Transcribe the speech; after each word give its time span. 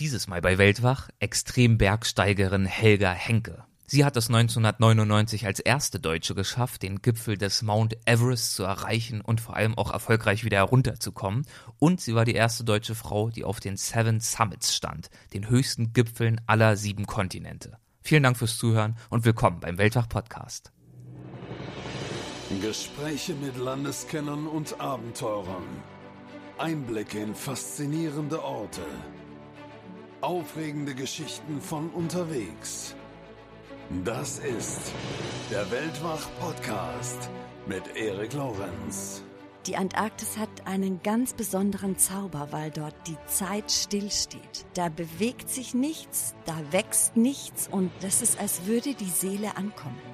Dieses 0.00 0.26
Mal 0.26 0.40
bei 0.40 0.58
Weltwach 0.58 1.08
Extrembergsteigerin 1.20 2.66
Helga 2.66 3.12
Henke. 3.12 3.62
Sie 3.86 4.04
hat 4.04 4.16
es 4.16 4.26
1999 4.26 5.46
als 5.46 5.60
erste 5.60 6.00
Deutsche 6.00 6.34
geschafft, 6.34 6.82
den 6.82 7.00
Gipfel 7.00 7.38
des 7.38 7.62
Mount 7.62 7.96
Everest 8.04 8.56
zu 8.56 8.64
erreichen 8.64 9.20
und 9.20 9.40
vor 9.40 9.54
allem 9.54 9.78
auch 9.78 9.92
erfolgreich 9.92 10.44
wieder 10.44 10.56
herunterzukommen. 10.56 11.46
Und 11.78 12.00
sie 12.00 12.16
war 12.16 12.24
die 12.24 12.34
erste 12.34 12.64
deutsche 12.64 12.96
Frau, 12.96 13.30
die 13.30 13.44
auf 13.44 13.60
den 13.60 13.76
Seven 13.76 14.18
Summits 14.18 14.74
stand, 14.74 15.10
den 15.32 15.48
höchsten 15.48 15.92
Gipfeln 15.92 16.40
aller 16.48 16.76
sieben 16.76 17.06
Kontinente. 17.06 17.78
Vielen 18.00 18.24
Dank 18.24 18.36
fürs 18.36 18.58
Zuhören 18.58 18.96
und 19.10 19.24
willkommen 19.24 19.60
beim 19.60 19.78
Weltwach 19.78 20.08
Podcast. 20.08 20.72
Gespräche 22.60 23.34
mit 23.34 23.56
Landeskennern 23.56 24.48
und 24.48 24.80
Abenteurern. 24.80 25.62
Einblicke 26.58 27.20
in 27.20 27.36
faszinierende 27.36 28.42
Orte 28.42 28.82
Aufregende 30.24 30.94
Geschichten 30.94 31.60
von 31.60 31.90
unterwegs. 31.90 32.96
Das 34.06 34.38
ist 34.38 34.90
der 35.50 35.70
Weltwach-Podcast 35.70 37.28
mit 37.66 37.94
Erik 37.94 38.32
Lorenz. 38.32 39.22
Die 39.66 39.76
Antarktis 39.76 40.38
hat 40.38 40.48
einen 40.66 41.02
ganz 41.02 41.34
besonderen 41.34 41.98
Zauber, 41.98 42.48
weil 42.52 42.70
dort 42.70 42.94
die 43.06 43.18
Zeit 43.26 43.70
stillsteht. 43.70 44.64
Da 44.72 44.88
bewegt 44.88 45.50
sich 45.50 45.74
nichts, 45.74 46.34
da 46.46 46.56
wächst 46.70 47.18
nichts 47.18 47.68
und 47.70 47.90
das 48.00 48.22
ist, 48.22 48.40
als 48.40 48.64
würde 48.64 48.94
die 48.94 49.10
Seele 49.10 49.58
ankommen. 49.58 50.13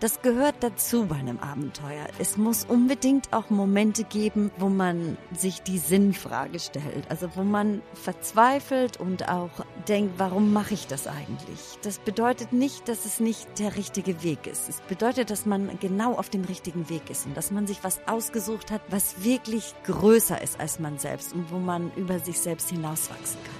Das 0.00 0.22
gehört 0.22 0.54
dazu 0.60 1.06
bei 1.06 1.16
einem 1.16 1.40
Abenteuer. 1.40 2.06
Es 2.20 2.36
muss 2.36 2.64
unbedingt 2.64 3.32
auch 3.32 3.50
Momente 3.50 4.04
geben, 4.04 4.52
wo 4.56 4.68
man 4.68 5.18
sich 5.36 5.60
die 5.62 5.78
Sinnfrage 5.78 6.60
stellt. 6.60 7.10
Also 7.10 7.30
wo 7.34 7.42
man 7.42 7.82
verzweifelt 7.94 9.00
und 9.00 9.28
auch 9.28 9.50
denkt, 9.88 10.14
warum 10.18 10.52
mache 10.52 10.74
ich 10.74 10.86
das 10.86 11.08
eigentlich? 11.08 11.78
Das 11.82 11.98
bedeutet 11.98 12.52
nicht, 12.52 12.88
dass 12.88 13.06
es 13.06 13.18
nicht 13.18 13.58
der 13.58 13.74
richtige 13.74 14.22
Weg 14.22 14.46
ist. 14.46 14.68
Es 14.68 14.80
bedeutet, 14.82 15.30
dass 15.30 15.46
man 15.46 15.68
genau 15.80 16.14
auf 16.14 16.30
dem 16.30 16.44
richtigen 16.44 16.88
Weg 16.88 17.10
ist 17.10 17.26
und 17.26 17.36
dass 17.36 17.50
man 17.50 17.66
sich 17.66 17.82
was 17.82 18.00
ausgesucht 18.06 18.70
hat, 18.70 18.82
was 18.90 19.24
wirklich 19.24 19.74
größer 19.82 20.40
ist 20.40 20.60
als 20.60 20.78
man 20.78 20.98
selbst 20.98 21.32
und 21.32 21.50
wo 21.50 21.58
man 21.58 21.90
über 21.96 22.20
sich 22.20 22.38
selbst 22.38 22.70
hinauswachsen 22.70 23.38
kann. 23.42 23.57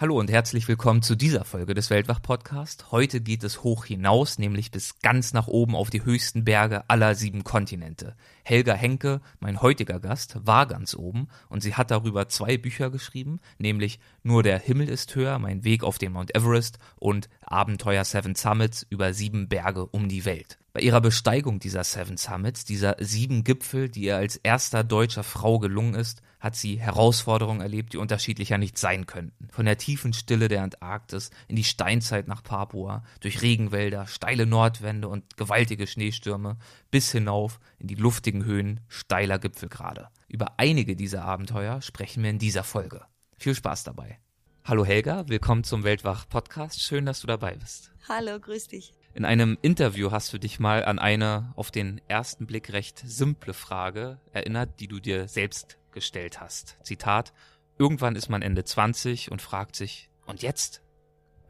Hallo 0.00 0.16
und 0.16 0.30
herzlich 0.30 0.68
willkommen 0.68 1.02
zu 1.02 1.16
dieser 1.16 1.44
Folge 1.44 1.74
des 1.74 1.90
Weltwach-Podcast. 1.90 2.92
Heute 2.92 3.20
geht 3.20 3.42
es 3.42 3.64
hoch 3.64 3.84
hinaus, 3.84 4.38
nämlich 4.38 4.70
bis 4.70 5.00
ganz 5.00 5.32
nach 5.32 5.48
oben 5.48 5.74
auf 5.74 5.90
die 5.90 6.04
höchsten 6.04 6.44
Berge 6.44 6.88
aller 6.88 7.16
sieben 7.16 7.42
Kontinente. 7.42 8.14
Helga 8.44 8.74
Henke, 8.74 9.20
mein 9.40 9.60
heutiger 9.60 9.98
Gast, 9.98 10.36
war 10.46 10.66
ganz 10.66 10.94
oben 10.94 11.26
und 11.48 11.64
sie 11.64 11.74
hat 11.74 11.90
darüber 11.90 12.28
zwei 12.28 12.56
Bücher 12.56 12.90
geschrieben, 12.90 13.40
nämlich 13.58 13.98
Nur 14.22 14.44
der 14.44 14.60
Himmel 14.60 14.88
ist 14.88 15.16
höher, 15.16 15.40
mein 15.40 15.64
Weg 15.64 15.82
auf 15.82 15.98
den 15.98 16.12
Mount 16.12 16.32
Everest 16.32 16.78
und 17.00 17.28
Abenteuer 17.40 18.04
Seven 18.04 18.36
Summits 18.36 18.86
über 18.88 19.12
sieben 19.12 19.48
Berge 19.48 19.84
um 19.84 20.08
die 20.08 20.24
Welt. 20.24 20.60
Bei 20.78 20.84
ihrer 20.84 21.00
Besteigung 21.00 21.58
dieser 21.58 21.82
Seven 21.82 22.16
Summits, 22.16 22.64
dieser 22.64 22.94
sieben 23.00 23.42
Gipfel, 23.42 23.88
die 23.88 24.02
ihr 24.02 24.16
als 24.16 24.36
erster 24.36 24.84
deutscher 24.84 25.24
Frau 25.24 25.58
gelungen 25.58 25.96
ist, 25.96 26.22
hat 26.38 26.54
sie 26.54 26.78
Herausforderungen 26.78 27.60
erlebt, 27.60 27.94
die 27.94 27.96
unterschiedlicher 27.96 28.58
nicht 28.58 28.78
sein 28.78 29.04
könnten. 29.06 29.48
Von 29.50 29.66
der 29.66 29.76
tiefen 29.76 30.12
Stille 30.12 30.46
der 30.46 30.62
Antarktis 30.62 31.30
in 31.48 31.56
die 31.56 31.64
Steinzeit 31.64 32.28
nach 32.28 32.44
Papua, 32.44 33.02
durch 33.18 33.42
Regenwälder, 33.42 34.06
steile 34.06 34.46
Nordwände 34.46 35.08
und 35.08 35.36
gewaltige 35.36 35.88
Schneestürme, 35.88 36.58
bis 36.92 37.10
hinauf 37.10 37.58
in 37.80 37.88
die 37.88 37.96
luftigen 37.96 38.44
Höhen 38.44 38.78
steiler 38.86 39.40
Gipfelgrade. 39.40 40.10
Über 40.28 40.60
einige 40.60 40.94
dieser 40.94 41.24
Abenteuer 41.24 41.82
sprechen 41.82 42.22
wir 42.22 42.30
in 42.30 42.38
dieser 42.38 42.62
Folge. 42.62 43.02
Viel 43.36 43.56
Spaß 43.56 43.82
dabei. 43.82 44.20
Hallo 44.62 44.84
Helga, 44.84 45.28
willkommen 45.28 45.64
zum 45.64 45.82
Weltwach 45.82 46.28
Podcast. 46.28 46.80
Schön, 46.80 47.04
dass 47.04 47.18
du 47.18 47.26
dabei 47.26 47.56
bist. 47.56 47.90
Hallo, 48.08 48.38
grüß 48.38 48.68
dich. 48.68 48.92
In 49.14 49.24
einem 49.24 49.58
Interview 49.62 50.10
hast 50.10 50.32
du 50.32 50.38
dich 50.38 50.60
mal 50.60 50.84
an 50.84 50.98
eine 50.98 51.52
auf 51.56 51.70
den 51.70 52.00
ersten 52.08 52.46
Blick 52.46 52.72
recht 52.72 53.02
simple 53.04 53.54
Frage 53.54 54.20
erinnert, 54.32 54.80
die 54.80 54.88
du 54.88 55.00
dir 55.00 55.28
selbst 55.28 55.78
gestellt 55.92 56.40
hast. 56.40 56.76
Zitat, 56.82 57.32
irgendwann 57.78 58.16
ist 58.16 58.28
man 58.28 58.42
Ende 58.42 58.64
20 58.64 59.30
und 59.30 59.42
fragt 59.42 59.76
sich, 59.76 60.08
und 60.26 60.42
jetzt? 60.42 60.82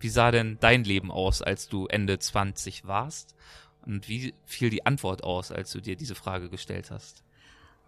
Wie 0.00 0.08
sah 0.08 0.30
denn 0.30 0.58
dein 0.60 0.84
Leben 0.84 1.10
aus, 1.10 1.42
als 1.42 1.68
du 1.68 1.86
Ende 1.86 2.18
20 2.18 2.86
warst? 2.86 3.34
Und 3.84 4.08
wie 4.08 4.32
fiel 4.46 4.70
die 4.70 4.86
Antwort 4.86 5.24
aus, 5.24 5.50
als 5.50 5.72
du 5.72 5.80
dir 5.80 5.96
diese 5.96 6.14
Frage 6.14 6.48
gestellt 6.48 6.90
hast? 6.90 7.24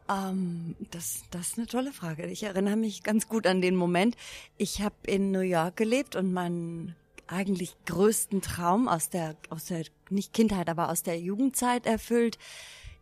Ähm, 0.09 0.75
das, 0.91 1.22
das 1.30 1.50
ist 1.50 1.59
eine 1.59 1.69
tolle 1.69 1.92
Frage. 1.92 2.26
Ich 2.26 2.42
erinnere 2.42 2.76
mich 2.76 3.03
ganz 3.03 3.28
gut 3.28 3.47
an 3.47 3.60
den 3.60 3.76
Moment. 3.76 4.16
Ich 4.56 4.82
habe 4.82 4.97
in 5.06 5.30
New 5.30 5.41
York 5.41 5.76
gelebt 5.76 6.16
und 6.16 6.32
mein 6.32 6.97
eigentlich 7.30 7.76
größten 7.86 8.42
Traum 8.42 8.88
aus 8.88 9.08
der, 9.08 9.36
aus 9.48 9.66
der, 9.66 9.84
nicht 10.10 10.32
Kindheit, 10.32 10.68
aber 10.68 10.91
aus 10.91 11.02
der 11.02 11.18
Jugendzeit 11.18 11.86
erfüllt. 11.86 12.38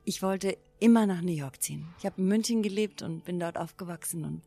Ich 0.04 0.22
wollte 0.22 0.56
immer 0.80 1.06
nach 1.06 1.22
New 1.22 1.32
York 1.32 1.62
ziehen. 1.62 1.88
Ich 1.98 2.06
habe 2.06 2.20
in 2.20 2.28
München 2.28 2.62
gelebt 2.62 3.02
und 3.02 3.24
bin 3.24 3.40
dort 3.40 3.58
aufgewachsen 3.58 4.24
und 4.24 4.42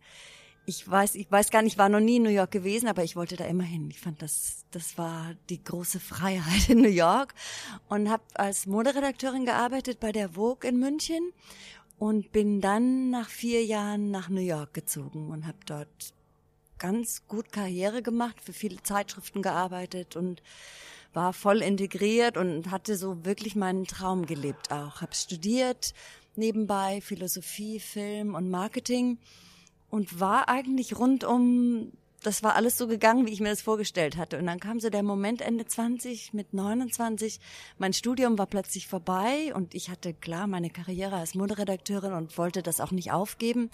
ich 0.66 0.90
weiß, 0.90 1.16
ich 1.16 1.30
weiß 1.32 1.50
gar 1.50 1.64
nicht, 1.64 1.74
ich 1.74 1.78
war 1.80 1.90
noch 1.90 2.00
nie 2.00 2.18
in 2.18 2.24
New 2.24 2.30
York 2.30 2.52
gewesen, 2.52 2.88
aber 2.88 3.04
ich 3.04 3.16
wollte 3.16 3.36
da 3.36 3.46
immer 3.46 3.64
hin. 3.64 3.90
Ich 3.90 4.00
fand 4.00 4.22
das, 4.22 4.66
das 4.72 4.98
war 4.98 5.34
die 5.50 5.64
große 5.64 6.00
Freiheit 6.00 6.70
in 6.70 6.82
New 6.82 6.90
York 6.90 7.34
und 7.90 8.10
habe 8.10 8.24
als 8.36 8.68
Moderedakteurin 8.68 9.46
gearbeitet 9.46 10.00
bei 10.00 10.12
der 10.12 10.30
Vogue 10.30 10.70
in 10.70 10.80
München 10.80 11.34
und 11.98 12.32
bin 12.32 12.62
dann 12.62 13.10
nach 13.10 13.30
vier 13.30 13.66
Jahren 13.66 14.12
nach 14.12 14.30
New 14.30 14.42
York 14.42 14.74
gezogen 14.74 15.30
und 15.30 15.48
habe 15.48 15.58
dort 15.66 16.14
ganz 16.82 17.28
gut 17.28 17.52
Karriere 17.52 18.02
gemacht, 18.02 18.42
für 18.42 18.54
viele 18.54 18.82
Zeitschriften 18.82 19.44
gearbeitet 19.44 20.16
und 20.16 20.42
war 21.14 21.32
voll 21.32 21.62
integriert 21.62 22.38
und 22.38 22.72
hatte 22.72 22.98
so 22.98 23.24
wirklich 23.24 23.56
meinen 23.56 23.86
Traum 23.86 24.26
gelebt 24.26 24.72
auch. 24.72 25.02
Habe 25.02 25.14
studiert 25.14 25.94
nebenbei 26.36 27.00
Philosophie, 27.02 27.80
Film 27.80 28.34
und 28.34 28.50
Marketing 28.50 29.20
und 29.92 30.20
war 30.20 30.50
eigentlich 30.50 30.98
rundum 30.98 31.92
das 32.24 32.44
war 32.44 32.56
alles 32.56 32.78
so 32.78 32.88
gegangen, 32.88 33.26
wie 33.26 33.32
ich 33.32 33.40
mir 33.40 33.50
das 33.50 33.62
vorgestellt 33.62 34.16
hatte. 34.16 34.38
Und 34.38 34.46
dann 34.46 34.60
kam 34.60 34.80
so 34.80 34.90
der 34.90 35.02
Moment 35.02 35.42
Ende 35.42 35.66
20 35.66 36.34
mit 36.34 36.54
29. 36.54 37.40
Mein 37.80 37.94
Studium 37.94 38.38
war 38.38 38.46
plötzlich 38.46 38.88
vorbei 38.88 39.52
und 39.56 39.74
ich 39.74 39.90
hatte 39.90 40.14
klar 40.14 40.46
meine 40.46 40.70
Karriere 40.70 41.16
als 41.16 41.34
Moderedakteurin 41.34 42.14
und 42.14 42.38
wollte 42.38 42.62
das 42.62 42.80
auch 42.80 42.92
nicht 42.92 43.12
aufgeben. 43.12 43.72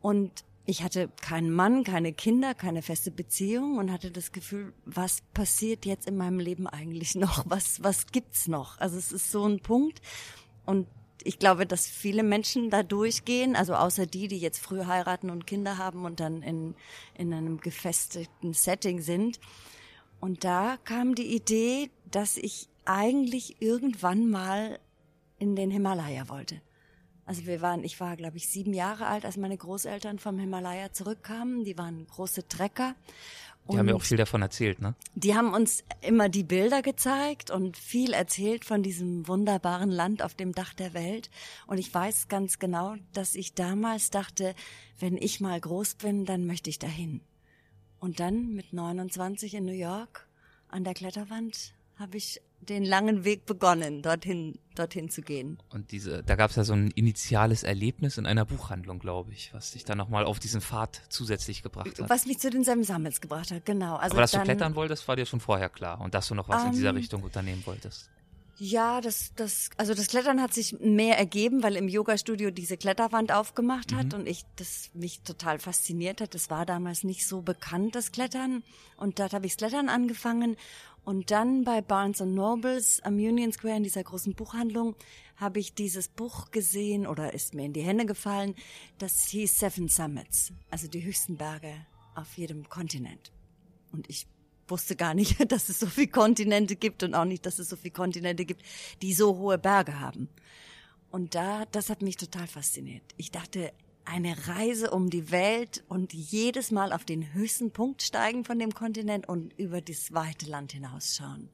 Und 0.00 0.44
ich 0.70 0.84
hatte 0.84 1.08
keinen 1.20 1.52
Mann, 1.52 1.82
keine 1.82 2.12
Kinder, 2.12 2.54
keine 2.54 2.82
feste 2.82 3.10
Beziehung 3.10 3.78
und 3.78 3.90
hatte 3.90 4.12
das 4.12 4.30
Gefühl, 4.30 4.72
was 4.84 5.20
passiert 5.34 5.84
jetzt 5.84 6.06
in 6.06 6.16
meinem 6.16 6.38
Leben 6.38 6.68
eigentlich 6.68 7.16
noch? 7.16 7.44
Was, 7.50 7.82
was 7.82 8.06
gibt's 8.06 8.46
noch? 8.46 8.78
Also 8.78 8.96
es 8.96 9.10
ist 9.10 9.32
so 9.32 9.44
ein 9.44 9.58
Punkt 9.58 10.00
und 10.64 10.86
ich 11.24 11.40
glaube, 11.40 11.66
dass 11.66 11.88
viele 11.88 12.22
Menschen 12.22 12.70
da 12.70 12.84
durchgehen, 12.84 13.56
also 13.56 13.74
außer 13.74 14.06
die, 14.06 14.28
die 14.28 14.38
jetzt 14.38 14.60
früh 14.60 14.84
heiraten 14.84 15.28
und 15.28 15.46
Kinder 15.46 15.76
haben 15.76 16.04
und 16.04 16.20
dann 16.20 16.42
in, 16.42 16.76
in 17.14 17.34
einem 17.34 17.60
gefestigten 17.60 18.54
Setting 18.54 19.00
sind. 19.00 19.40
Und 20.20 20.44
da 20.44 20.78
kam 20.84 21.14
die 21.16 21.34
Idee, 21.34 21.90
dass 22.10 22.36
ich 22.36 22.68
eigentlich 22.84 23.60
irgendwann 23.60 24.30
mal 24.30 24.78
in 25.38 25.56
den 25.56 25.70
Himalaya 25.70 26.28
wollte. 26.28 26.62
Also 27.30 27.46
wir 27.46 27.60
waren, 27.60 27.84
ich 27.84 28.00
war, 28.00 28.16
glaube 28.16 28.38
ich, 28.38 28.48
sieben 28.48 28.74
Jahre 28.74 29.06
alt, 29.06 29.24
als 29.24 29.36
meine 29.36 29.56
Großeltern 29.56 30.18
vom 30.18 30.36
Himalaya 30.40 30.92
zurückkamen. 30.92 31.62
Die 31.62 31.78
waren 31.78 32.04
große 32.08 32.48
Trecker. 32.48 32.96
Die 33.70 33.78
haben 33.78 33.86
ja 33.86 33.94
auch 33.94 34.02
viel 34.02 34.16
davon 34.16 34.42
erzählt, 34.42 34.80
ne? 34.80 34.96
Die 35.14 35.36
haben 35.36 35.54
uns 35.54 35.84
immer 36.00 36.28
die 36.28 36.42
Bilder 36.42 36.82
gezeigt 36.82 37.52
und 37.52 37.76
viel 37.76 38.14
erzählt 38.14 38.64
von 38.64 38.82
diesem 38.82 39.28
wunderbaren 39.28 39.92
Land 39.92 40.22
auf 40.22 40.34
dem 40.34 40.54
Dach 40.56 40.74
der 40.74 40.92
Welt. 40.92 41.30
Und 41.68 41.78
ich 41.78 41.94
weiß 41.94 42.26
ganz 42.26 42.58
genau, 42.58 42.96
dass 43.12 43.36
ich 43.36 43.54
damals 43.54 44.10
dachte, 44.10 44.56
wenn 44.98 45.16
ich 45.16 45.40
mal 45.40 45.60
groß 45.60 45.94
bin, 45.94 46.24
dann 46.24 46.46
möchte 46.46 46.68
ich 46.68 46.80
dahin. 46.80 47.20
Und 48.00 48.18
dann 48.18 48.54
mit 48.54 48.72
29 48.72 49.54
in 49.54 49.66
New 49.66 49.72
York 49.72 50.26
an 50.66 50.82
der 50.82 50.94
Kletterwand 50.94 51.74
habe 51.94 52.16
ich 52.16 52.42
den 52.60 52.84
langen 52.84 53.24
Weg 53.24 53.46
begonnen, 53.46 54.02
dorthin, 54.02 54.58
dorthin 54.74 55.08
zu 55.08 55.22
gehen. 55.22 55.58
Und 55.70 55.92
diese, 55.92 56.22
da 56.22 56.36
gab 56.36 56.50
es 56.50 56.56
ja 56.56 56.64
so 56.64 56.74
ein 56.74 56.90
initiales 56.90 57.62
Erlebnis 57.62 58.18
in 58.18 58.26
einer 58.26 58.44
Buchhandlung, 58.44 58.98
glaube 58.98 59.32
ich, 59.32 59.52
was 59.54 59.72
dich 59.72 59.84
dann 59.84 59.98
nochmal 59.98 60.24
auf 60.24 60.38
diesen 60.38 60.60
Pfad 60.60 61.00
zusätzlich 61.08 61.62
gebracht 61.62 61.98
hat. 61.98 62.10
Was 62.10 62.26
mich 62.26 62.38
zu 62.38 62.50
den 62.50 62.64
Samsammels 62.64 63.20
gebracht 63.20 63.50
hat, 63.50 63.64
genau. 63.64 63.96
Also 63.96 64.12
Aber 64.12 64.22
dass 64.22 64.32
dann, 64.32 64.42
du 64.42 64.44
klettern 64.44 64.74
wolltest, 64.74 65.08
war 65.08 65.16
dir 65.16 65.26
schon 65.26 65.40
vorher 65.40 65.68
klar 65.68 66.00
und 66.00 66.14
dass 66.14 66.28
du 66.28 66.34
noch 66.34 66.48
was 66.48 66.62
um, 66.62 66.68
in 66.68 66.74
dieser 66.74 66.90
ähm, 66.90 66.96
Richtung 66.96 67.22
unternehmen 67.22 67.62
wolltest. 67.66 68.10
Ja, 68.62 69.00
das, 69.00 69.32
das, 69.36 69.70
also 69.78 69.94
das 69.94 70.08
Klettern 70.08 70.42
hat 70.42 70.52
sich 70.52 70.78
mehr 70.80 71.16
ergeben, 71.16 71.62
weil 71.62 71.76
im 71.76 71.88
Yoga-Studio 71.88 72.50
diese 72.50 72.76
Kletterwand 72.76 73.32
aufgemacht 73.32 73.94
hat 73.94 74.12
mhm. 74.12 74.18
und 74.18 74.26
ich, 74.28 74.44
das 74.56 74.90
mich 74.92 75.22
total 75.22 75.58
fasziniert 75.58 76.20
hat. 76.20 76.34
Das 76.34 76.50
war 76.50 76.66
damals 76.66 77.02
nicht 77.02 77.26
so 77.26 77.40
bekannt, 77.40 77.94
das 77.94 78.12
Klettern. 78.12 78.62
Und 78.98 79.18
dort 79.18 79.32
habe 79.32 79.46
ich 79.46 79.56
das 79.56 79.66
Klettern 79.66 79.88
angefangen 79.88 80.58
und 81.04 81.30
dann 81.30 81.64
bei 81.64 81.80
Barnes 81.80 82.20
Nobles 82.20 83.00
am 83.02 83.14
Union 83.14 83.52
Square 83.52 83.76
in 83.76 83.82
dieser 83.82 84.04
großen 84.04 84.34
Buchhandlung 84.34 84.94
habe 85.36 85.58
ich 85.58 85.74
dieses 85.74 86.08
Buch 86.08 86.50
gesehen 86.50 87.06
oder 87.06 87.32
ist 87.32 87.54
mir 87.54 87.64
in 87.64 87.72
die 87.72 87.82
Hände 87.82 88.04
gefallen. 88.04 88.54
Das 88.98 89.26
hieß 89.28 89.58
Seven 89.58 89.88
Summits, 89.88 90.52
also 90.70 90.86
die 90.86 91.02
höchsten 91.02 91.36
Berge 91.36 91.74
auf 92.14 92.36
jedem 92.36 92.68
Kontinent. 92.68 93.32
Und 93.92 94.08
ich 94.10 94.26
wusste 94.68 94.96
gar 94.96 95.14
nicht, 95.14 95.40
dass 95.52 95.68
es 95.68 95.80
so 95.80 95.86
viele 95.86 96.08
Kontinente 96.08 96.76
gibt 96.76 97.02
und 97.02 97.14
auch 97.14 97.24
nicht, 97.24 97.46
dass 97.46 97.58
es 97.58 97.68
so 97.68 97.76
viele 97.76 97.92
Kontinente 97.92 98.44
gibt, 98.44 98.62
die 99.02 99.14
so 99.14 99.36
hohe 99.38 99.58
Berge 99.58 99.98
haben. 99.98 100.28
Und 101.10 101.34
da, 101.34 101.64
das 101.72 101.90
hat 101.90 102.02
mich 102.02 102.16
total 102.16 102.46
fasziniert. 102.46 103.02
Ich 103.16 103.30
dachte, 103.30 103.72
eine 104.04 104.48
Reise 104.48 104.90
um 104.90 105.10
die 105.10 105.30
Welt 105.30 105.84
und 105.88 106.12
jedes 106.12 106.70
Mal 106.70 106.92
auf 106.92 107.04
den 107.04 107.32
höchsten 107.32 107.70
Punkt 107.70 108.02
steigen 108.02 108.44
von 108.44 108.58
dem 108.58 108.74
Kontinent 108.74 109.28
und 109.28 109.52
über 109.58 109.80
das 109.80 110.12
weite 110.12 110.46
Land 110.46 110.72
hinausschauen. 110.72 111.50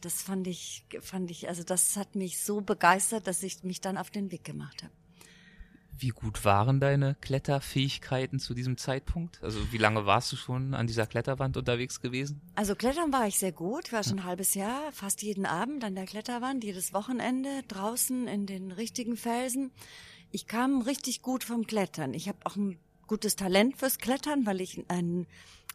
Das 0.00 0.22
fand 0.22 0.46
ich, 0.46 0.84
fand 1.00 1.30
ich, 1.30 1.48
also 1.48 1.62
das 1.62 1.96
hat 1.96 2.14
mich 2.14 2.38
so 2.38 2.60
begeistert, 2.60 3.26
dass 3.26 3.42
ich 3.42 3.64
mich 3.64 3.80
dann 3.80 3.96
auf 3.96 4.10
den 4.10 4.30
Weg 4.30 4.44
gemacht 4.44 4.82
habe. 4.82 4.92
Wie 5.98 6.08
gut 6.08 6.44
waren 6.44 6.78
deine 6.78 7.14
Kletterfähigkeiten 7.22 8.38
zu 8.38 8.52
diesem 8.52 8.76
Zeitpunkt? 8.76 9.42
Also 9.42 9.72
wie 9.72 9.78
lange 9.78 10.04
warst 10.04 10.30
du 10.30 10.36
schon 10.36 10.74
an 10.74 10.86
dieser 10.86 11.06
Kletterwand 11.06 11.56
unterwegs 11.56 12.02
gewesen? 12.02 12.42
Also 12.54 12.74
Klettern 12.74 13.12
war 13.14 13.26
ich 13.26 13.38
sehr 13.38 13.52
gut, 13.52 13.92
war 13.92 14.04
schon 14.04 14.18
ein 14.18 14.24
halbes 14.24 14.54
Jahr, 14.54 14.92
fast 14.92 15.22
jeden 15.22 15.46
Abend 15.46 15.82
an 15.84 15.94
der 15.94 16.04
Kletterwand, 16.04 16.64
jedes 16.64 16.92
Wochenende 16.92 17.62
draußen 17.68 18.28
in 18.28 18.44
den 18.44 18.72
richtigen 18.72 19.16
Felsen. 19.16 19.70
Ich 20.36 20.46
kam 20.46 20.82
richtig 20.82 21.22
gut 21.22 21.44
vom 21.44 21.66
Klettern. 21.66 22.12
Ich 22.12 22.28
habe 22.28 22.36
auch 22.44 22.56
ein 22.56 22.78
gutes 23.06 23.36
Talent 23.36 23.78
fürs 23.78 23.96
Klettern, 23.96 24.44
weil 24.44 24.60
ich 24.60 24.84
einen, 24.88 25.26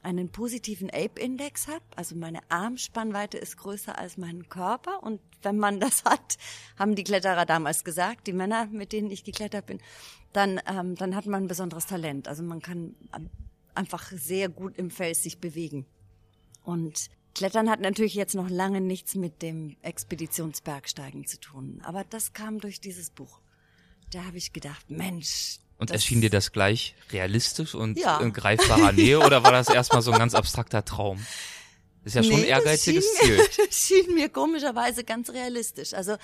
einen 0.03 0.29
positiven 0.29 0.91
Ape-Index 0.91 1.67
habe. 1.67 1.81
Also 1.95 2.15
meine 2.15 2.41
Armspannweite 2.49 3.39
ist 3.39 3.57
größer 3.57 3.97
als 3.97 4.17
mein 4.17 4.49
Körper. 4.49 5.01
Und 5.01 5.19
wenn 5.41 5.57
man 5.57 5.79
das 5.79 6.03
hat, 6.05 6.37
haben 6.77 6.93
die 6.93 7.03
Kletterer 7.03 7.47
damals 7.47 7.83
gesagt, 7.83 8.27
die 8.27 8.33
Männer, 8.33 8.67
mit 8.67 8.91
denen 8.91 9.09
ich 9.09 9.23
geklettert 9.23 9.65
bin, 9.65 9.79
dann, 10.31 10.61
ähm, 10.67 10.93
dann 10.93 11.15
hat 11.15 11.25
man 11.25 11.45
ein 11.45 11.47
besonderes 11.47 11.87
Talent. 11.87 12.27
Also 12.27 12.43
man 12.43 12.61
kann 12.61 12.93
einfach 13.73 14.11
sehr 14.11 14.47
gut 14.47 14.77
im 14.77 14.91
Fels 14.91 15.23
sich 15.23 15.39
bewegen. 15.39 15.87
Und 16.63 17.09
Klettern 17.33 17.67
hat 17.67 17.79
natürlich 17.79 18.13
jetzt 18.13 18.35
noch 18.35 18.47
lange 18.47 18.79
nichts 18.79 19.15
mit 19.15 19.41
dem 19.41 19.75
Expeditionsbergsteigen 19.81 21.25
zu 21.25 21.39
tun. 21.39 21.81
Aber 21.83 22.03
das 22.03 22.33
kam 22.33 22.59
durch 22.59 22.79
dieses 22.79 23.09
Buch 23.09 23.41
da 24.11 24.25
habe 24.25 24.37
ich 24.37 24.53
gedacht, 24.53 24.89
Mensch. 24.89 25.57
Und 25.77 25.89
erschien 25.89 26.21
dir 26.21 26.29
das 26.29 26.51
gleich 26.51 26.95
realistisch 27.11 27.73
und 27.73 27.97
ja. 27.97 28.19
in 28.19 28.33
greifbarer 28.33 28.91
Nähe 28.91 29.19
oder 29.19 29.43
war 29.43 29.51
das 29.51 29.67
erstmal 29.67 30.03
so 30.03 30.11
ein 30.11 30.19
ganz 30.19 30.35
abstrakter 30.35 30.85
Traum? 30.85 31.19
ist 32.03 32.15
ja 32.15 32.23
schon 32.23 32.33
nee, 32.33 32.41
ein 32.41 32.47
ehrgeiziges 32.47 33.05
schien 33.05 33.27
Ziel. 33.27 33.37
Mir, 33.57 33.71
schien 33.71 34.15
mir 34.15 34.29
komischerweise 34.29 35.03
ganz 35.03 35.29
realistisch. 35.29 35.93
Also 35.93 36.17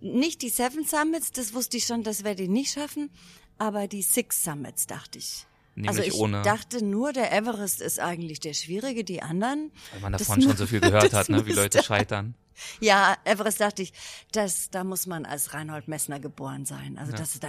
nicht 0.00 0.42
die 0.42 0.48
Seven 0.48 0.84
Summits, 0.84 1.32
das 1.32 1.54
wusste 1.54 1.76
ich 1.76 1.86
schon, 1.86 2.02
das 2.02 2.24
werde 2.24 2.42
ich 2.42 2.48
nicht 2.48 2.72
schaffen, 2.72 3.10
aber 3.58 3.86
die 3.86 4.02
Six 4.02 4.42
Summits 4.44 4.86
dachte 4.86 5.18
ich. 5.18 5.46
Nämlich 5.76 5.90
also 5.90 6.02
ich 6.02 6.14
ohne 6.14 6.42
dachte 6.42 6.84
nur, 6.84 7.12
der 7.12 7.32
Everest 7.32 7.80
ist 7.80 7.98
eigentlich 7.98 8.38
der 8.40 8.54
schwierige, 8.54 9.02
die 9.02 9.22
anderen. 9.22 9.72
Weil 9.92 10.00
man 10.00 10.12
davon 10.12 10.40
schon 10.40 10.56
so 10.56 10.66
viel 10.66 10.80
gehört 10.80 11.12
hat, 11.12 11.28
ne, 11.28 11.46
wie 11.46 11.52
Leute 11.52 11.82
scheitern. 11.82 12.34
Ja, 12.80 13.16
Everest 13.24 13.60
dachte 13.60 13.82
ich, 13.82 13.92
das, 14.32 14.70
da 14.70 14.84
muss 14.84 15.06
man 15.06 15.24
als 15.24 15.54
Reinhold 15.54 15.88
Messner 15.88 16.20
geboren 16.20 16.64
sein. 16.64 16.98
Also 16.98 17.12
ja. 17.12 17.18
das 17.18 17.38
da, 17.40 17.48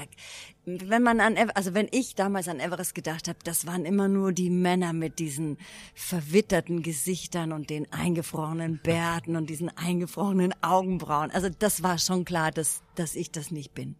wenn 0.65 1.03
man 1.03 1.19
an, 1.19 1.37
also 1.53 1.73
wenn 1.73 1.87
ich 1.91 2.15
damals 2.15 2.47
an 2.47 2.59
Everest 2.59 2.95
gedacht 2.95 3.27
habe, 3.27 3.39
das 3.43 3.65
waren 3.65 3.85
immer 3.85 4.07
nur 4.07 4.33
die 4.33 4.49
Männer 4.49 4.93
mit 4.93 5.19
diesen 5.19 5.57
verwitterten 5.93 6.81
Gesichtern 6.81 7.51
und 7.51 7.69
den 7.69 7.91
eingefrorenen 7.91 8.79
Bärten 8.81 9.35
und 9.35 9.49
diesen 9.49 9.75
eingefrorenen 9.75 10.53
Augenbrauen. 10.61 11.31
Also 11.31 11.49
das 11.49 11.83
war 11.83 11.97
schon 11.97 12.25
klar, 12.25 12.51
dass, 12.51 12.81
dass 12.95 13.15
ich 13.15 13.31
das 13.31 13.51
nicht 13.51 13.73
bin. 13.73 13.95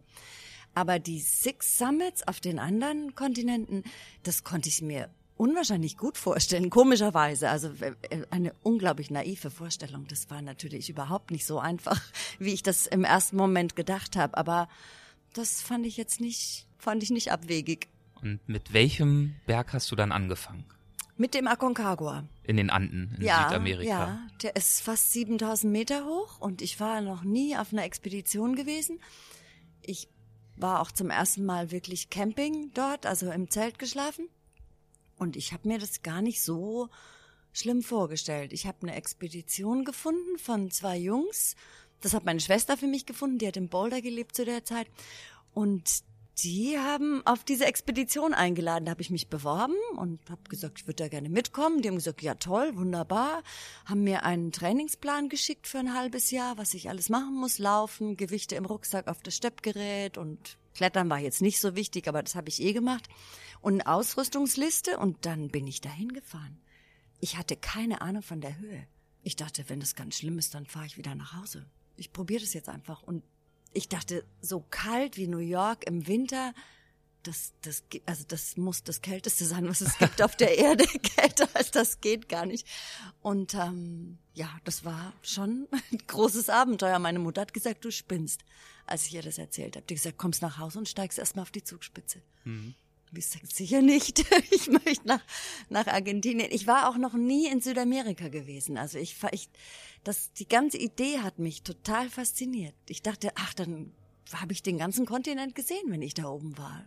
Aber 0.74 0.98
die 0.98 1.20
Six 1.20 1.78
Summits 1.78 2.26
auf 2.28 2.40
den 2.40 2.58
anderen 2.58 3.14
Kontinenten, 3.14 3.82
das 4.24 4.44
konnte 4.44 4.68
ich 4.68 4.82
mir 4.82 5.08
unwahrscheinlich 5.36 5.96
gut 5.96 6.16
vorstellen, 6.18 6.70
komischerweise. 6.70 7.50
Also 7.50 7.70
äh, 7.80 7.94
eine 8.30 8.52
unglaublich 8.62 9.10
naive 9.10 9.50
Vorstellung. 9.50 10.06
Das 10.08 10.30
war 10.30 10.42
natürlich 10.42 10.88
überhaupt 10.88 11.30
nicht 11.30 11.46
so 11.46 11.58
einfach, 11.58 12.00
wie 12.38 12.52
ich 12.52 12.62
das 12.62 12.86
im 12.86 13.04
ersten 13.04 13.36
Moment 13.36 13.76
gedacht 13.76 14.16
habe. 14.16 14.36
Aber 14.36 14.68
das 15.34 15.62
fand 15.62 15.86
ich 15.86 15.96
jetzt 15.96 16.20
nicht, 16.20 16.66
fand 16.78 17.02
ich 17.02 17.10
nicht 17.10 17.32
abwegig. 17.32 17.88
Und 18.22 18.48
mit 18.48 18.72
welchem 18.72 19.36
Berg 19.46 19.72
hast 19.72 19.90
du 19.90 19.96
dann 19.96 20.10
angefangen? 20.10 20.64
Mit 21.18 21.32
dem 21.32 21.46
Aconcagua. 21.46 22.24
In 22.42 22.58
den 22.58 22.68
Anden 22.68 23.14
in 23.16 23.24
ja, 23.24 23.48
Südamerika. 23.48 23.88
Ja, 23.88 24.26
der 24.42 24.54
ist 24.56 24.82
fast 24.82 25.12
7000 25.12 25.72
Meter 25.72 26.04
hoch 26.04 26.40
und 26.40 26.60
ich 26.60 26.78
war 26.78 27.00
noch 27.00 27.24
nie 27.24 27.56
auf 27.56 27.72
einer 27.72 27.84
Expedition 27.84 28.54
gewesen. 28.54 29.00
Ich 29.80 30.08
war 30.56 30.80
auch 30.80 30.90
zum 30.90 31.10
ersten 31.10 31.44
Mal 31.44 31.70
wirklich 31.70 32.10
Camping 32.10 32.70
dort, 32.74 33.06
also 33.06 33.30
im 33.30 33.50
Zelt 33.50 33.78
geschlafen. 33.78 34.28
Und 35.18 35.36
ich 35.36 35.52
habe 35.52 35.68
mir 35.68 35.78
das 35.78 36.02
gar 36.02 36.22
nicht 36.22 36.42
so 36.42 36.88
schlimm 37.52 37.82
vorgestellt. 37.82 38.52
Ich 38.52 38.66
habe 38.66 38.78
eine 38.82 38.94
Expedition 38.94 39.84
gefunden 39.84 40.38
von 40.38 40.70
zwei 40.70 40.96
Jungs. 40.98 41.56
Das 42.00 42.12
hat 42.12 42.24
meine 42.24 42.40
Schwester 42.40 42.76
für 42.76 42.86
mich 42.86 43.06
gefunden, 43.06 43.38
die 43.38 43.46
hat 43.46 43.56
in 43.56 43.68
Boulder 43.68 44.02
gelebt 44.02 44.36
zu 44.36 44.44
der 44.44 44.64
Zeit. 44.64 44.88
Und 45.54 46.04
die 46.44 46.78
haben 46.78 47.26
auf 47.26 47.44
diese 47.44 47.64
Expedition 47.64 48.34
eingeladen. 48.34 48.84
Da 48.84 48.90
habe 48.90 49.00
ich 49.00 49.08
mich 49.08 49.28
beworben 49.28 49.76
und 49.96 50.20
habe 50.28 50.42
gesagt, 50.50 50.80
ich 50.80 50.86
würde 50.86 51.04
da 51.04 51.08
gerne 51.08 51.30
mitkommen. 51.30 51.80
Die 51.80 51.88
haben 51.88 51.96
gesagt, 51.96 52.20
ja 52.20 52.34
toll, 52.34 52.76
wunderbar. 52.76 53.42
Haben 53.86 54.04
mir 54.04 54.24
einen 54.24 54.52
Trainingsplan 54.52 55.30
geschickt 55.30 55.66
für 55.66 55.78
ein 55.78 55.94
halbes 55.94 56.30
Jahr, 56.30 56.58
was 56.58 56.74
ich 56.74 56.90
alles 56.90 57.08
machen 57.08 57.34
muss. 57.34 57.58
Laufen, 57.58 58.18
Gewichte 58.18 58.54
im 58.54 58.66
Rucksack 58.66 59.08
auf 59.08 59.22
das 59.22 59.34
Steppgerät 59.34 60.18
und 60.18 60.58
Klettern 60.74 61.08
war 61.08 61.18
jetzt 61.18 61.40
nicht 61.40 61.58
so 61.58 61.74
wichtig, 61.74 62.06
aber 62.06 62.22
das 62.22 62.34
habe 62.34 62.50
ich 62.50 62.60
eh 62.60 62.74
gemacht 62.74 63.08
und 63.60 63.74
eine 63.74 63.86
Ausrüstungsliste 63.86 64.98
und 64.98 65.26
dann 65.26 65.48
bin 65.48 65.66
ich 65.66 65.80
dahin 65.80 66.12
gefahren. 66.12 66.58
Ich 67.20 67.36
hatte 67.36 67.56
keine 67.56 68.00
Ahnung 68.00 68.22
von 68.22 68.40
der 68.40 68.58
Höhe. 68.58 68.86
Ich 69.22 69.36
dachte, 69.36 69.68
wenn 69.68 69.80
das 69.80 69.94
ganz 69.94 70.18
schlimm 70.18 70.38
ist, 70.38 70.54
dann 70.54 70.66
fahre 70.66 70.86
ich 70.86 70.98
wieder 70.98 71.14
nach 71.14 71.34
Hause. 71.34 71.66
Ich 71.96 72.12
probiere 72.12 72.42
das 72.42 72.54
jetzt 72.54 72.68
einfach 72.68 73.02
und 73.02 73.22
ich 73.72 73.88
dachte, 73.88 74.24
so 74.40 74.64
kalt 74.70 75.16
wie 75.16 75.26
New 75.26 75.38
York 75.38 75.86
im 75.86 76.06
Winter, 76.06 76.54
das, 77.26 77.52
das, 77.62 77.82
also 78.06 78.24
das 78.28 78.56
muss 78.56 78.84
das 78.84 79.02
Kälteste 79.02 79.44
sein, 79.44 79.68
was 79.68 79.80
es 79.80 79.98
gibt 79.98 80.22
auf 80.22 80.36
der 80.36 80.56
Erde. 80.58 80.86
Kälter 81.02 81.48
als 81.54 81.70
das 81.70 82.00
geht 82.00 82.28
gar 82.28 82.46
nicht. 82.46 82.66
Und 83.20 83.54
ähm, 83.54 84.18
ja, 84.34 84.48
das 84.64 84.84
war 84.84 85.12
schon 85.22 85.66
ein 85.72 85.98
großes 86.06 86.48
Abenteuer. 86.48 86.98
Meine 86.98 87.18
Mutter 87.18 87.40
hat 87.40 87.52
gesagt, 87.52 87.84
du 87.84 87.90
spinnst, 87.90 88.44
als 88.86 89.06
ich 89.06 89.14
ihr 89.14 89.22
das 89.22 89.38
erzählt 89.38 89.76
habe. 89.76 89.86
Die 89.86 89.94
hat 89.94 90.02
gesagt, 90.02 90.18
kommst 90.18 90.42
nach 90.42 90.58
Hause 90.58 90.78
und 90.78 90.88
steigst 90.88 91.18
erstmal 91.18 91.42
auf 91.42 91.50
die 91.50 91.64
Zugspitze. 91.64 92.22
Mhm. 92.44 92.74
Ich 93.14 93.28
sag, 93.28 93.46
sicher 93.46 93.82
nicht. 93.82 94.24
Ich 94.50 94.68
möchte 94.68 95.06
nach, 95.06 95.22
nach 95.68 95.86
Argentinien. 95.86 96.48
Ich 96.50 96.66
war 96.66 96.88
auch 96.88 96.96
noch 96.96 97.14
nie 97.14 97.48
in 97.48 97.60
Südamerika 97.60 98.28
gewesen. 98.28 98.76
Also 98.76 98.98
ich, 98.98 99.16
ich, 99.32 99.48
das, 100.04 100.32
die 100.32 100.48
ganze 100.48 100.78
Idee 100.78 101.20
hat 101.20 101.38
mich 101.38 101.62
total 101.62 102.08
fasziniert. 102.08 102.74
Ich 102.88 103.02
dachte, 103.02 103.30
ach, 103.36 103.54
dann 103.54 103.92
habe 104.32 104.52
ich 104.52 104.62
den 104.62 104.78
ganzen 104.78 105.06
Kontinent 105.06 105.54
gesehen, 105.54 105.84
wenn 105.88 106.02
ich 106.02 106.14
da 106.14 106.26
oben 106.28 106.56
war. 106.58 106.84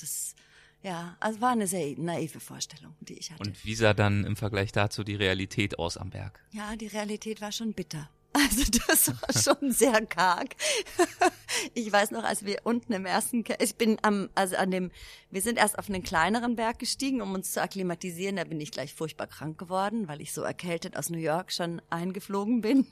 Das, 0.00 0.34
ja, 0.82 1.16
also 1.20 1.40
war 1.40 1.50
eine 1.50 1.66
sehr 1.66 1.98
naive 1.98 2.40
Vorstellung, 2.40 2.94
die 3.00 3.14
ich 3.14 3.30
hatte. 3.32 3.42
Und 3.42 3.64
wie 3.64 3.74
sah 3.74 3.94
dann 3.94 4.24
im 4.24 4.36
Vergleich 4.36 4.72
dazu 4.72 5.02
die 5.02 5.16
Realität 5.16 5.78
aus 5.78 5.96
am 5.96 6.10
Berg? 6.10 6.40
Ja, 6.52 6.76
die 6.76 6.86
Realität 6.86 7.40
war 7.40 7.52
schon 7.52 7.72
bitter. 7.72 8.08
Also 8.32 8.64
das 8.86 9.08
war 9.08 9.56
schon 9.56 9.72
sehr 9.72 10.04
karg. 10.06 10.54
Ich 11.74 11.90
weiß 11.90 12.12
noch, 12.12 12.24
als 12.24 12.44
wir 12.44 12.60
unten 12.64 12.92
im 12.92 13.04
ersten, 13.04 13.42
ich 13.58 13.74
bin 13.74 13.98
am, 14.02 14.28
also 14.34 14.56
an 14.56 14.70
dem, 14.70 14.90
wir 15.30 15.42
sind 15.42 15.58
erst 15.58 15.78
auf 15.78 15.88
einen 15.88 16.02
kleineren 16.02 16.56
Berg 16.56 16.78
gestiegen, 16.78 17.20
um 17.20 17.34
uns 17.34 17.52
zu 17.52 17.62
akklimatisieren. 17.62 18.36
Da 18.36 18.44
bin 18.44 18.60
ich 18.60 18.70
gleich 18.70 18.94
furchtbar 18.94 19.26
krank 19.26 19.58
geworden, 19.58 20.06
weil 20.06 20.20
ich 20.20 20.32
so 20.32 20.42
erkältet 20.42 20.96
aus 20.96 21.10
New 21.10 21.18
York 21.18 21.52
schon 21.52 21.82
eingeflogen 21.90 22.60
bin 22.60 22.86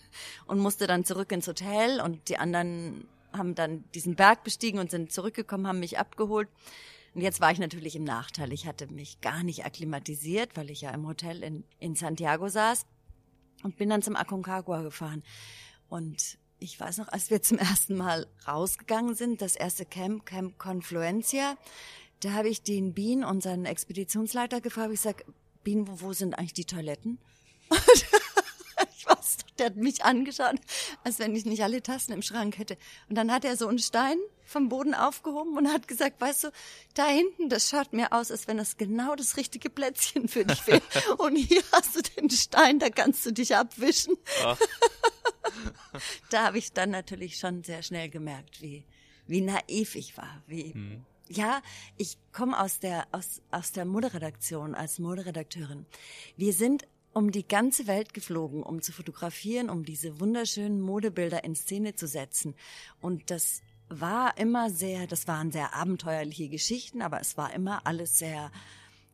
und 0.47 0.59
musste 0.59 0.87
dann 0.87 1.05
zurück 1.05 1.31
ins 1.33 1.47
Hotel 1.47 2.00
und 2.00 2.28
die 2.28 2.38
anderen 2.38 3.07
haben 3.33 3.55
dann 3.55 3.85
diesen 3.95 4.16
Berg 4.16 4.43
bestiegen 4.43 4.81
und 4.81 4.90
sind 4.90 5.12
zurückgekommen, 5.12 5.66
haben 5.66 5.81
mich 5.81 5.99
abgeholt. 5.99 6.49
Und 7.14 7.21
jetzt 7.21 7.40
war 7.40 7.50
ich 7.52 7.59
natürlich 7.59 7.95
im 7.95 8.05
Nachteil. 8.05 8.52
Ich 8.52 8.66
hatte 8.66 8.93
mich 8.93 9.21
gar 9.21 9.43
nicht 9.43 9.64
akklimatisiert, 9.64 10.57
weil 10.57 10.71
ich 10.71 10.83
ja 10.83 10.90
im 10.90 11.07
Hotel 11.07 11.43
in, 11.43 11.64
in 11.78 11.95
Santiago 11.95 12.49
saß 12.49 12.87
und 13.66 13.76
bin 13.76 13.90
dann 13.90 14.00
zum 14.00 14.14
Aconcagua 14.14 14.82
gefahren. 14.82 15.25
Und 15.88 16.38
ich 16.61 16.78
weiß 16.78 16.99
noch, 16.99 17.08
als 17.08 17.30
wir 17.30 17.42
zum 17.42 17.58
ersten 17.58 17.96
Mal 17.96 18.28
rausgegangen 18.46 19.16
sind, 19.16 19.42
das 19.42 19.56
erste 19.56 19.85
Camp, 19.85 20.25
Camp 20.25 20.56
Confluencia, 20.56 21.56
da 22.20 22.32
habe 22.32 22.49
ich 22.49 22.62
den 22.62 22.94
Bean, 22.94 23.25
unseren 23.25 23.66
Expeditionsleiter, 23.66 24.61
gefragt, 24.61 24.92
ich 24.92 25.00
sag, 25.00 25.25
Bean, 25.64 25.88
wo, 25.88 26.00
wo 26.00 26.12
sind 26.12 26.38
eigentlich 26.38 26.54
die 26.54 26.64
Toiletten? 26.64 27.18
der 29.58 29.66
hat 29.66 29.76
mich 29.76 30.04
angeschaut, 30.04 30.56
als 31.04 31.18
wenn 31.18 31.34
ich 31.34 31.44
nicht 31.44 31.62
alle 31.62 31.82
Tassen 31.82 32.12
im 32.12 32.22
Schrank 32.22 32.58
hätte. 32.58 32.76
Und 33.08 33.16
dann 33.16 33.32
hat 33.32 33.44
er 33.44 33.56
so 33.56 33.68
einen 33.68 33.78
Stein 33.78 34.18
vom 34.44 34.68
Boden 34.68 34.94
aufgehoben 34.94 35.56
und 35.56 35.68
hat 35.72 35.88
gesagt, 35.88 36.20
weißt 36.20 36.44
du, 36.44 36.48
da 36.94 37.06
hinten, 37.06 37.48
das 37.48 37.68
schaut 37.68 37.92
mir 37.92 38.12
aus, 38.12 38.30
als 38.30 38.46
wenn 38.46 38.58
das 38.58 38.76
genau 38.76 39.16
das 39.16 39.36
richtige 39.36 39.70
Plätzchen 39.70 40.28
für 40.28 40.44
dich 40.44 40.66
wäre. 40.66 40.82
und 41.18 41.36
hier 41.36 41.62
hast 41.72 41.96
du 41.96 42.02
den 42.02 42.30
Stein, 42.30 42.78
da 42.78 42.88
kannst 42.90 43.26
du 43.26 43.32
dich 43.32 43.56
abwischen. 43.56 44.16
Ah. 44.44 44.56
da 46.30 46.44
habe 46.44 46.58
ich 46.58 46.72
dann 46.72 46.90
natürlich 46.90 47.38
schon 47.38 47.64
sehr 47.64 47.82
schnell 47.82 48.08
gemerkt, 48.08 48.62
wie, 48.62 48.84
wie 49.26 49.40
naiv 49.40 49.96
ich 49.96 50.16
war, 50.16 50.42
wie, 50.46 50.72
hm. 50.72 51.04
Ja, 51.28 51.60
ich 51.96 52.18
komme 52.32 52.58
aus 52.58 52.78
der 52.78 53.08
aus 53.10 53.42
aus 53.50 53.72
der 53.72 53.84
Moderedaktion 53.84 54.76
als 54.76 55.00
Moderedakteurin. 55.00 55.84
Wir 56.36 56.52
sind 56.52 56.86
um 57.16 57.32
die 57.32 57.49
ganze 57.49 57.87
Welt 57.87 58.12
geflogen, 58.12 58.62
um 58.62 58.82
zu 58.82 58.92
fotografieren, 58.92 59.70
um 59.70 59.87
diese 59.87 60.20
wunderschönen 60.20 60.82
Modebilder 60.82 61.44
in 61.44 61.54
Szene 61.54 61.94
zu 61.94 62.06
setzen. 62.06 62.54
Und 63.00 63.30
das 63.30 63.62
war 63.88 64.37
immer 64.37 64.68
sehr, 64.68 65.06
das 65.06 65.26
waren 65.26 65.50
sehr 65.50 65.75
abenteuerliche 65.75 66.50
Geschichten, 66.50 67.00
aber 67.00 67.18
es 67.18 67.38
war 67.38 67.54
immer 67.54 67.87
alles 67.87 68.18
sehr 68.18 68.52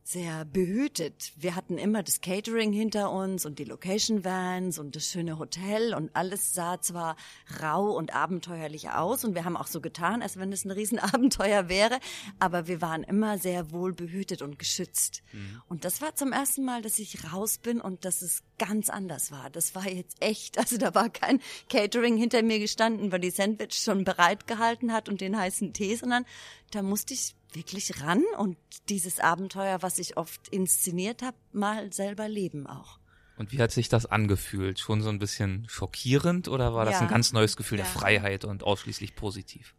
sehr 0.03 0.43
behütet. 0.45 1.31
Wir 1.37 1.55
hatten 1.55 1.77
immer 1.77 2.03
das 2.03 2.19
Catering 2.19 2.73
hinter 2.73 3.11
uns 3.11 3.45
und 3.45 3.57
die 3.57 3.63
Location 3.63 4.25
Vans 4.25 4.77
und 4.77 4.95
das 4.95 5.07
schöne 5.07 5.39
Hotel 5.39 5.93
und 5.93 6.13
alles 6.13 6.53
sah 6.53 6.81
zwar 6.81 7.15
rau 7.61 7.95
und 7.95 8.13
abenteuerlich 8.13 8.89
aus 8.89 9.23
und 9.23 9.33
wir 9.33 9.45
haben 9.45 9.55
auch 9.55 9.67
so 9.67 9.79
getan, 9.79 10.21
als 10.21 10.37
wenn 10.37 10.51
es 10.51 10.65
ein 10.65 10.71
Riesenabenteuer 10.71 11.69
wäre, 11.69 11.99
aber 12.39 12.67
wir 12.67 12.81
waren 12.81 13.03
immer 13.03 13.37
sehr 13.37 13.71
wohl 13.71 13.93
behütet 13.93 14.41
und 14.41 14.59
geschützt. 14.59 15.23
Mhm. 15.31 15.61
Und 15.69 15.85
das 15.85 16.01
war 16.01 16.15
zum 16.15 16.33
ersten 16.33 16.65
Mal, 16.65 16.81
dass 16.81 16.99
ich 16.99 17.31
raus 17.31 17.57
bin 17.57 17.79
und 17.79 18.03
dass 18.03 18.21
es 18.21 18.43
ganz 18.57 18.89
anders 18.89 19.31
war. 19.31 19.49
Das 19.49 19.73
war 19.73 19.87
jetzt 19.87 20.21
echt, 20.21 20.57
also 20.57 20.77
da 20.77 20.93
war 20.93 21.09
kein 21.09 21.39
Catering 21.69 22.17
hinter 22.17 22.43
mir 22.43 22.59
gestanden, 22.59 23.11
weil 23.11 23.21
die 23.21 23.31
Sandwich 23.31 23.75
schon 23.75 24.03
bereit 24.03 24.47
gehalten 24.47 24.91
hat 24.91 25.07
und 25.07 25.21
den 25.21 25.37
heißen 25.37 25.71
Tee, 25.71 25.95
sondern 25.95 26.25
da 26.71 26.81
musste 26.81 27.13
ich 27.13 27.35
wirklich 27.55 28.01
ran 28.01 28.23
und 28.37 28.57
dieses 28.89 29.19
Abenteuer, 29.19 29.81
was 29.81 29.99
ich 29.99 30.17
oft 30.17 30.47
inszeniert 30.49 31.21
habe, 31.21 31.37
mal 31.51 31.91
selber 31.93 32.27
leben 32.27 32.67
auch. 32.67 32.99
Und 33.35 33.51
wie 33.51 33.59
hat 33.59 33.71
sich 33.71 33.89
das 33.89 34.05
angefühlt? 34.05 34.79
Schon 34.79 35.01
so 35.01 35.09
ein 35.09 35.19
bisschen 35.19 35.65
schockierend 35.67 36.47
oder 36.47 36.73
war 36.73 36.85
das 36.85 36.95
ja, 36.95 37.01
ein 37.01 37.07
ganz 37.07 37.33
neues 37.33 37.57
Gefühl 37.57 37.79
ja. 37.79 37.83
der 37.83 37.91
Freiheit 37.91 38.45
und 38.45 38.63
ausschließlich 38.63 39.15
positiv? 39.15 39.73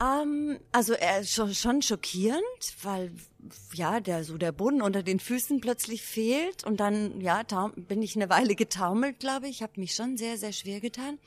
Um, 0.00 0.52
ähm, 0.52 0.60
also 0.72 0.94
äh, 0.94 1.24
schon, 1.24 1.54
schon 1.54 1.82
schockierend, 1.82 2.42
weil 2.82 3.12
ja 3.74 4.00
der 4.00 4.24
so 4.24 4.38
der 4.38 4.52
Boden 4.52 4.80
unter 4.80 5.02
den 5.02 5.20
Füßen 5.20 5.60
plötzlich 5.60 6.02
fehlt 6.02 6.64
und 6.64 6.80
dann 6.80 7.20
ja 7.20 7.42
bin 7.76 8.00
ich 8.00 8.16
eine 8.16 8.30
Weile 8.30 8.54
getaumelt, 8.54 9.18
glaube 9.20 9.48
ich, 9.48 9.62
habe 9.62 9.78
mich 9.78 9.94
schon 9.94 10.16
sehr 10.16 10.38
sehr 10.38 10.52
schwer 10.52 10.80
getan. 10.80 11.18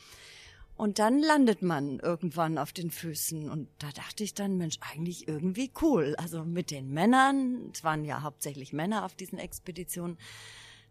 Und 0.76 0.98
dann 1.00 1.20
landet 1.20 1.62
man 1.62 2.00
irgendwann 2.00 2.58
auf 2.58 2.74
den 2.74 2.90
Füßen. 2.90 3.50
Und 3.50 3.70
da 3.78 3.92
dachte 3.92 4.24
ich 4.24 4.34
dann, 4.34 4.58
Mensch, 4.58 4.78
eigentlich 4.82 5.28
irgendwie 5.28 5.72
cool. 5.82 6.16
Also 6.18 6.44
mit 6.44 6.72
den 6.72 6.92
Männern, 6.92 7.70
es 7.74 7.84
waren 7.84 8.06
ja 8.06 8.22
hauptsächlich 8.22 8.74
Männer 8.74 9.06
auf 9.06 9.16
diesen 9.16 9.38
Expeditionen. 9.38 10.18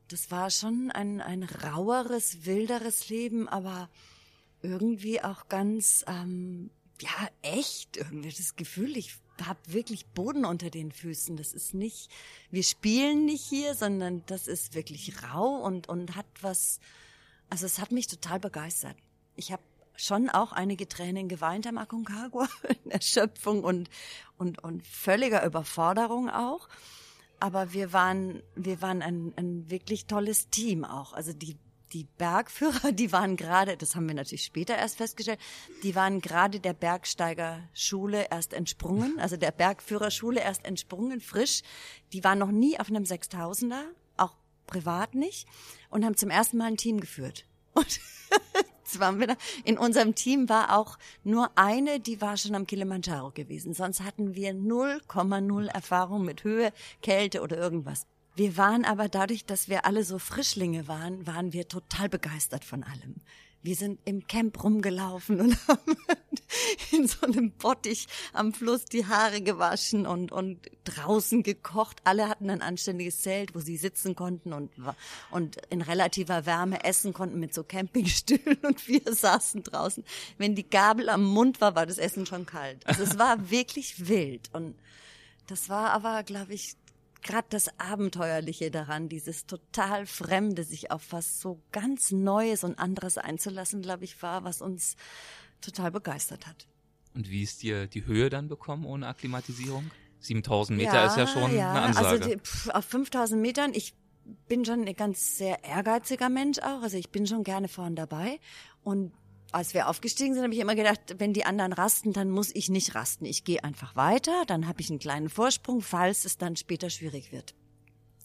Das 0.09 0.31
war 0.31 0.51
schon 0.51 0.91
ein, 0.93 1.21
ein 1.21 1.43
raueres, 1.43 2.47
wilderes 2.47 3.09
Leben, 3.09 3.49
aber 3.49 3.89
irgendwie 4.63 5.23
auch 5.23 5.49
ganz, 5.49 6.05
ähm, 6.07 6.71
ja, 7.01 7.29
echt. 7.43 7.97
Irgendwie 7.97 8.31
das 8.31 8.55
Gefühl, 8.55 8.97
ich 8.97 9.17
habe 9.43 9.59
wirklich 9.67 10.07
Boden 10.07 10.45
unter 10.45 10.71
den 10.71 10.93
Füßen. 10.93 11.37
Das 11.37 11.53
ist 11.53 11.75
nicht, 11.75 12.09
wir 12.51 12.63
spielen 12.63 13.25
nicht 13.25 13.45
hier, 13.45 13.75
sondern 13.75 14.23
das 14.27 14.47
ist 14.47 14.75
wirklich 14.75 15.23
rau 15.25 15.57
und, 15.57 15.89
und 15.89 16.15
hat 16.15 16.27
was, 16.41 16.79
also 17.51 17.67
es 17.67 17.81
hat 17.81 17.91
mich 17.91 18.07
total 18.07 18.39
begeistert. 18.39 18.97
Ich 19.35 19.51
habe 19.51 19.63
schon 19.97 20.29
auch 20.29 20.53
einige 20.53 20.89
Tränen 20.89 21.29
geweint 21.29 21.67
am 21.67 21.79
Aconcagua, 21.79 22.49
in 22.85 22.91
Erschöpfung 22.91 23.65
und, 23.65 23.89
und, 24.39 24.63
und 24.63 24.87
völliger 24.87 25.45
Überforderung 25.45 26.31
auch. 26.31 26.69
Aber 27.41 27.73
wir 27.73 27.93
waren, 27.93 28.43
wir 28.55 28.81
waren 28.83 29.03
ein, 29.03 29.33
ein 29.37 29.69
wirklich 29.69 30.07
tolles 30.07 30.49
Team 30.51 30.85
auch. 30.85 31.13
Also 31.13 31.33
die, 31.33 31.57
die 31.93 32.05
Bergführer, 32.17 32.93
die 32.93 33.13
waren 33.13 33.37
gerade, 33.37 33.77
das 33.77 33.97
haben 33.97 34.07
wir 34.07 34.15
natürlich 34.15 34.45
später 34.45 34.77
erst 34.77 34.99
festgestellt, 34.99 35.41
die 35.83 35.95
waren 35.95 36.21
gerade 36.21 36.61
der 36.61 36.73
Bergsteigerschule 36.73 38.29
erst 38.31 38.53
entsprungen, 38.53 39.19
also 39.19 39.37
der 39.37 39.51
Bergführerschule 39.51 40.41
erst 40.41 40.65
entsprungen, 40.65 41.21
frisch. 41.21 41.63
Die 42.13 42.23
waren 42.25 42.39
noch 42.39 42.51
nie 42.51 42.79
auf 42.79 42.89
einem 42.89 43.05
Sechstausender, 43.05 43.85
auch 44.17 44.37
privat 44.67 45.15
nicht, 45.15 45.49
und 45.91 46.05
haben 46.05 46.17
zum 46.17 46.31
ersten 46.31 46.59
Mal 46.59 46.67
ein 46.67 46.77
Team 46.77 47.01
geführt. 47.01 47.47
Und 47.75 48.01
da. 49.27 49.37
In 49.65 49.79
unserem 49.79 50.15
Team 50.15 50.49
war 50.49 50.77
auch 50.79 50.99
nur 51.25 51.51
eine, 51.57 52.01
die 52.01 52.21
war 52.21 52.37
schon 52.37 52.55
am 52.55 52.67
Kilimanjaro 52.67 53.31
gewesen. 53.31 53.75
Sonst 53.75 54.01
hatten 54.01 54.35
wir 54.35 54.53
0,0 54.53 55.67
Erfahrung 55.69 56.25
mit 56.25 56.45
Höhe, 56.45 56.73
Kälte 57.03 57.43
oder 57.43 57.57
irgendwas. 57.57 58.07
Wir 58.35 58.57
waren 58.57 58.85
aber 58.85 59.09
dadurch, 59.09 59.45
dass 59.45 59.69
wir 59.69 59.85
alle 59.85 60.05
so 60.05 60.19
Frischlinge 60.19 60.89
waren, 60.89 61.27
waren 61.27 61.53
wir 61.53 61.69
total 61.69 62.09
begeistert 62.09 62.65
von 62.65 62.83
allem. 62.83 63.17
Wir 63.63 63.77
sind 63.77 64.01
im 64.05 64.27
Camp 64.27 64.63
rumgelaufen 64.63 65.41
und 65.41 65.57
haben 65.69 65.97
in 66.91 67.07
so 67.07 67.27
einem 67.27 67.53
Bottich 67.53 68.07
am 68.33 68.53
Fluss 68.53 68.85
die 68.85 69.07
Haare 69.07 69.41
gewaschen 69.41 70.07
und, 70.07 70.33
und 70.33 70.59
draußen 70.85 71.43
gekocht. 71.43 71.99
Alle 72.05 72.29
hatten 72.29 72.51
ein 72.51 72.63
anständiges 72.63 73.21
Zelt, 73.21 73.55
wo 73.55 73.61
sie 73.61 73.77
sitzen 73.77 74.15
konnten 74.15 74.53
und, 74.53 74.71
und 75.31 75.57
in 75.71 75.83
relativer 75.83 76.47
Wärme 76.47 76.85
essen 76.85 77.13
konnten 77.13 77.39
mit 77.39 77.55
so 77.55 77.63
Campingstühlen 77.63 78.59
und 78.63 78.87
wir 78.89 79.03
saßen 79.05 79.63
draußen. 79.63 80.05
Wenn 80.39 80.55
die 80.55 80.69
Gabel 80.69 81.09
am 81.09 81.25
Mund 81.25 81.61
war, 81.61 81.75
war 81.75 81.87
das 81.87 81.99
Essen 81.99 82.27
schon 82.27 82.47
kalt. 82.47 82.87
Also 82.87 83.03
es 83.03 83.19
war 83.19 83.51
wirklich 83.51 84.09
wild 84.09 84.51
und 84.53 84.75
das 85.47 85.69
war 85.69 85.91
aber, 85.91 86.23
glaube 86.23 86.55
ich, 86.55 86.77
gerade 87.23 87.47
das 87.51 87.79
Abenteuerliche 87.79 88.71
daran, 88.71 89.09
dieses 89.09 89.47
total 89.47 90.07
Fremde, 90.07 90.65
sich 90.65 90.91
auf 90.91 91.13
was 91.13 91.41
so 91.41 91.61
ganz 91.73 92.13
Neues 92.13 92.65
und 92.65 92.79
anderes 92.79 93.19
einzulassen, 93.19 93.83
glaube 93.83 94.05
ich, 94.05 94.21
war, 94.23 94.45
was 94.45 94.61
uns 94.61 94.97
total 95.61 95.91
begeistert 95.91 96.47
hat. 96.47 96.67
Und 97.15 97.31
wie 97.31 97.43
ist 97.43 97.63
dir 97.63 97.87
die 97.87 98.07
Höhe 98.07 98.31
dann 98.31 98.49
bekommen 98.49 98.85
ohne 98.85 99.07
Akklimatisierung? 99.07 99.91
7000 100.21 100.79
Meter 100.79 100.95
ja, 100.95 101.07
ist 101.07 101.17
ja 101.17 101.27
schon 101.27 101.55
ja, 101.55 101.71
eine 101.71 101.83
Ansage. 101.83 102.09
Also 102.09 102.29
die, 102.29 102.39
pff, 102.39 102.69
auf 102.71 102.85
5000 102.85 103.41
Metern, 103.41 103.73
ich 103.75 103.95
bin 104.49 104.65
schon 104.65 104.87
ein 104.87 104.95
ganz 104.95 105.37
sehr 105.37 105.65
ehrgeiziger 105.65 106.29
Mensch 106.29 106.59
auch, 106.61 106.83
also 106.83 106.97
ich 106.97 107.11
bin 107.11 107.27
schon 107.27 107.43
gerne 107.43 107.69
vorn 107.69 107.97
dabei 107.97 108.39
und 108.85 109.13
als 109.53 109.75
wir 109.75 109.89
aufgestiegen 109.89 110.35
sind, 110.35 110.43
habe 110.43 110.55
ich 110.55 110.61
immer 110.61 110.75
gedacht, 110.75 111.17
wenn 111.19 111.33
die 111.33 111.45
anderen 111.45 111.73
rasten, 111.73 112.13
dann 112.13 112.31
muss 112.31 112.55
ich 112.55 112.71
nicht 112.71 112.95
rasten. 112.95 113.27
Ich 113.27 113.45
gehe 113.45 113.63
einfach 113.63 113.95
weiter, 113.95 114.45
dann 114.47 114.67
habe 114.67 114.81
ich 114.81 114.91
einen 114.91 114.99
kleinen 114.99 115.29
Vorsprung, 115.29 115.83
falls 115.83 116.25
es 116.25 116.39
dann 116.39 116.57
später 116.57 116.91
schwierig 116.91 117.33
wird. 117.33 117.55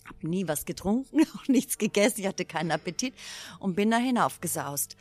Hab 0.05 0.23
nie 0.23 0.47
was 0.47 0.65
getrunken, 0.65 1.21
auch 1.35 1.47
nichts 1.47 1.77
gegessen, 1.77 2.21
ich 2.21 2.27
hatte 2.27 2.45
keinen 2.45 2.71
Appetit 2.71 3.13
und 3.59 3.75
bin 3.75 3.91
da 3.91 3.97
hinaufgesaust. 3.97 4.95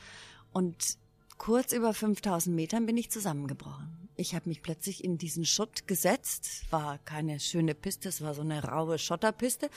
Und 0.52 0.98
kurz 1.38 1.72
über 1.72 1.94
5000 1.94 2.54
Metern 2.54 2.86
bin 2.86 2.96
ich 2.96 3.10
zusammengebrochen. 3.10 4.08
Ich 4.16 4.34
habe 4.34 4.48
mich 4.48 4.62
plötzlich 4.62 5.04
in 5.04 5.18
diesen 5.18 5.44
Schutt 5.44 5.86
gesetzt, 5.86 6.64
war 6.70 6.98
keine 6.98 7.38
schöne 7.38 7.74
Piste, 7.74 8.08
es 8.08 8.22
war 8.22 8.34
so 8.34 8.40
eine 8.40 8.64
raue 8.64 8.98
Schotterpiste 8.98 9.70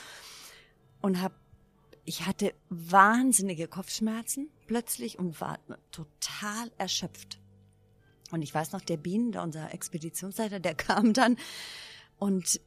und 1.00 1.20
habe 1.20 1.34
ich 2.04 2.26
hatte 2.26 2.54
wahnsinnige 2.68 3.68
Kopfschmerzen 3.68 4.48
plötzlich 4.66 5.18
und 5.18 5.40
war 5.40 5.58
total 5.90 6.70
erschöpft. 6.78 7.38
Und 8.30 8.42
ich 8.42 8.54
weiß 8.54 8.72
noch, 8.72 8.80
der 8.80 8.96
Bienen, 8.96 9.32
der 9.32 9.42
unser 9.42 9.72
Expeditionsleiter, 9.74 10.60
der 10.60 10.74
kam 10.76 11.12
dann 11.12 11.36
und 12.18 12.60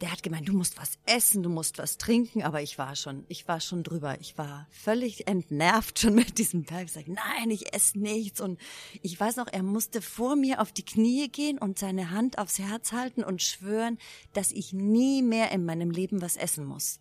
der 0.00 0.12
hat 0.12 0.22
gemeint, 0.22 0.48
du 0.48 0.54
musst 0.54 0.78
was 0.78 0.98
essen, 1.04 1.42
du 1.42 1.50
musst 1.50 1.76
was 1.76 1.98
trinken, 1.98 2.42
aber 2.42 2.62
ich 2.62 2.78
war 2.78 2.96
schon, 2.96 3.24
ich 3.28 3.46
war 3.48 3.60
schon 3.60 3.82
drüber. 3.82 4.18
Ich 4.20 4.38
war 4.38 4.66
völlig 4.70 5.26
entnervt 5.26 5.98
schon 5.98 6.14
mit 6.14 6.38
diesem 6.38 6.64
Berg. 6.64 6.84
Ich 6.86 6.92
sage, 6.92 7.12
nein, 7.12 7.50
ich 7.50 7.74
esse 7.74 7.98
nichts. 7.98 8.40
Und 8.40 8.58
ich 9.02 9.18
weiß 9.18 9.36
noch, 9.36 9.46
er 9.46 9.62
musste 9.62 10.00
vor 10.00 10.36
mir 10.36 10.60
auf 10.62 10.72
die 10.72 10.84
Knie 10.84 11.28
gehen 11.28 11.58
und 11.58 11.78
seine 11.78 12.10
Hand 12.10 12.38
aufs 12.38 12.58
Herz 12.58 12.92
halten 12.92 13.22
und 13.22 13.42
schwören, 13.42 13.98
dass 14.32 14.52
ich 14.52 14.72
nie 14.72 15.22
mehr 15.22 15.50
in 15.52 15.66
meinem 15.66 15.90
Leben 15.90 16.22
was 16.22 16.36
essen 16.36 16.64
muss. 16.64 17.00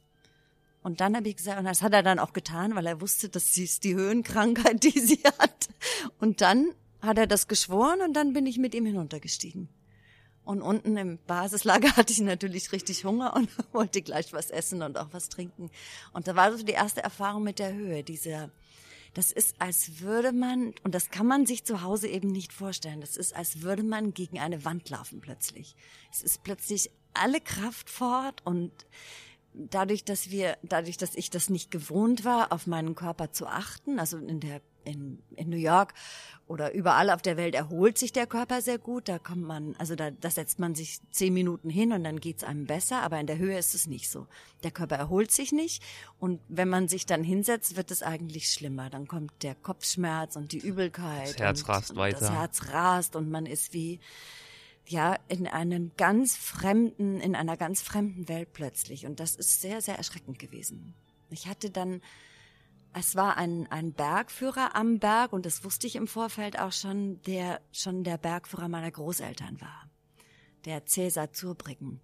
Und 0.82 1.02
dann 1.02 1.16
habe 1.16 1.28
ich 1.28 1.38
gesagt, 1.38 1.60
und 1.60 1.66
das 1.66 1.82
hat 1.82 1.94
er 1.94 2.04
dann 2.04 2.20
auch 2.20 2.34
getan, 2.34 2.76
weil 2.76 2.86
er 2.86 3.02
wusste, 3.02 3.30
dass 3.30 3.54
sie 3.54 3.66
ist 3.66 3.84
die 3.84 3.96
Höhenkrankheit, 3.96 4.84
die 4.84 5.00
sie 5.00 5.22
hat. 5.40 5.70
Und 6.20 6.42
dann 6.42 6.74
hat 7.02 7.18
er 7.18 7.28
das 7.28 7.48
geschworen 7.48 8.02
und 8.02 8.14
dann 8.14 8.34
bin 8.34 8.46
ich 8.46 8.58
mit 8.58 8.76
ihm 8.76 8.86
hinuntergestiegen. 8.86 9.70
Und 10.44 10.62
unten 10.62 10.98
im 10.98 11.20
Basislager 11.28 11.92
hatte 11.98 12.14
ich 12.14 12.22
natürlich 12.22 12.72
richtig 12.72 13.06
Hunger 13.06 13.36
und 13.36 13.50
wollte 13.74 14.02
gleich 14.02 14.34
was 14.34 14.50
essen 14.50 14.82
und 14.82 14.98
auch 14.98 15.10
was 15.12 15.30
trinken. 15.30 15.70
Und 16.14 16.28
da 16.28 16.36
war 16.36 16.56
so 16.58 16.64
die 16.64 16.72
erste 16.72 17.04
Erfahrung 17.04 17.44
mit 17.44 17.60
der 17.60 17.74
Höhe, 17.74 18.04
diese, 18.04 18.52
das 19.14 19.32
ist, 19.32 19.62
als 19.62 20.00
würde 20.00 20.32
man, 20.32 20.74
und 20.84 20.96
das 20.96 21.10
kann 21.10 21.28
man 21.28 21.46
sich 21.46 21.66
zu 21.66 21.82
Hause 21.82 22.08
eben 22.08 22.32
nicht 22.32 22.54
vorstellen, 22.54 23.02
das 23.02 23.18
ist, 23.18 23.36
als 23.36 23.62
würde 23.62 23.84
man 23.84 24.14
gegen 24.14 24.40
eine 24.40 24.66
Wand 24.66 24.90
laufen 24.90 25.22
plötzlich. 25.22 25.76
Es 26.12 26.24
ist 26.24 26.44
plötzlich 26.44 26.90
alle 27.14 27.42
Kraft 27.42 27.90
fort 27.90 28.42
und 28.46 28.72
dadurch, 29.54 30.04
dass 30.04 30.30
wir, 30.30 30.58
dadurch, 30.64 30.98
dass 30.98 31.16
ich 31.16 31.30
das 31.30 31.50
nicht 31.50 31.72
gewohnt 31.72 32.26
war, 32.26 32.52
auf 32.52 32.68
meinen 32.68 32.96
Körper 32.96 33.32
zu 33.32 33.48
achten, 33.48 34.00
also 34.00 34.18
in 34.18 34.40
der 34.40 34.62
in, 34.86 35.22
in 35.36 35.50
New 35.50 35.58
York 35.58 35.94
oder 36.48 36.74
überall 36.74 37.10
auf 37.10 37.22
der 37.22 37.38
Welt 37.38 37.54
erholt 37.54 37.98
sich 37.98 38.12
der 38.12 38.26
Körper 38.26 38.62
sehr 38.62 38.80
gut. 38.80 39.08
Da 39.08 39.20
kommt 39.20 39.44
man, 39.44 39.76
also 39.78 39.96
da, 39.96 40.10
da 40.10 40.30
setzt 40.30 40.58
man 40.60 40.74
sich 40.74 41.00
zehn 41.12 41.34
Minuten 41.34 41.70
hin 41.70 41.92
und 41.92 42.04
dann 42.04 42.20
geht's 42.20 42.44
einem 42.44 42.66
besser, 42.66 43.02
aber 43.02 43.20
in 43.20 43.28
der 43.28 43.38
Höhe 43.38 43.58
ist 43.58 43.76
es 43.76 43.88
nicht 43.88 44.10
so. 44.10 44.28
Der 44.64 44.72
Körper 44.72 44.96
erholt 44.96 45.32
sich 45.32 45.52
nicht 45.52 45.84
und 46.18 46.40
wenn 46.48 46.70
man 46.70 46.88
sich 46.88 47.06
dann 47.06 47.24
hinsetzt, 47.24 47.76
wird 47.76 47.92
es 47.92 48.02
eigentlich 48.02 48.50
schlimmer. 48.50 48.90
Dann 48.90 49.08
kommt 49.08 49.32
der 49.44 49.54
Kopfschmerz 49.56 50.36
und 50.36 50.52
die 50.52 50.60
Übelkeit. 50.60 51.30
Das 51.30 51.38
Herz 51.38 51.62
und, 51.62 51.70
rast 51.70 51.92
und 51.92 51.98
weiter. 51.98 52.20
Das 52.20 52.32
Herz 52.32 52.70
rast 52.70 53.16
und 53.16 53.30
man 53.30 53.46
ist 53.46 53.74
wie, 53.74 54.00
ja, 54.90 55.16
in 55.28 55.46
einem 55.48 55.92
ganz 55.98 56.36
fremden, 56.36 57.22
in 57.22 57.36
einer 57.36 57.58
ganz 57.58 57.82
fremden 57.82 58.28
Welt 58.28 58.54
plötzlich. 58.54 59.06
Und 59.06 59.20
das 59.20 59.36
ist 59.36 59.62
sehr, 59.62 59.82
sehr 59.82 59.98
erschreckend 59.98 60.40
gewesen. 60.40 60.96
Ich 61.30 61.48
hatte 61.48 61.70
dann, 61.70 62.02
es 62.94 63.16
war 63.16 63.38
ein, 63.38 63.68
ein 63.72 63.94
Bergführer 63.94 64.76
am 64.76 64.98
Berg 64.98 65.32
und 65.32 65.46
das 65.46 65.64
wusste 65.64 65.86
ich 65.86 65.96
im 65.96 66.08
Vorfeld 66.08 66.58
auch 66.58 66.72
schon, 66.72 67.22
der 67.24 67.62
schon 67.72 68.04
der 68.04 68.18
Bergführer 68.18 68.68
meiner 68.68 68.90
Großeltern 68.90 69.62
war. 69.62 69.90
Der 70.66 70.86
Cäsar 70.88 71.32
Zurbriggen. 71.34 72.02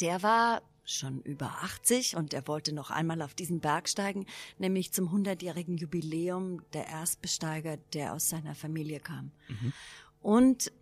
Der 0.00 0.22
war 0.22 0.60
schon 0.84 1.22
über 1.22 1.46
80 1.62 2.16
und 2.16 2.34
er 2.34 2.46
wollte 2.46 2.74
noch 2.74 2.90
einmal 2.90 3.22
auf 3.22 3.32
diesen 3.32 3.60
Berg 3.60 3.88
steigen, 3.88 4.26
nämlich 4.58 4.92
zum 4.92 5.08
100-jährigen 5.08 5.78
Jubiläum 5.78 6.62
der 6.74 6.88
Erstbesteiger, 6.88 7.78
der 7.94 8.12
aus 8.12 8.28
seiner 8.28 8.54
Familie 8.54 9.00
kam. 9.00 9.30
Mhm. 9.48 9.72
Und 10.20 10.72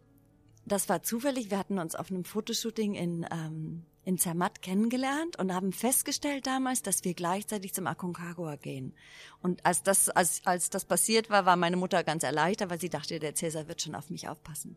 das 0.71 0.89
war 0.89 1.03
zufällig. 1.03 1.51
Wir 1.51 1.59
hatten 1.59 1.79
uns 1.79 1.95
auf 1.95 2.11
einem 2.11 2.25
Fotoshooting 2.25 2.95
in, 2.95 3.27
ähm, 3.31 3.85
in 4.05 4.19
Zermatt 4.19 4.63
kennengelernt 4.63 5.37
und 5.39 5.53
haben 5.53 5.73
festgestellt 5.73 6.47
damals, 6.47 6.83
dass 6.83 7.05
wir 7.05 7.15
gleichzeitig 7.15 7.75
zum 7.75 7.87
Aconcagua 7.87 8.57
gehen. 8.57 8.95
Und 9.43 9.67
als 9.67 9.83
das, 9.83 10.09
als, 10.09 10.43
als 10.45 10.71
das 10.71 10.85
passiert 10.85 11.29
war, 11.29 11.45
war 11.45 11.57
meine 11.57 11.77
Mutter 11.77 12.05
ganz 12.05 12.23
erleichtert, 12.23 12.71
weil 12.71 12.81
sie 12.81 12.89
dachte, 12.89 13.19
der 13.19 13.35
Cäsar 13.35 13.69
wird 13.69 13.83
schon 13.83 13.95
auf 13.95 14.11
mich 14.11 14.29
aufpassen. 14.29 14.77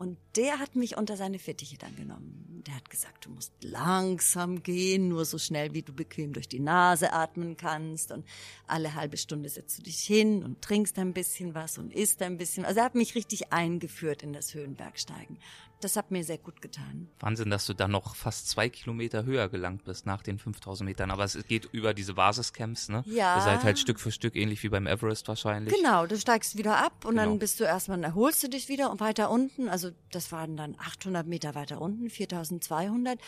Und 0.00 0.16
der 0.34 0.58
hat 0.58 0.76
mich 0.76 0.96
unter 0.96 1.18
seine 1.18 1.38
Fittiche 1.38 1.76
dann 1.76 1.94
genommen. 1.94 2.62
Der 2.66 2.74
hat 2.74 2.88
gesagt, 2.88 3.26
du 3.26 3.30
musst 3.32 3.52
langsam 3.60 4.62
gehen, 4.62 5.08
nur 5.08 5.26
so 5.26 5.36
schnell, 5.36 5.74
wie 5.74 5.82
du 5.82 5.92
bequem 5.92 6.32
durch 6.32 6.48
die 6.48 6.58
Nase 6.58 7.12
atmen 7.12 7.58
kannst. 7.58 8.10
Und 8.10 8.24
alle 8.66 8.94
halbe 8.94 9.18
Stunde 9.18 9.50
setzt 9.50 9.76
du 9.76 9.82
dich 9.82 9.98
hin 9.98 10.42
und 10.42 10.62
trinkst 10.62 10.98
ein 10.98 11.12
bisschen 11.12 11.54
was 11.54 11.76
und 11.76 11.92
isst 11.92 12.22
ein 12.22 12.38
bisschen. 12.38 12.64
Also 12.64 12.80
er 12.80 12.86
hat 12.86 12.94
mich 12.94 13.14
richtig 13.14 13.52
eingeführt 13.52 14.22
in 14.22 14.32
das 14.32 14.54
Höhenbergsteigen. 14.54 15.36
Das 15.80 15.96
hat 15.96 16.10
mir 16.10 16.22
sehr 16.24 16.36
gut 16.38 16.60
getan. 16.60 17.08
Wahnsinn, 17.20 17.48
dass 17.50 17.64
du 17.66 17.72
dann 17.74 17.90
noch 17.90 18.14
fast 18.14 18.48
zwei 18.50 18.68
Kilometer 18.68 19.24
höher 19.24 19.48
gelangt 19.48 19.84
bist 19.84 20.04
nach 20.04 20.22
den 20.22 20.38
5000 20.38 20.86
Metern. 20.88 21.10
Aber 21.10 21.24
es 21.24 21.38
geht 21.48 21.68
über 21.72 21.94
diese 21.94 22.14
Basiscamps, 22.14 22.88
ne? 22.90 23.02
Ja. 23.06 23.36
Ihr 23.36 23.42
seid 23.42 23.64
halt 23.64 23.78
Stück 23.78 23.98
für 23.98 24.12
Stück 24.12 24.36
ähnlich 24.36 24.62
wie 24.62 24.68
beim 24.68 24.86
Everest 24.86 25.26
wahrscheinlich. 25.28 25.74
Genau, 25.74 26.06
du 26.06 26.18
steigst 26.18 26.58
wieder 26.58 26.76
ab 26.84 27.04
und 27.06 27.12
Genau. 27.16 27.24
dann 27.24 27.38
bist 27.38 27.58
du 27.60 27.64
erstmal, 27.64 28.02
erholst 28.04 28.42
du 28.42 28.48
dich 28.48 28.68
wieder 28.68 28.90
und 28.90 29.00
weiter 29.00 29.30
unten, 29.30 29.68
also 29.68 29.90
das 30.12 30.30
waren 30.32 30.56
dann 30.56 30.76
800 30.78 31.26
Meter 31.26 31.54
weiter 31.54 31.80
unten, 31.80 32.10
4200, 32.10 33.18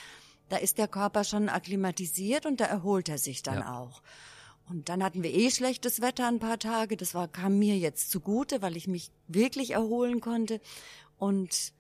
da 0.51 0.57
ist 0.59 0.77
der 0.79 0.89
Körper 0.89 1.25
schon 1.25 1.49
akklimatisiert 1.49 2.45
und 2.45 2.61
da 2.61 2.67
erholt 2.67 3.09
er 3.09 3.17
sich 3.19 3.43
dann 3.43 3.61
Ja. 3.61 3.79
auch. 3.79 4.03
Und 4.69 4.89
dann 4.89 5.03
hatten 5.03 5.23
wir 5.23 5.33
eh 5.33 5.51
schlechtes 5.51 6.01
Wetter 6.03 6.29
ein 6.29 6.39
paar 6.39 6.59
Tage. 6.59 6.97
Das 6.97 7.15
war, 7.15 7.27
kam 7.29 7.59
mir 7.59 7.77
jetzt 7.79 8.11
zugute, 8.11 8.63
weil 8.63 8.77
ich 8.77 8.87
mich 8.87 9.11
wirklich 9.27 9.71
erholen 9.73 10.21
konnte. 10.21 10.61
Und 11.19 11.73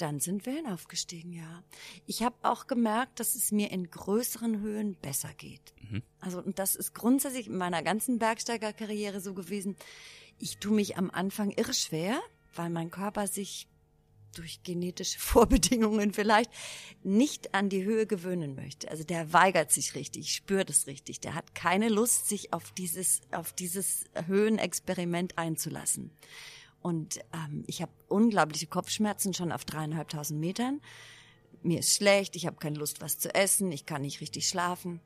dann 0.00 0.20
sind 0.20 0.46
wir 0.46 0.54
hinaufgestiegen, 0.54 1.32
ja. 1.32 1.62
Ich 2.06 2.22
habe 2.22 2.36
auch 2.42 2.66
gemerkt, 2.66 3.20
dass 3.20 3.34
es 3.34 3.52
mir 3.52 3.70
in 3.70 3.90
größeren 3.90 4.60
Höhen 4.60 4.94
besser 4.94 5.30
geht. 5.36 5.74
Also, 6.20 6.42
und 6.42 6.58
das 6.58 6.76
ist 6.76 6.94
grundsätzlich 6.94 7.46
in 7.46 7.56
meiner 7.56 7.82
ganzen 7.82 8.18
Bergsteigerkarriere 8.18 9.20
so 9.20 9.34
gewesen. 9.34 9.76
Ich 10.38 10.58
tue 10.58 10.74
mich 10.74 10.96
am 10.96 11.10
Anfang 11.10 11.50
irre 11.50 11.74
schwer, 11.74 12.20
weil 12.54 12.70
mein 12.70 12.90
Körper 12.90 13.26
sich 13.26 13.68
durch 14.34 14.62
genetische 14.62 15.18
Vorbedingungen 15.18 16.12
vielleicht 16.12 16.50
nicht 17.02 17.54
an 17.54 17.68
die 17.68 17.84
Höhe 17.84 18.06
gewöhnen 18.06 18.54
möchte. 18.54 18.90
Also 18.90 19.04
der 19.04 19.32
weigert 19.32 19.72
sich 19.72 19.94
richtig, 19.94 20.26
ich 20.26 20.34
spüre 20.34 20.64
das 20.64 20.86
richtig. 20.86 21.20
Der 21.20 21.34
hat 21.34 21.54
keine 21.54 21.88
Lust, 21.88 22.28
sich 22.28 22.52
auf 22.52 22.72
dieses, 22.72 23.22
auf 23.32 23.52
dieses 23.52 24.04
Höhenexperiment 24.26 25.38
einzulassen. 25.38 26.10
Und 26.88 27.18
ähm, 27.34 27.64
ich 27.66 27.82
habe 27.82 27.92
unglaubliche 28.08 28.66
Kopfschmerzen 28.66 29.34
schon 29.34 29.52
auf 29.52 29.66
dreieinhalbtausend 29.66 30.40
Metern. 30.40 30.80
Mir 31.62 31.80
ist 31.80 31.94
schlecht, 31.94 32.34
ich 32.34 32.46
habe 32.46 32.56
keine 32.56 32.78
Lust, 32.78 33.02
was 33.02 33.18
zu 33.18 33.34
essen, 33.34 33.70
ich 33.72 33.84
kann 33.84 34.00
nicht 34.00 34.22
richtig 34.22 34.48
schlafen. 34.48 35.00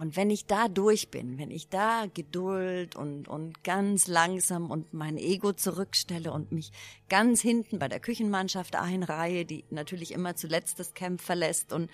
Und 0.00 0.16
wenn 0.16 0.30
ich 0.30 0.46
da 0.46 0.66
durch 0.66 1.12
bin, 1.12 1.38
wenn 1.38 1.52
ich 1.52 1.68
da 1.68 2.06
Geduld 2.12 2.96
und, 2.96 3.28
und 3.28 3.62
ganz 3.62 4.08
langsam 4.08 4.68
und 4.68 4.92
mein 4.92 5.16
Ego 5.16 5.52
zurückstelle 5.52 6.32
und 6.32 6.50
mich 6.50 6.72
ganz 7.08 7.40
hinten 7.40 7.78
bei 7.78 7.86
der 7.86 8.00
Küchenmannschaft 8.00 8.74
einreihe, 8.74 9.44
die 9.44 9.64
natürlich 9.70 10.10
immer 10.10 10.34
zuletzt 10.34 10.80
das 10.80 10.92
Camp 10.94 11.20
verlässt 11.20 11.72
und, 11.72 11.88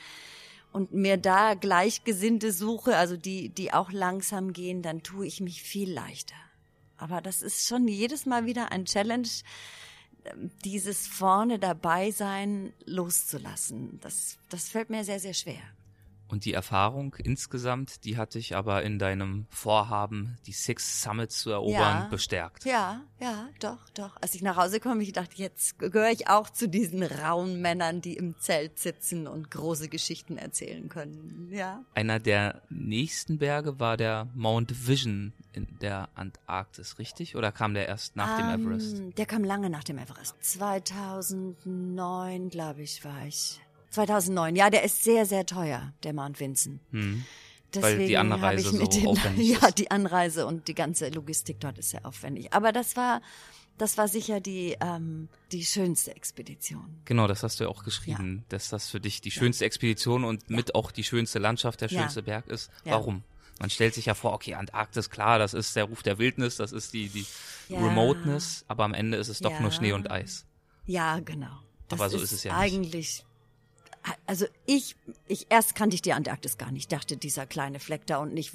und 0.73 0.95
mir 0.95 1.19
da 1.19 1.53
Gleichgesinnte 1.53 2.51
suche, 2.51 2.97
also 2.97 3.19
die, 3.19 3.51
die 3.51 3.75
auch 3.75 3.93
langsam 3.93 4.55
gehen, 4.55 4.81
dann 4.81 5.03
tue 5.03 5.27
ich 5.27 5.43
mich 5.43 5.63
viel 5.63 5.93
leichter. 5.93 6.37
Aber 6.99 7.21
das 7.21 7.43
ist 7.43 7.67
schon 7.67 7.89
jedes 7.89 8.27
Mal 8.27 8.45
wieder 8.45 8.73
ein 8.73 8.85
Challenge, 8.85 9.29
ähm, 10.25 10.51
dieses 10.65 11.07
vorne 11.07 11.59
dabei 11.59 12.11
sein 12.11 12.73
loszulassen. 12.85 13.99
Das, 14.01 14.37
das 14.49 14.69
fällt 14.69 14.91
mir 14.91 15.05
sehr, 15.05 15.21
sehr 15.21 15.35
schwer. 15.35 15.63
Und 16.29 16.45
die 16.45 16.53
Erfahrung 16.53 17.15
insgesamt, 17.19 18.05
die 18.05 18.19
hat 18.19 18.35
dich 18.35 18.55
aber 18.55 18.83
in 18.83 18.99
deinem 18.99 19.47
Vorhaben, 19.49 20.37
die 20.47 20.53
Six 20.53 21.03
Summits 21.03 21.41
zu 21.41 21.51
erobern, 21.51 22.03
Ja. 22.03 22.09
bestärkt. 22.11 22.65
Ja, 22.67 23.01
ja, 23.19 23.49
doch, 23.61 23.79
doch. 23.95 24.17
Als 24.21 24.35
ich 24.35 24.43
nach 24.43 24.57
Hause 24.57 24.79
komme, 24.79 25.03
ich 25.03 25.13
dachte, 25.13 25.37
jetzt 25.37 25.79
gehöre 25.79 26.11
ich 26.11 26.29
auch 26.29 26.51
zu 26.51 26.69
diesen 26.69 27.03
rauen 27.03 27.63
Männern, 27.63 28.03
die 28.03 28.15
im 28.17 28.39
Zelt 28.39 28.79
sitzen 28.79 29.27
und 29.27 29.51
große 29.51 29.89
Geschichten 29.89 30.37
erzählen 30.37 30.89
können. 30.91 31.49
Ja. 31.51 31.83
Einer 31.95 32.21
der 32.21 32.61
nächsten 32.69 33.39
Berge 33.39 33.81
war 33.81 33.97
der 33.97 34.29
Mount 34.35 34.87
Vision 34.87 35.33
in 35.53 35.79
der 35.81 36.09
Antarktis, 36.15 36.99
richtig? 36.99 37.37
Oder 37.37 37.53
kam 37.53 37.73
der 37.75 37.89
erst 37.89 38.17
nach 38.17 38.37
dem 38.37 38.49
Everest? 38.51 38.99
Ähm, 38.99 39.15
Der 39.15 39.25
kam 39.27 39.45
lange 39.45 39.71
nach 39.71 39.85
dem 39.85 39.97
Everest. 39.99 40.35
2009, 40.45 42.51
glaube 42.51 42.83
ich, 42.83 43.03
war 43.05 43.27
ich. 43.27 43.61
2009, 43.91 44.57
ja, 44.57 44.71
der 44.71 44.83
ist 44.85 45.03
sehr, 45.05 45.27
sehr 45.27 45.47
teuer, 45.47 45.93
der 46.03 46.13
Mount 46.13 46.39
Vinson. 46.41 46.81
Hm. 46.91 47.25
Deswegen 47.75 47.99
Weil 48.01 48.07
die 48.07 48.17
Anreise 48.17 48.69
ich 48.69 48.73
mit 48.81 48.93
so 48.93 48.99
den, 49.01 49.09
aufwendig 49.09 49.49
Ja, 49.61 49.67
ist. 49.69 49.79
die 49.79 49.91
Anreise 49.91 50.47
und 50.47 50.69
die 50.69 50.75
ganze 50.75 51.09
Logistik 51.11 51.61
dort 51.61 51.79
ist 51.79 51.91
sehr 51.91 52.07
aufwendig. 52.07 52.53
Aber 52.55 52.73
das 52.73 52.97
war, 52.97 53.21
das 53.77 53.99
war 53.99 54.09
sicher 54.09 54.41
die, 54.41 54.75
ähm, 54.81 55.29
die 55.53 55.65
schönste 55.67 56.17
Expedition. 56.17 57.03
Genau, 57.05 57.27
das 57.27 57.43
hast 57.43 57.61
du 57.61 57.65
ja 57.65 57.71
auch 57.71 57.85
geschrieben, 57.85 58.45
dass 58.49 58.71
das 58.71 58.89
für 58.89 59.01
dich 59.01 59.21
die 59.21 59.31
schönste 59.31 59.67
Expedition 59.67 60.25
und 60.25 60.49
mit 60.49 60.75
auch 60.75 60.91
die 60.91 61.05
schönste 61.05 61.39
Landschaft, 61.39 61.83
der 61.83 61.89
Ja. 61.89 62.01
schönste 62.01 62.23
Berg 62.23 62.47
ist. 62.47 62.71
Ja. 62.85 62.93
Warum? 62.93 63.23
Man 63.61 63.69
stellt 63.71 63.93
sich 63.93 64.07
ja 64.07 64.15
vor, 64.15 64.33
okay, 64.33 64.55
Antarktis, 64.55 65.11
klar, 65.11 65.39
das 65.39 65.53
ist 65.53 65.75
der 65.77 65.85
Ruf 65.85 66.03
der 66.03 66.19
Wildnis, 66.19 66.57
das 66.57 66.73
ist 66.73 66.95
die, 66.95 67.09
die 67.09 67.27
Ja. 67.69 67.81
Remoteness, 67.85 68.65
aber 68.69 68.85
am 68.85 68.95
Ende 68.95 69.19
ist 69.19 69.29
es 69.29 69.41
doch 69.41 69.51
Ja. 69.51 69.61
nur 69.61 69.73
Schnee 69.73 69.93
und 69.93 70.11
Eis. 70.11 70.47
Ja, 70.87 71.19
genau. 71.21 71.51
Das 71.89 72.01
Aber 72.01 72.09
so 72.09 72.19
ist 72.19 72.33
es 72.33 72.45
ja 72.45 72.59
nicht. 72.63 73.25
Also 74.27 74.47
ich, 74.67 74.97
ich, 75.27 75.47
erst 75.51 75.75
kannte 75.75 75.95
ich 75.95 76.03
die 76.03 76.13
Antarktis 76.13 76.59
gar 76.59 76.71
nicht, 76.71 76.93
dachte 76.93 77.17
dieser 77.17 77.47
kleine 77.47 77.81
Fleck 77.81 78.07
da 78.07 78.19
unten, 78.19 78.37
ich, 78.37 78.53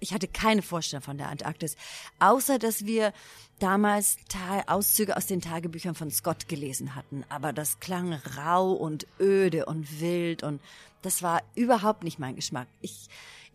ich 0.00 0.12
hatte 0.12 0.28
keine 0.28 0.62
Vorstellung 0.62 1.02
von 1.02 1.18
der 1.18 1.28
Antarktis, 1.28 1.76
außer 2.18 2.58
dass 2.58 2.86
wir 2.86 3.12
damals 3.58 4.18
Ta 4.28 4.62
Auszüge 4.66 5.16
aus 5.16 5.26
den 5.26 5.40
Tagebüchern 5.40 5.94
von 5.94 6.10
Scott 6.10 6.48
gelesen 6.48 6.94
hatten, 6.94 7.24
aber 7.28 7.52
das 7.52 7.80
klang 7.80 8.12
rau 8.36 8.72
und 8.72 9.06
öde 9.18 9.66
und 9.66 10.00
wild 10.00 10.42
und 10.42 10.60
das 11.02 11.22
war 11.22 11.42
überhaupt 11.54 12.02
nicht 12.02 12.18
mein 12.18 12.36
Geschmack. 12.36 12.66
Ich, 12.80 13.08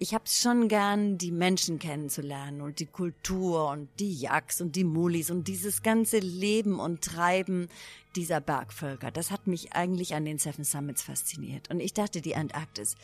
ich 0.03 0.13
hab's 0.13 0.41
schon 0.41 0.67
gern, 0.67 1.17
die 1.17 1.31
Menschen 1.31 1.79
kennenzulernen 1.79 2.59
und 2.59 2.79
die 2.79 2.87
Kultur 2.87 3.69
und 3.69 3.87
die 4.01 4.13
Yaks 4.13 4.59
und 4.59 4.75
die 4.75 4.83
Mulis 4.83 5.31
und 5.31 5.47
dieses 5.47 5.81
ganze 5.81 6.19
Leben 6.19 6.77
und 6.77 7.01
Treiben 7.01 7.69
dieser 8.17 8.41
Bergvölker. 8.41 9.11
Das 9.11 9.31
hat 9.31 9.47
mich 9.47 9.71
eigentlich 9.71 10.13
an 10.13 10.25
den 10.25 10.39
Seven 10.39 10.65
Summits 10.65 11.03
fasziniert. 11.03 11.69
Und 11.69 11.79
ich 11.79 11.93
dachte, 11.93 12.19
die 12.19 12.35
Antarktis, 12.35 12.97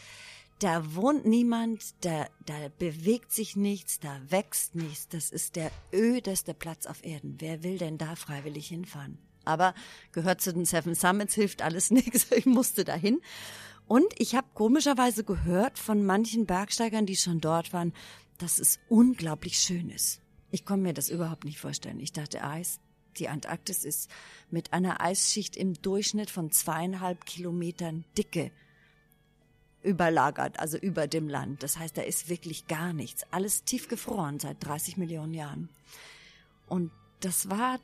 da 0.60 0.94
wohnt 0.94 1.26
niemand, 1.26 1.96
da, 2.02 2.28
da 2.46 2.68
bewegt 2.80 3.32
sich 3.32 3.56
nichts, 3.56 4.02
da 4.02 4.20
wächst 4.28 4.76
nichts. 4.76 5.08
Das 5.08 5.32
ist 5.32 5.56
der 5.56 5.72
ödeste 5.94 6.54
Platz 6.54 6.86
auf 6.86 7.06
Erden. 7.06 7.36
Wer 7.40 7.64
will 7.64 7.78
denn 7.78 7.98
da 7.98 8.18
freiwillig 8.18 8.68
hinfahren? 8.68 9.18
Aber 9.46 9.74
gehört 10.12 10.42
zu 10.42 10.52
den 10.52 10.66
Seven 10.66 10.96
Summits, 10.96 11.34
hilft 11.34 11.62
alles 11.62 11.92
nichts. 11.92 12.30
Ich 12.34 12.46
musste 12.46 12.84
dahin. 12.84 13.22
Und 13.89 14.06
ich 14.19 14.36
habe 14.36 14.45
komischerweise 14.54 15.23
gehört 15.23 15.80
von 15.80 16.06
manchen 16.06 16.45
Bergsteigern, 16.45 17.08
die 17.08 17.15
schon 17.15 17.41
dort 17.41 17.73
waren, 17.73 17.91
dass 18.38 18.60
es 18.60 18.80
unglaublich 18.88 19.58
schön 19.58 19.89
ist. 19.89 20.21
Ich 20.52 20.63
konnte 20.63 20.84
mir 20.84 20.93
das 20.93 21.10
überhaupt 21.10 21.43
nicht 21.43 21.60
vorstellen. 21.60 21.99
Ich 21.99 22.13
dachte, 22.13 22.43
Eis, 22.43 22.80
die 23.17 23.30
Antarktis 23.30 23.84
ist 23.84 24.12
mit 24.52 24.73
einer 24.73 25.02
Eisschicht 25.02 25.58
im 25.58 25.73
Durchschnitt 25.82 26.30
von 26.30 26.52
zweieinhalb 26.52 27.25
Kilometern 27.25 28.06
Dicke 28.15 28.52
überlagert, 29.82 30.60
also 30.60 30.78
über 30.78 31.08
dem 31.08 31.28
Land. 31.28 31.63
Das 31.63 31.80
heißt, 31.80 31.97
da 31.97 32.04
ist 32.04 32.30
wirklich 32.30 32.67
gar 32.67 32.93
nichts. 32.93 33.23
Alles 33.32 33.63
tiefgefroren 33.63 34.39
seit 34.39 34.63
30 34.63 34.97
Millionen 34.97 35.34
Jahren. 35.34 35.67
Und 36.67 36.91
das 37.21 37.49
war 37.49 37.80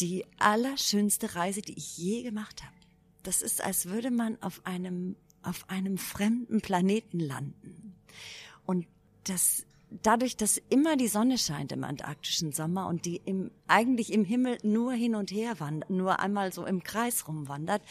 die 0.00 0.26
allerschönste 0.38 1.34
Reise, 1.34 1.62
die 1.62 1.78
ich 1.78 1.96
je 1.96 2.22
gemacht 2.24 2.62
habe. 2.62 2.76
Das 3.22 3.40
ist, 3.40 3.64
als 3.64 3.86
würde 3.86 4.10
man 4.10 4.36
auf 4.42 4.60
einem, 4.66 5.16
auf 5.46 5.68
einem 5.68 5.98
fremden 5.98 6.60
Planeten 6.60 7.20
landen. 7.20 7.94
Und 8.64 8.86
das, 9.24 9.64
dadurch, 10.02 10.36
dass 10.36 10.60
immer 10.68 10.96
die 10.96 11.08
Sonne 11.08 11.38
scheint 11.38 11.72
im 11.72 11.84
antarktischen 11.84 12.52
Sommer 12.52 12.88
und 12.88 13.04
die 13.04 13.20
im, 13.24 13.50
eigentlich 13.66 14.12
im 14.12 14.24
Himmel 14.24 14.58
nur 14.62 14.92
hin 14.92 15.14
und 15.14 15.30
her 15.30 15.58
wandert, 15.60 15.90
nur 15.90 16.20
einmal 16.20 16.52
so 16.52 16.66
im 16.66 16.82
Kreis 16.82 17.26
rumwandert, 17.28 17.82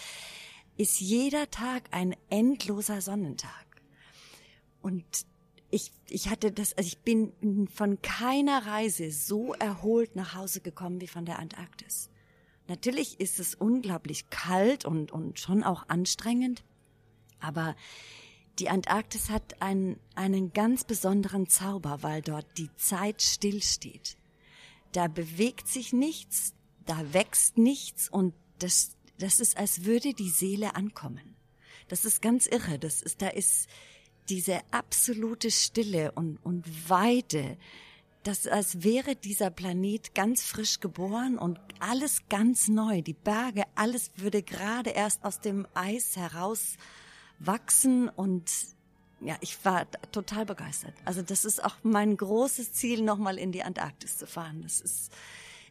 ist 0.78 1.00
jeder 1.00 1.50
Tag 1.50 1.84
ein 1.92 2.16
endloser 2.30 3.02
Sonnentag. 3.02 3.66
Und 4.82 5.06
ich, 5.72 5.92
ich 6.10 6.30
hatte 6.30 6.52
das, 6.52 6.74
also 6.74 6.88
ich 6.88 7.00
bin 7.00 7.68
von 7.74 8.02
keiner 8.02 8.66
Reise 8.66 9.12
so 9.12 9.54
erholt 9.54 10.16
nach 10.16 10.36
Hause 10.36 10.62
gekommen 10.62 11.02
wie 11.02 11.08
von 11.08 11.26
der 11.26 11.40
Antarktis. 11.40 12.10
Natürlich 12.68 13.20
ist 13.20 13.40
es 13.40 13.56
unglaublich 13.56 14.30
kalt 14.30 14.86
und, 14.86 15.12
und 15.12 15.40
schon 15.40 15.64
auch 15.64 15.88
anstrengend, 15.88 16.64
aber 17.40 17.76
die 18.60 18.70
Antarktis 18.70 19.30
hat 19.30 19.62
einen, 19.62 20.00
einen 20.16 20.54
ganz 20.54 20.84
besonderen 20.84 21.48
Zauber, 21.48 22.02
weil 22.02 22.22
dort 22.22 22.58
die 22.58 22.74
Zeit 22.76 23.22
stillsteht. 23.22 24.18
Da 24.94 25.08
bewegt 25.08 25.68
sich 25.68 25.92
nichts, 25.92 26.54
da 26.86 27.14
wächst 27.14 27.58
nichts 27.58 28.08
und 28.08 28.34
das, 28.60 28.96
das 29.18 29.40
ist, 29.40 29.58
als 29.58 29.84
würde 29.84 30.14
die 30.14 30.30
Seele 30.30 30.76
ankommen. 30.76 31.36
Das 31.88 32.06
ist 32.06 32.22
ganz 32.22 32.48
irre. 32.48 32.80
Das 32.80 33.02
ist, 33.02 33.22
da 33.22 33.28
ist 33.28 33.68
diese 34.30 34.62
absolute 34.72 35.52
Stille 35.52 36.12
und, 36.14 36.38
und 36.38 36.90
Weite. 36.90 37.58
Das, 38.24 38.48
als 38.48 38.84
wäre 38.84 39.16
dieser 39.16 39.52
Planet 39.52 40.16
ganz 40.16 40.44
frisch 40.44 40.80
geboren 40.80 41.38
und 41.38 41.60
alles 41.80 42.28
ganz 42.28 42.68
neu. 42.68 43.02
Die 43.02 43.14
Berge, 43.14 43.64
alles 43.76 44.12
würde 44.16 44.42
gerade 44.42 44.92
erst 44.92 45.24
aus 45.24 45.42
dem 45.42 45.68
Eis 45.76 46.16
heraus 46.16 46.78
wachsen 47.40 48.10
und 48.10 48.52
ja, 49.22 49.38
ich 49.42 49.64
war 49.66 49.90
total 50.12 50.46
begeistert. 50.46 50.94
Also 51.06 51.22
das 51.22 51.46
ist 51.46 51.64
auch 51.64 51.76
mein 51.84 52.18
großes 52.18 52.74
Ziel, 52.74 53.02
nochmal 53.02 53.38
in 53.38 53.52
die 53.52 53.64
Antarktis 53.64 54.18
zu 54.18 54.28
fahren. 54.28 54.62
Das 54.62 54.82
ist, 54.82 55.12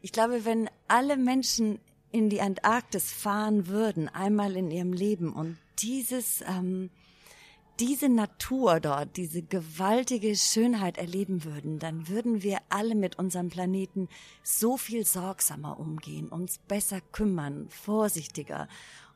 ich 0.03 0.13
glaube, 0.13 0.45
wenn 0.45 0.69
alle 0.89 1.17
Menschen 1.17 1.79
in 2.11 2.31
die 2.31 2.41
Antarktis 2.41 3.11
fahren 3.13 3.67
würden, 3.67 4.09
einmal 4.09 4.57
in 4.57 4.71
ihrem 4.71 4.93
Leben 4.93 5.33
und 5.33 5.59
dieses, 5.79 6.43
ähm, 6.43 6.91
diese 7.81 8.09
Natur 8.09 8.79
dort, 8.79 9.17
diese 9.17 9.43
gewaltige 9.43 10.37
Schönheit 10.37 10.97
erleben 10.97 11.45
würden, 11.45 11.81
dann 11.81 12.09
würden 12.09 12.43
wir 12.43 12.59
alle 12.69 12.95
mit 12.95 13.19
unserem 13.19 13.49
Planeten 13.49 14.09
so 14.45 14.77
viel 14.77 15.05
sorgsamer 15.05 15.79
umgehen, 15.79 16.29
uns 16.29 16.59
besser 16.59 17.01
kümmern, 17.01 17.69
vorsichtiger 17.69 18.69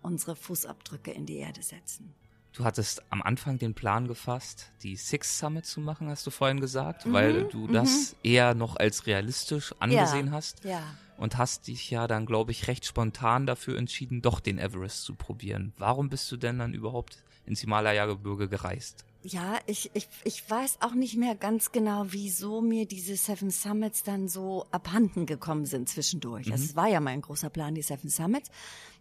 unsere 0.02 0.34
Fußabdrücke 0.36 1.12
in 1.12 1.26
die 1.26 1.36
Erde 1.36 1.62
setzen. 1.62 2.14
Du 2.52 2.64
hattest 2.64 3.02
am 3.10 3.22
Anfang 3.22 3.58
den 3.58 3.74
Plan 3.74 4.08
gefasst, 4.08 4.70
die 4.82 4.96
Six 4.96 5.38
Summit 5.38 5.66
zu 5.66 5.80
machen, 5.80 6.08
hast 6.08 6.26
du 6.26 6.30
vorhin 6.30 6.60
gesagt, 6.60 7.06
mhm, 7.06 7.12
weil 7.12 7.44
du 7.44 7.68
das 7.68 8.12
mhm. 8.12 8.30
eher 8.30 8.54
noch 8.54 8.76
als 8.76 9.06
realistisch 9.06 9.74
angesehen 9.78 10.26
ja, 10.26 10.32
hast. 10.32 10.64
Ja. 10.64 10.82
Und 11.18 11.36
hast 11.36 11.66
dich 11.66 11.90
ja 11.90 12.06
dann, 12.06 12.26
glaube 12.26 12.52
ich, 12.52 12.68
recht 12.68 12.84
spontan 12.84 13.44
dafür 13.44 13.76
entschieden, 13.76 14.22
doch 14.22 14.38
den 14.38 14.58
Everest 14.58 15.02
zu 15.02 15.14
probieren. 15.14 15.72
Warum 15.76 16.08
bist 16.08 16.30
du 16.30 16.36
denn 16.36 16.58
dann 16.58 16.74
überhaupt 16.74 17.18
ins 17.44 17.60
Himalaya-Gebirge 17.60 18.48
gereist? 18.48 19.04
Ja, 19.24 19.58
ich, 19.66 19.90
ich, 19.94 20.08
ich 20.22 20.48
weiß 20.48 20.78
auch 20.80 20.94
nicht 20.94 21.16
mehr 21.16 21.34
ganz 21.34 21.72
genau, 21.72 22.06
wieso 22.08 22.60
mir 22.60 22.86
diese 22.86 23.16
Seven 23.16 23.50
Summits 23.50 24.04
dann 24.04 24.28
so 24.28 24.66
abhanden 24.70 25.26
gekommen 25.26 25.66
sind 25.66 25.88
zwischendurch. 25.88 26.46
Mhm. 26.46 26.52
Es 26.52 26.76
war 26.76 26.86
ja 26.86 27.00
mein 27.00 27.20
großer 27.20 27.50
Plan, 27.50 27.74
die 27.74 27.82
Seven 27.82 28.10
Summits. 28.10 28.50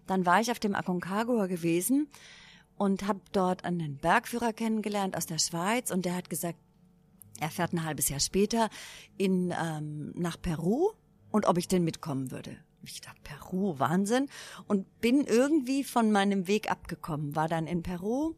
Dann 0.08 0.26
war 0.26 0.42
ich 0.42 0.50
auf 0.50 0.60
dem 0.60 0.74
Aconcagua 0.74 1.46
gewesen 1.46 2.08
und 2.78 3.08
habe 3.08 3.22
dort 3.32 3.66
einen 3.66 3.98
Bergführer 3.98 4.54
kennengelernt 4.54 5.16
aus 5.18 5.26
der 5.26 5.40
Schweiz. 5.40 5.92
Und 5.92 6.06
der 6.06 6.16
hat 6.16 6.30
gesagt, 6.30 6.58
er 7.40 7.50
fährt 7.50 7.74
ein 7.74 7.84
halbes 7.84 8.10
Jahr 8.10 8.20
später 8.20 8.70
in 9.18 9.54
ähm, 9.60 10.12
nach 10.16 10.42
Peru 10.42 10.92
und 11.32 11.46
ob 11.46 11.58
ich 11.58 11.68
denn 11.68 11.84
mitkommen 11.84 12.32
würde. 12.32 12.58
Ich 12.84 13.02
dachte, 13.02 13.20
Peru, 13.24 13.80
Wahnsinn. 13.80 14.28
Und 14.68 15.02
bin 15.02 15.26
irgendwie 15.26 15.84
von 15.84 16.12
meinem 16.12 16.48
Weg 16.48 16.72
abgekommen, 16.72 17.36
war 17.36 17.48
dann 17.48 17.68
in 17.68 17.84
Peru, 17.84 18.36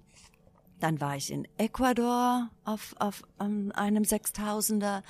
dann 0.80 1.00
war 1.02 1.16
ich 1.16 1.32
in 1.32 1.48
Ecuador 1.58 2.50
auf, 2.64 2.96
auf 3.00 3.24
um, 3.38 3.72
einem 3.74 4.06
Sechstausender. 4.06 5.04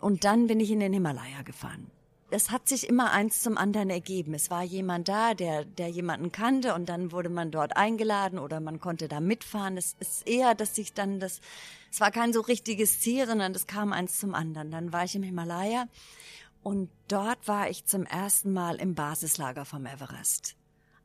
Und 0.00 0.24
dann 0.24 0.46
bin 0.46 0.60
ich 0.60 0.70
in 0.70 0.80
den 0.80 0.92
Himalaya 0.92 1.42
gefahren 1.42 1.90
es 2.30 2.50
hat 2.50 2.68
sich 2.68 2.88
immer 2.88 3.10
eins 3.10 3.42
zum 3.42 3.56
anderen 3.56 3.88
ergeben. 3.88 4.34
Es 4.34 4.50
war 4.50 4.62
jemand 4.62 5.08
da, 5.08 5.34
der, 5.34 5.64
der 5.64 5.88
jemanden 5.88 6.30
kannte 6.30 6.74
und 6.74 6.88
dann 6.88 7.10
wurde 7.10 7.30
man 7.30 7.50
dort 7.50 7.76
eingeladen 7.76 8.38
oder 8.38 8.60
man 8.60 8.80
konnte 8.80 9.08
da 9.08 9.20
mitfahren. 9.20 9.76
Es 9.76 9.96
ist 9.98 10.28
eher, 10.28 10.54
dass 10.54 10.74
sich 10.74 10.92
dann 10.92 11.20
das, 11.20 11.40
es 11.90 12.00
war 12.00 12.10
kein 12.10 12.32
so 12.32 12.40
richtiges 12.40 13.00
Ziel, 13.00 13.26
sondern 13.26 13.52
das 13.52 13.66
kam 13.66 13.92
eins 13.92 14.18
zum 14.18 14.34
anderen. 14.34 14.70
Dann 14.70 14.92
war 14.92 15.04
ich 15.04 15.14
im 15.14 15.22
Himalaya 15.22 15.86
und 16.62 16.90
dort 17.08 17.48
war 17.48 17.70
ich 17.70 17.86
zum 17.86 18.04
ersten 18.04 18.52
Mal 18.52 18.76
im 18.76 18.94
Basislager 18.94 19.64
vom 19.64 19.86
Everest. 19.86 20.54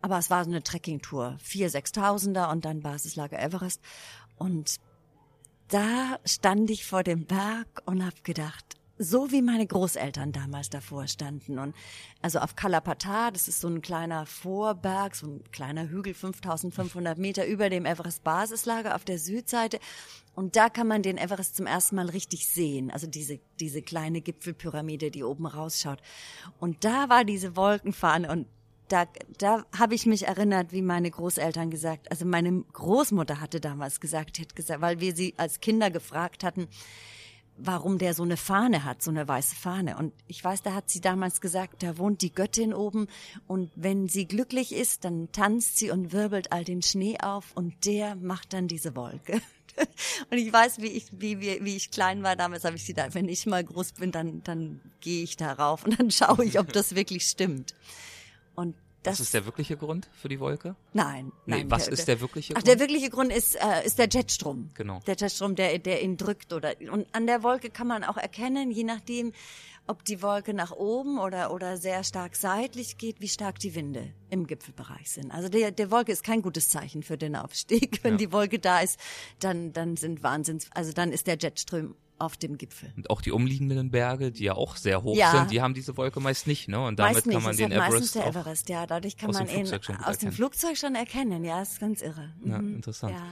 Aber 0.02 0.18
es 0.18 0.30
war 0.30 0.44
so 0.44 0.50
eine 0.50 0.64
Trekkingtour, 0.64 1.38
vier, 1.42 1.70
sechstausender 1.70 2.50
und 2.50 2.66
dann 2.66 2.82
Basislager 2.82 3.40
Everest 3.42 3.82
und 4.38 4.82
da 5.70 6.20
stand 6.26 6.70
ich 6.70 6.86
vor 6.86 7.04
dem 7.04 7.26
Berg 7.26 7.82
und 7.86 8.06
hab 8.06 8.26
gedacht, 8.26 8.76
so 8.98 9.32
wie 9.32 9.42
meine 9.42 9.66
Großeltern 9.66 10.32
damals 10.32 10.70
davor 10.70 11.08
standen. 11.08 11.58
Und 11.58 11.76
also 12.22 12.40
auf 12.40 12.56
Kalapata, 12.56 13.32
das 13.32 13.48
ist 13.48 13.60
so 13.60 13.68
ein 13.68 13.82
kleiner 13.82 14.26
Vorberg, 14.26 15.16
so 15.16 15.28
ein 15.28 15.44
kleiner 15.52 15.90
Hügel, 15.90 16.14
5500 16.14 17.18
Meter 17.18 17.46
über 17.48 17.70
dem 17.70 17.86
Everest-Basislager 17.86 18.96
auf 18.96 19.04
der 19.04 19.18
Südseite. 19.18 19.80
Und 20.36 20.56
da 20.56 20.70
kann 20.70 20.88
man 20.88 21.02
den 21.02 21.18
Everest 21.18 21.56
zum 21.56 21.66
ersten 21.66 21.96
Mal 21.96 22.10
richtig 22.10 22.48
sehen. 22.48 22.92
Also 22.92 23.08
diese, 23.08 23.40
diese 23.60 23.82
kleine 23.82 24.22
Gipfelpyramide, 24.22 25.12
die 25.12 25.24
oben 25.24 25.46
rausschaut. 25.46 26.00
Und 26.60 26.84
da 26.84 27.10
war 27.10 27.24
diese 27.24 27.56
Wolkenfahne 27.56 28.32
und 28.32 28.48
da, 28.90 29.08
da 29.40 29.66
habe 29.78 29.96
ich 29.96 30.06
mich 30.06 30.28
erinnert, 30.28 30.72
wie 30.72 30.82
meine 30.82 31.10
Großeltern 31.10 31.72
gesagt, 31.72 32.12
also 32.12 32.26
meine 32.26 32.64
Großmutter 32.74 33.40
hatte 33.40 33.60
damals 33.60 34.00
gesagt, 34.00 34.40
hat 34.40 34.56
gesagt, 34.56 34.82
weil 34.82 35.00
wir 35.00 35.16
sie 35.16 35.34
als 35.38 35.62
Kinder 35.62 35.90
gefragt 35.90 36.44
hatten, 36.44 36.68
warum 37.58 37.98
der 37.98 38.14
so 38.14 38.24
eine 38.24 38.38
Fahne 38.38 38.84
hat, 38.84 39.02
so 39.02 39.12
eine 39.12 39.28
weiße 39.28 39.56
Fahne. 39.56 39.98
Und 39.98 40.14
ich 40.28 40.44
weiß, 40.44 40.62
da 40.64 40.74
hat 40.74 40.90
sie 40.90 41.02
damals 41.02 41.42
gesagt, 41.42 41.84
da 41.84 41.98
wohnt 41.98 42.22
die 42.22 42.34
Göttin 42.34 42.74
oben 42.74 43.08
und 43.48 43.72
wenn 43.76 44.08
sie 44.08 44.28
glücklich 44.28 44.74
ist, 44.74 45.06
dann 45.06 45.32
tanzt 45.32 45.78
sie 45.78 45.92
und 45.92 46.12
wirbelt 46.12 46.52
all 46.52 46.64
den 46.64 46.82
Schnee 46.82 47.18
auf 47.22 47.52
und 47.56 47.86
der 47.86 48.16
macht 48.16 48.54
dann 48.54 48.68
diese 48.68 48.96
Wolke. 48.96 49.42
Und 50.30 50.38
ich 50.38 50.54
weiß, 50.54 50.82
wie 50.82 50.88
ich, 50.88 51.08
wie, 51.14 51.42
wie, 51.42 51.66
wie 51.66 51.76
ich 51.76 51.90
klein 51.90 52.22
war 52.22 52.36
damals, 52.36 52.64
habe 52.64 52.76
ich 52.76 52.84
sie 52.84 52.94
da, 52.94 53.12
wenn 53.16 53.28
ich 53.28 53.48
mal 53.48 53.64
groß 53.64 53.94
bin, 53.94 54.12
dann, 54.12 54.44
dann 54.44 54.82
gehe 55.02 55.24
ich 55.24 55.36
da 55.36 55.52
rauf 55.52 55.84
und 55.84 56.00
dann 56.00 56.12
schaue 56.12 56.46
ich, 56.46 56.60
ob 56.60 56.72
das 56.72 56.94
wirklich 56.94 57.26
stimmt. 57.26 57.74
Und 58.54 58.76
das 59.04 59.20
ist 59.20 59.34
der 59.34 59.46
wirkliche 59.46 59.78
Grund 59.78 60.10
für 60.14 60.30
die 60.30 60.40
Wolke? 60.40 60.76
Nein. 60.94 61.32
Nee, 61.46 61.58
nein, 61.58 61.72
was 61.72 61.86
der, 61.86 61.94
ist 61.94 62.08
der 62.08 62.22
wirkliche 62.22 62.54
Grund? 62.54 62.64
Ach, 62.64 62.70
der 62.70 62.80
wirkliche 62.80 63.10
Grund 63.10 63.32
ist, 63.32 63.56
äh, 63.56 63.86
ist 63.86 64.00
der 64.00 64.08
Jetstrom. 64.10 64.70
Genau. 64.74 65.02
Der 65.06 65.16
Jetstrom, 65.16 65.56
der, 65.56 65.78
der 65.80 66.02
ihn 66.02 66.18
drückt 66.18 66.54
oder, 66.54 66.74
und 66.92 67.08
an 67.14 67.28
der 67.28 67.44
Wolke 67.44 67.70
kann 67.70 67.88
man 67.88 68.04
auch 68.04 68.18
erkennen, 68.18 68.72
je 68.72 68.84
nachdem, 68.84 69.34
ob 69.88 70.06
die 70.06 70.22
Wolke 70.22 70.54
nach 70.54 70.72
oben 70.72 71.20
oder, 71.20 71.54
oder 71.54 71.78
sehr 71.78 72.04
stark 72.04 72.36
seitlich 72.36 72.98
geht, 72.98 73.20
wie 73.20 73.28
stark 73.28 73.60
die 73.60 73.76
Winde 73.76 74.14
im 74.30 74.48
Gipfelbereich 74.48 75.12
sind. 75.12 75.32
Also 75.32 75.50
der, 75.50 75.72
der 75.72 75.92
Wolke 75.92 76.12
ist 76.12 76.24
kein 76.24 76.42
gutes 76.42 76.70
Zeichen 76.70 77.04
für 77.04 77.18
den 77.18 77.36
Aufstieg. 77.36 78.00
Wenn 78.04 78.14
ja. 78.14 78.18
die 78.18 78.32
Wolke 78.32 78.60
da 78.60 78.80
ist, 78.80 78.98
dann, 79.40 79.74
dann 79.74 79.98
sind 79.98 80.24
Wahnsinns, 80.24 80.70
also 80.74 80.94
dann 80.94 81.12
ist 81.12 81.28
der 81.28 81.38
Jetstrom 81.38 81.96
auf 82.20 82.38
dem 82.38 82.58
Gipfel. 82.58 82.92
Und 82.96 83.10
auch 83.10 83.22
die 83.22 83.32
umliegenden 83.32 83.92
Berge, 83.92 84.32
die 84.32 84.46
ja 84.46 84.54
auch 84.54 84.76
sehr 84.76 85.04
hoch 85.04 85.16
ja. 85.16 85.32
sind, 85.32 85.52
die 85.52 85.62
haben 85.62 85.74
diese 85.74 85.98
Wolke 85.98 86.20
meist 86.20 86.48
nicht, 86.48 86.68
ne? 86.68 86.84
Und 86.84 87.00
damit 87.00 87.24
kann 87.24 87.34
man 87.34 87.46
das 87.46 87.58
den 87.58 87.72
Everest 87.72 87.92
meistens 87.92 88.12
der 88.14 88.28
Everest, 88.28 88.70
ja, 88.70 88.86
dadurch 88.86 89.18
kann 89.18 89.32
man 89.32 89.48
ihn 89.48 89.64
aus 89.64 89.72
erkennen. 89.72 90.18
dem 90.20 90.32
Flugzeug 90.32 90.78
schon 90.78 90.96
erkennen. 90.96 91.44
Ja, 91.44 91.62
ist 91.62 91.80
ganz 91.80 92.02
irre. 92.02 92.32
Mhm. 92.42 92.52
Ja, 92.52 92.58
interessant. 92.60 93.16
Ja. 93.16 93.24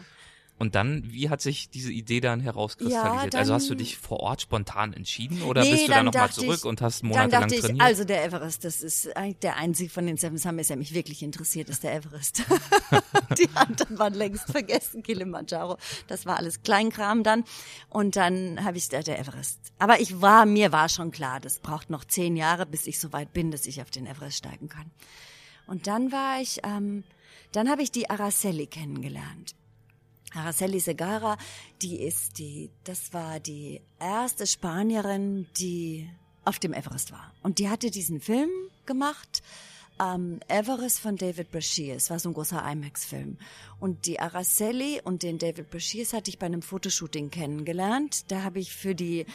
Und 0.62 0.76
dann, 0.76 1.12
wie 1.12 1.32
hat 1.32 1.42
sich 1.42 1.72
diese 1.72 1.92
Idee 1.92 2.20
dann 2.20 2.40
herauskristallisiert? 2.40 3.34
Ja, 3.34 3.40
also 3.40 3.56
hast 3.56 3.68
du 3.72 3.74
dich 3.74 3.98
vor 3.98 4.20
Ort 4.20 4.44
spontan 4.44 4.94
entschieden 4.94 5.42
oder 5.42 5.64
nee, 5.64 5.72
bist 5.72 5.86
du 5.86 5.88
dann, 5.88 5.96
dann 5.96 6.06
nochmal 6.14 6.32
zurück 6.32 6.60
ich, 6.60 6.66
und 6.66 6.82
hast 6.84 7.02
monatelang 7.02 7.50
dann 7.50 7.50
trainiert? 7.50 7.78
Ich, 7.78 7.82
also 7.82 8.04
der 8.04 8.24
Everest, 8.24 8.64
das 8.64 8.84
ist 8.84 9.10
der 9.42 9.58
einzige 9.58 9.90
von 9.90 10.06
den 10.06 10.18
Seven 10.18 10.38
Summits, 10.38 10.68
der 10.68 10.78
mich 10.78 10.94
wirklich 10.94 11.24
interessiert, 11.24 11.68
ist 11.70 11.84
der 11.84 11.96
Everest. 11.96 12.44
Die 13.40 13.50
anderen 13.56 13.98
waren 13.98 14.14
längst 14.14 14.52
vergessen, 14.52 15.02
Kilimanjaro. 15.02 15.78
Das 16.06 16.28
war 16.28 16.38
alles 16.38 16.62
Kleinkram 16.62 17.24
dann. 17.24 17.44
Und 17.90 18.16
dann 18.16 18.64
habe 18.64 18.78
ich 18.78 18.88
der, 18.88 19.02
der 19.02 19.18
Everest. 19.18 19.58
Aber 19.80 20.00
ich 20.00 20.22
war, 20.22 20.46
mir 20.46 20.72
war 20.72 20.90
schon 20.90 21.10
klar, 21.10 21.40
das 21.40 21.58
braucht 21.58 21.90
noch 21.90 22.06
zehn 22.06 22.36
Jahre, 22.36 22.68
bis 22.68 22.86
ich 22.86 23.00
so 23.00 23.12
weit 23.14 23.34
bin, 23.34 23.50
dass 23.50 23.66
ich 23.66 23.82
auf 23.82 23.90
den 23.90 24.06
Everest 24.06 24.38
steigen 24.38 24.70
kann. 24.70 24.92
Und 25.66 25.88
dann 25.88 26.12
war 26.12 26.40
ich, 26.40 26.60
ähm, 26.64 27.04
dann 27.52 27.68
habe 27.68 27.82
ich 27.82 27.90
die 27.90 28.12
Araceli 28.12 28.68
kennengelernt. 28.68 29.56
Araceli 30.34 30.80
Segara, 30.80 31.38
die 31.82 32.02
ist 32.02 32.38
die, 32.38 32.70
das 32.84 33.14
war 33.14 33.40
die 33.40 33.82
erste 34.00 34.48
Spanierin, 34.48 35.48
die 35.58 36.10
auf 36.46 36.60
dem 36.60 36.74
Everest 36.74 37.12
war. 37.12 37.34
Und 37.44 37.60
die 37.60 37.70
hatte 37.70 37.92
diesen 37.92 38.20
Film 38.20 38.50
gemacht, 38.86 39.44
ähm, 40.02 40.40
Everest 40.48 41.00
von 41.00 41.16
David 41.16 41.52
Brashear. 41.52 41.96
Es 41.98 42.10
war 42.10 42.20
so 42.20 42.30
ein 42.30 42.34
großer 42.34 42.64
IMAX-Film. 42.72 43.38
Und 43.80 44.06
die 44.06 44.20
Araceli 44.20 45.02
und 45.04 45.24
den 45.24 45.38
David 45.38 45.70
Brashears 45.70 46.14
hatte 46.14 46.30
ich 46.30 46.40
bei 46.40 46.48
einem 46.48 46.62
Fotoshooting 46.62 47.30
kennengelernt. 47.30 48.32
Da 48.32 48.44
habe 48.44 48.60
ich 48.60 48.74
für 48.74 48.96
die 48.96 49.26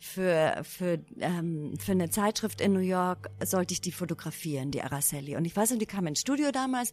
für, 0.00 0.62
für, 0.64 0.98
ähm, 1.20 1.74
für 1.78 1.92
eine 1.92 2.08
Zeitschrift 2.08 2.62
in 2.62 2.72
New 2.72 2.80
York 2.80 3.30
sollte 3.44 3.74
ich 3.74 3.82
die 3.82 3.92
fotografieren, 3.92 4.70
die 4.70 4.82
Araceli. 4.82 5.36
Und 5.36 5.44
ich 5.44 5.54
weiß 5.54 5.70
nicht, 5.70 5.82
die 5.82 5.86
kam 5.86 6.06
ins 6.06 6.20
Studio 6.20 6.50
damals 6.50 6.92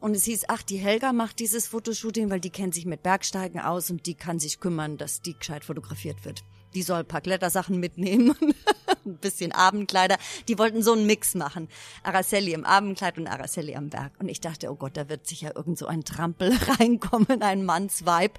und 0.00 0.16
es 0.16 0.24
hieß, 0.24 0.46
ach, 0.48 0.62
die 0.62 0.78
Helga 0.78 1.12
macht 1.12 1.38
dieses 1.38 1.68
Fotoshooting, 1.68 2.30
weil 2.30 2.40
die 2.40 2.50
kennt 2.50 2.74
sich 2.74 2.86
mit 2.86 3.02
Bergsteigen 3.02 3.60
aus 3.60 3.90
und 3.90 4.06
die 4.06 4.14
kann 4.14 4.38
sich 4.38 4.58
kümmern, 4.58 4.96
dass 4.96 5.20
die 5.20 5.38
gescheit 5.38 5.64
fotografiert 5.64 6.24
wird 6.24 6.42
die 6.76 6.82
soll 6.82 7.00
ein 7.00 7.06
paar 7.06 7.22
Klettersachen 7.22 7.80
mitnehmen, 7.80 8.36
ein 9.06 9.16
bisschen 9.16 9.50
Abendkleider. 9.50 10.18
Die 10.46 10.58
wollten 10.58 10.82
so 10.82 10.92
einen 10.92 11.06
Mix 11.06 11.34
machen. 11.34 11.68
Araceli 12.02 12.52
im 12.52 12.66
Abendkleid 12.66 13.16
und 13.16 13.26
Araceli 13.26 13.74
am 13.74 13.88
Berg. 13.88 14.12
Und 14.18 14.28
ich 14.28 14.42
dachte, 14.42 14.70
oh 14.70 14.74
Gott, 14.76 14.98
da 14.98 15.08
wird 15.08 15.26
sicher 15.26 15.56
irgend 15.56 15.78
so 15.78 15.86
ein 15.86 16.04
Trampel 16.04 16.54
reinkommen, 16.78 17.40
ein 17.40 17.64
Mannsweib, 17.64 18.38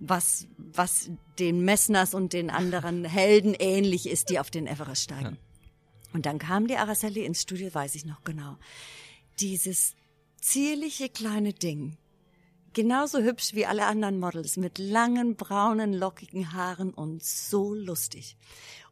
was, 0.00 0.48
was 0.56 1.08
den 1.38 1.64
Messners 1.64 2.14
und 2.14 2.32
den 2.32 2.50
anderen 2.50 3.04
Helden 3.04 3.54
ähnlich 3.54 4.08
ist, 4.08 4.28
die 4.30 4.40
auf 4.40 4.50
den 4.50 4.66
Everest 4.66 5.04
steigen. 5.04 5.38
Ja. 5.40 6.12
Und 6.14 6.26
dann 6.26 6.40
kam 6.40 6.66
die 6.66 6.76
Araceli 6.76 7.24
ins 7.24 7.42
Studio, 7.42 7.72
weiß 7.72 7.94
ich 7.94 8.04
noch 8.04 8.24
genau. 8.24 8.56
Dieses 9.38 9.94
zierliche 10.40 11.08
kleine 11.08 11.52
Ding, 11.52 11.96
genauso 12.72 13.20
hübsch 13.20 13.54
wie 13.54 13.66
alle 13.66 13.86
anderen 13.86 14.18
Models, 14.18 14.56
mit 14.56 14.78
langen, 14.78 15.36
braunen, 15.36 15.92
lockigen 15.92 16.52
Haaren 16.52 16.92
und 16.92 17.22
so 17.22 17.74
lustig. 17.74 18.36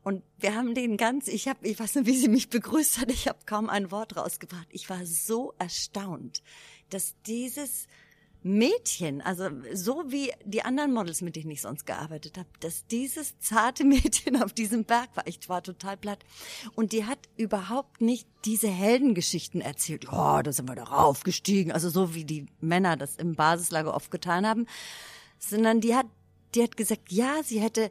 Und 0.02 0.22
wir 0.38 0.54
haben 0.54 0.74
den 0.74 0.96
ganz, 0.96 1.26
ich 1.26 1.48
habe, 1.48 1.66
ich 1.66 1.80
weiß 1.80 1.96
nicht, 1.96 2.06
wie 2.06 2.16
sie 2.16 2.28
mich 2.28 2.48
begrüßt 2.48 2.98
hat, 2.98 3.10
ich 3.10 3.26
habe 3.26 3.38
kaum 3.44 3.68
ein 3.68 3.90
Wort 3.90 4.16
rausgebracht. 4.16 4.68
Ich 4.70 4.88
war 4.88 5.04
so 5.04 5.54
erstaunt, 5.58 6.42
dass 6.90 7.14
dieses 7.26 7.88
Mädchen, 8.46 9.22
also 9.22 9.48
so 9.74 10.04
wie 10.06 10.32
die 10.44 10.62
anderen 10.62 10.94
Models, 10.94 11.20
mit 11.20 11.34
denen 11.34 11.50
ich 11.50 11.62
sonst 11.62 11.84
gearbeitet 11.84 12.38
habe, 12.38 12.48
dass 12.60 12.86
dieses 12.86 13.36
zarte 13.40 13.84
Mädchen 13.84 14.40
auf 14.40 14.52
diesem 14.52 14.84
Berg 14.84 15.08
war. 15.16 15.26
Ich 15.26 15.48
war 15.48 15.64
total 15.64 15.96
platt. 15.96 16.20
Und 16.76 16.92
die 16.92 17.04
hat 17.04 17.18
überhaupt 17.36 18.00
nicht 18.00 18.28
diese 18.44 18.68
Heldengeschichten 18.68 19.60
erzählt. 19.60 20.06
Oh, 20.12 20.40
da 20.42 20.52
sind 20.52 20.68
wir 20.68 20.76
da 20.76 20.84
raufgestiegen. 20.84 21.72
Also 21.72 21.90
so 21.90 22.14
wie 22.14 22.24
die 22.24 22.46
Männer 22.60 22.96
das 22.96 23.16
im 23.16 23.34
Basislager 23.34 23.92
oft 23.92 24.12
getan 24.12 24.46
haben. 24.46 24.66
Sondern 25.40 25.80
die 25.80 25.96
hat, 25.96 26.06
die 26.54 26.62
hat 26.62 26.76
gesagt, 26.76 27.10
ja, 27.10 27.42
sie 27.42 27.60
hätte 27.60 27.90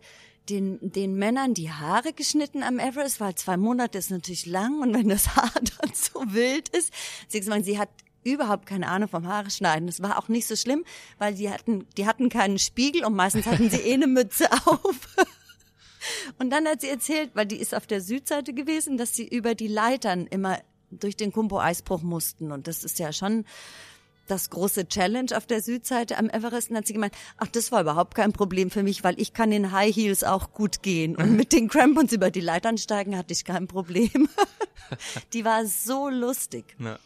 den, 0.49 0.79
den 0.81 1.15
Männern 1.15 1.53
die 1.53 1.71
Haare 1.71 2.13
geschnitten 2.13 2.63
am 2.63 2.79
Everest, 2.79 3.19
weil 3.19 3.35
zwei 3.35 3.57
Monate 3.57 3.97
ist 3.97 4.09
natürlich 4.09 4.45
lang 4.45 4.81
und 4.81 4.93
wenn 4.93 5.09
das 5.09 5.27
Haar 5.35 5.51
dann 5.53 5.91
so 5.93 6.21
wild 6.33 6.69
ist, 6.69 6.93
sie, 7.27 7.77
hat 7.77 7.89
überhaupt 8.25 8.65
keine 8.65 8.88
Ahnung 8.89 9.07
vom 9.07 9.27
Haare 9.27 9.49
schneiden. 9.49 9.88
Das 9.88 10.01
war 10.01 10.17
auch 10.17 10.27
nicht 10.27 10.47
so 10.47 10.55
schlimm, 10.55 10.83
weil 11.17 11.35
die 11.35 11.49
hatten, 11.49 11.88
die 11.95 12.05
hatten 12.05 12.29
keinen 12.29 12.59
Spiegel 12.59 13.05
und 13.05 13.15
meistens 13.15 13.45
hatten 13.45 13.69
sie 13.69 13.77
eh 13.85 13.93
eine 13.93 14.07
Mütze 14.07 14.51
auf. 14.51 15.15
Und 16.38 16.51
dann 16.51 16.67
hat 16.67 16.81
sie 16.81 16.89
erzählt, 16.89 17.31
weil 17.33 17.47
die 17.47 17.57
ist 17.57 17.73
auf 17.73 17.88
der 17.88 17.99
Südseite 17.99 18.53
gewesen, 18.53 18.95
dass 18.95 19.15
sie 19.15 19.27
über 19.27 19.55
die 19.55 19.67
Leitern 19.67 20.27
immer 20.27 20.59
durch 20.91 21.17
den 21.17 21.31
Kumbo-Eisbruch 21.31 22.03
mussten. 22.03 22.51
Und 22.51 22.67
das 22.67 22.83
ist 22.83 22.99
ja 22.99 23.11
schon 23.11 23.43
das 24.27 24.49
große 24.49 24.88
Challenge 24.88 25.35
auf 25.35 25.45
der 25.45 25.61
Südseite 25.61 26.17
am 26.17 26.29
Everest. 26.29 26.69
Und 26.69 26.77
hat 26.77 26.88
sie 26.88 26.93
gemeint, 26.93 27.15
ach, 27.38 27.47
das 27.47 27.71
war 27.71 27.81
überhaupt 27.81 28.15
kein 28.15 28.33
Problem 28.33 28.69
für 28.69 28.83
mich, 28.83 29.03
weil 29.03 29.19
ich 29.19 29.33
kann 29.33 29.51
in 29.51 29.71
High 29.71 29.95
Heels 29.95 30.23
auch 30.23 30.51
gut 30.51 30.81
gehen. 30.81 31.15
Und 31.15 31.35
mit 31.35 31.53
den 31.53 31.69
Crampons 31.69 32.11
über 32.13 32.31
die 32.31 32.41
Leitern 32.41 32.77
steigen 32.77 33.17
hatte 33.17 33.33
ich 33.33 33.45
kein 33.45 33.67
Problem. 33.67 34.29
die 35.33 35.45
war 35.45 35.65
so 35.65 36.09
lustig. 36.09 36.75
Ja. 36.79 36.99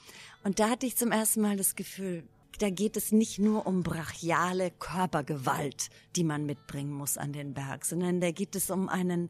Und 0.43 0.59
da 0.59 0.69
hatte 0.69 0.85
ich 0.85 0.95
zum 0.95 1.11
ersten 1.11 1.41
Mal 1.41 1.57
das 1.57 1.75
Gefühl, 1.75 2.23
da 2.59 2.69
geht 2.69 2.97
es 2.97 3.11
nicht 3.11 3.39
nur 3.39 3.65
um 3.65 3.83
brachiale 3.83 4.71
Körpergewalt, 4.71 5.89
die 6.15 6.23
man 6.23 6.45
mitbringen 6.45 6.91
muss 6.91 7.17
an 7.17 7.31
den 7.31 7.53
Berg, 7.53 7.85
sondern 7.85 8.19
da 8.19 8.31
geht 8.31 8.55
es 8.55 8.69
um 8.69 8.89
einen, 8.89 9.29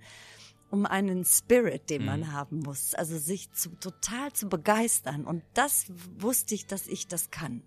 um 0.71 0.85
einen 0.85 1.25
Spirit, 1.25 1.89
den 1.89 2.05
man 2.05 2.21
mhm. 2.21 2.31
haben 2.31 2.59
muss. 2.59 2.95
Also 2.95 3.17
sich 3.17 3.51
zu, 3.51 3.69
total 3.79 4.33
zu 4.33 4.49
begeistern. 4.49 5.25
Und 5.25 5.43
das 5.53 5.85
wusste 6.17 6.55
ich, 6.55 6.65
dass 6.65 6.87
ich 6.87 7.07
das 7.07 7.29
kann. 7.29 7.63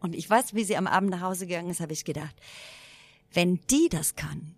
Und 0.00 0.14
ich 0.14 0.28
weiß, 0.28 0.54
wie 0.54 0.64
sie 0.64 0.76
am 0.76 0.86
Abend 0.86 1.10
nach 1.10 1.22
Hause 1.22 1.46
gegangen 1.46 1.70
ist, 1.70 1.80
habe 1.80 1.92
ich 1.92 2.04
gedacht, 2.04 2.34
wenn 3.32 3.60
die 3.70 3.88
das 3.88 4.14
kann, 4.14 4.54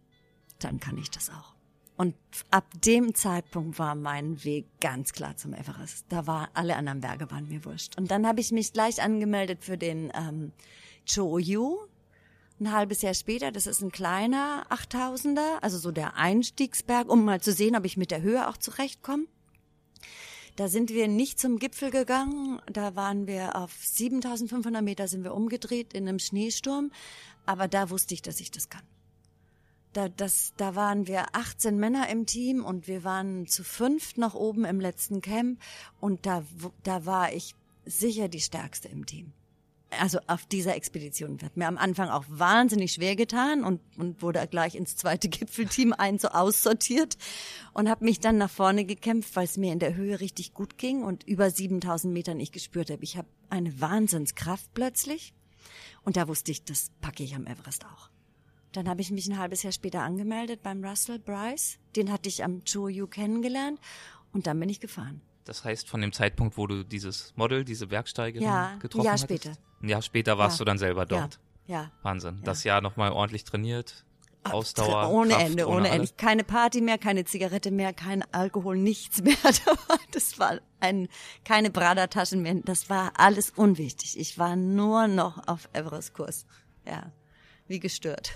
dann 0.59 0.81
kann 0.81 0.99
ich 0.99 1.11
das 1.11 1.31
auch. 1.31 1.58
Und 1.99 2.15
ab 2.53 2.65
dem 2.85 3.13
Zeitpunkt 3.17 3.81
war 3.81 3.97
mein 3.97 4.45
Weg 4.45 4.67
ganz 4.81 5.13
klar 5.13 5.37
zum 5.37 5.53
Everest. 5.53 6.07
Da 6.09 6.29
war 6.29 6.49
alle 6.55 6.77
anderen 6.77 7.01
Berge 7.01 7.29
waren 7.33 7.49
mir 7.49 7.65
wurscht. 7.65 7.99
Und 7.99 8.13
dann 8.13 8.25
habe 8.25 8.41
ich 8.41 8.53
mich 8.53 8.73
gleich 8.73 9.03
angemeldet 9.03 9.65
für 9.65 9.77
den 9.77 10.13
ähm, 10.15 10.53
Choyu. 11.13 11.77
Ein 12.61 12.73
halbes 12.73 13.03
Jahr 13.03 13.15
später, 13.15 13.51
das 13.51 13.67
ist 13.67 13.83
ein 13.83 13.91
kleiner 13.91 14.65
8000er, 14.71 15.59
also 15.61 15.77
so 15.77 15.91
der 15.91 16.15
Einstiegsberg, 16.15 17.09
um 17.09 17.25
mal 17.25 17.41
zu 17.41 17.53
sehen, 17.53 17.75
ob 17.75 17.85
ich 17.85 17.97
mit 17.97 18.13
der 18.13 18.23
Höhe 18.23 18.49
auch 18.49 18.57
zurechtkomme. 18.57 19.27
Da 20.55 20.69
sind 20.69 20.91
wir 20.91 21.09
nicht 21.09 21.41
zum 21.41 21.59
Gipfel 21.59 21.91
gegangen, 21.91 22.61
da 22.67 22.95
waren 22.95 23.27
wir 23.27 23.57
auf 23.57 23.73
7500 23.73 24.83
Meter 24.83 25.09
sind 25.09 25.25
wir 25.25 25.35
umgedreht 25.35 25.93
in 25.95 26.09
einem 26.09 26.19
Schneesturm, 26.21 26.93
aber 27.45 27.67
da 27.67 27.91
wusste 27.91 28.15
ich, 28.15 28.23
dass 28.23 28.41
ich 28.41 28.53
das 28.53 28.69
kann. 28.69 28.83
Da, 29.93 30.09
das, 30.09 30.53
da 30.57 30.75
waren 30.75 31.07
wir 31.07 31.35
18 31.35 31.79
Männer 31.79 32.09
im 32.09 32.27
Team 32.27 32.65
und 32.65 32.89
wir 32.89 33.05
waren 33.05 33.47
zu 33.47 33.65
fünft 33.65 34.19
noch 34.19 34.35
oben 34.35 34.65
im 34.65 34.81
letzten 34.81 35.23
Camp 35.23 35.61
und 36.01 36.27
da, 36.27 36.45
da 36.83 37.07
war 37.07 37.33
ich 37.33 37.55
sicher 37.87 38.29
die 38.29 38.41
Stärkste 38.41 38.89
im 38.89 39.07
Team. 39.07 39.33
Also 39.91 40.19
auf 40.27 40.45
dieser 40.45 40.77
Expedition 40.77 41.41
wird 41.41 41.57
mir 41.57 41.67
am 41.67 41.79
Anfang 41.79 42.11
auch 42.11 42.25
wahnsinnig 42.29 42.93
schwer 42.93 43.17
getan 43.17 43.65
und, 43.65 43.81
und 43.97 44.21
wurde 44.21 44.47
gleich 44.47 44.75
ins 44.75 44.97
zweite 44.97 45.29
Gipfelteam 45.31 45.95
ein 45.97 46.19
so 46.19 46.29
aussortiert 46.29 47.17
und 47.73 47.89
habe 47.89 48.05
mich 48.05 48.21
dann 48.21 48.37
nach 48.37 48.51
vorne 48.51 48.85
gekämpft, 48.85 49.35
weil 49.35 49.45
es 49.45 49.57
mir 49.57 49.73
in 49.73 49.79
der 49.79 49.95
Höhe 49.95 50.21
richtig 50.21 50.53
gut 50.53 50.77
ging 50.77 51.03
und 51.03 51.25
über 51.25 51.51
7000 51.51 52.13
Metern 52.13 52.39
ich 52.39 52.53
gespürt 52.53 52.91
habe, 52.91 53.03
ich 53.03 53.17
habe 53.17 53.29
eine 53.49 53.81
Wahnsinnskraft 53.81 54.75
plötzlich 54.75 55.33
und 56.05 56.19
da 56.19 56.29
wusste 56.29 56.53
ich, 56.53 56.65
das 56.65 56.91
packe 57.01 57.23
ich 57.23 57.35
am 57.35 57.47
Everest 57.47 57.87
auch. 57.87 58.11
Dann 58.73 58.89
habe 58.89 59.01
ich 59.01 59.11
mich 59.11 59.27
ein 59.29 59.39
halbes 59.39 59.63
Jahr 59.63 59.73
später 59.73 60.03
angemeldet 60.03 60.63
beim 60.63 60.85
Russell 60.85 61.19
Bryce. 61.19 61.79
Den 61.97 62.13
hatte 62.13 62.29
ich 62.29 62.45
am 62.45 62.63
Choyu 62.65 63.07
kennengelernt 63.07 63.81
und 64.33 64.47
dann 64.47 64.61
bin 64.61 64.69
ich 64.69 64.81
gefahren. 64.81 65.21
Das 65.45 65.65
heißt, 65.65 65.89
von 65.89 66.03
dem 66.03 66.13
Zeitpunkt, 66.13 66.59
wo 66.59 66.67
du 66.67 66.85
dieses 66.85 67.33
Model, 67.35 67.65
diese 67.65 67.87
Bergsteigerin 67.87 68.47
ja, 68.47 68.77
getroffen 68.81 69.11
hast? 69.11 69.23
Ja, 69.23 69.27
später. 69.27 69.53
Ein 69.81 69.89
Jahr 69.89 70.03
später 70.03 70.37
warst 70.37 70.59
ja. 70.59 70.65
du 70.65 70.65
dann 70.67 70.79
selber 70.79 71.07
dort. 71.07 71.41
Ja. 71.67 71.83
ja. 71.83 71.93
Wahnsinn. 72.03 72.41
Das 72.45 72.65
Jahr 72.65 72.83
nochmal 72.83 73.13
ordentlich 73.13 73.45
trainiert. 73.45 74.05
Ausdauer. 74.45 75.11
Ohne 75.11 75.31
Kraft, 75.31 75.47
Ende, 75.47 75.67
ohne, 75.67 75.77
ohne 75.77 75.89
Ende. 75.89 76.09
Keine 76.17 76.45
Party 76.45 76.81
mehr, 76.81 76.99
keine 76.99 77.25
Zigarette 77.25 77.71
mehr, 77.71 77.93
kein 77.93 78.23
Alkohol, 78.33 78.77
nichts 78.77 79.23
mehr. 79.23 79.37
Das 80.11 80.39
war 80.39 80.59
ein, 80.81 81.09
keine 81.45 81.71
Bradertaschen 81.71 82.43
mehr. 82.43 82.55
Das 82.65 82.89
war 82.91 83.13
alles 83.17 83.51
unwichtig. 83.51 84.19
Ich 84.19 84.39
war 84.39 84.57
nur 84.57 85.07
noch 85.07 85.47
auf 85.47 85.69
Everest-Kurs. 85.73 86.47
Ja. 86.87 87.13
Wie 87.67 87.79
gestört. 87.79 88.33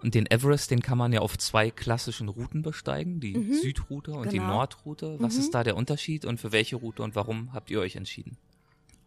Und 0.00 0.14
den 0.14 0.30
Everest, 0.30 0.70
den 0.70 0.80
kann 0.80 0.96
man 0.96 1.12
ja 1.12 1.20
auf 1.20 1.36
zwei 1.36 1.70
klassischen 1.70 2.28
Routen 2.28 2.62
besteigen, 2.62 3.18
die 3.18 3.36
mhm, 3.36 3.52
Südroute 3.54 4.12
und 4.12 4.22
genau. 4.22 4.32
die 4.32 4.38
Nordroute. 4.38 5.16
Was 5.18 5.34
mhm. 5.34 5.40
ist 5.40 5.54
da 5.54 5.64
der 5.64 5.76
Unterschied 5.76 6.24
und 6.24 6.38
für 6.38 6.52
welche 6.52 6.76
Route 6.76 7.02
und 7.02 7.16
warum 7.16 7.52
habt 7.52 7.70
ihr 7.70 7.80
euch 7.80 7.96
entschieden? 7.96 8.38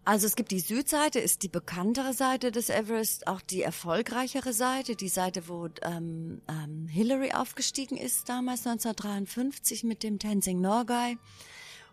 Also 0.03 0.25
es 0.25 0.35
gibt 0.35 0.51
die 0.51 0.59
Südseite, 0.59 1.19
ist 1.19 1.43
die 1.43 1.47
bekanntere 1.47 2.13
Seite 2.13 2.51
des 2.51 2.69
Everest, 2.69 3.27
auch 3.27 3.39
die 3.39 3.61
erfolgreichere 3.61 4.51
Seite, 4.51 4.95
die 4.95 5.09
Seite, 5.09 5.47
wo 5.47 5.69
ähm, 5.83 6.41
ähm, 6.49 6.87
Hillary 6.87 7.33
aufgestiegen 7.33 7.97
ist 7.97 8.27
damals 8.27 8.65
1953 8.65 9.83
mit 9.83 10.01
dem 10.01 10.17
Tenzing 10.17 10.59
Norgay. 10.59 11.17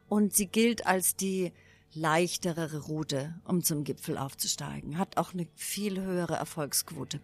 Und 0.08 0.34
sie 0.34 0.46
gilt 0.46 0.87
als 0.87 1.16
die 1.16 1.52
leichtere 1.94 2.83
Route, 2.83 3.35
um 3.44 3.62
zum 3.62 3.85
Gipfel 3.85 4.18
aufzusteigen, 4.18 4.98
hat 4.98 5.16
auch 5.16 5.33
eine 5.33 5.46
viel 5.55 6.01
höhere 6.01 6.35
Erfolgsquote. 6.35 7.20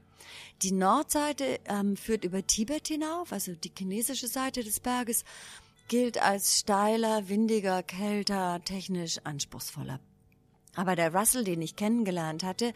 Die 0.63 0.73
Nordseite 0.73 1.61
ähm, 1.67 1.97
führt 1.97 2.25
über 2.25 2.47
Tibet 2.47 2.89
hinauf, 2.89 3.33
also 3.33 3.55
die 3.55 3.73
chinesische 3.77 4.29
Seite 4.29 4.65
des 4.65 4.81
Berges 4.81 5.25
gilt 5.89 6.21
als 6.23 6.59
steiler, 6.61 7.29
windiger, 7.29 7.83
kälter, 7.83 8.63
technisch 8.65 9.19
anspruchsvoller. 9.25 10.01
Aber 10.77 10.97
der 10.97 11.15
Russell, 11.15 11.45
den 11.45 11.63
ich 11.63 11.77
kennengelernt 11.77 12.43
hatte, 12.43 12.73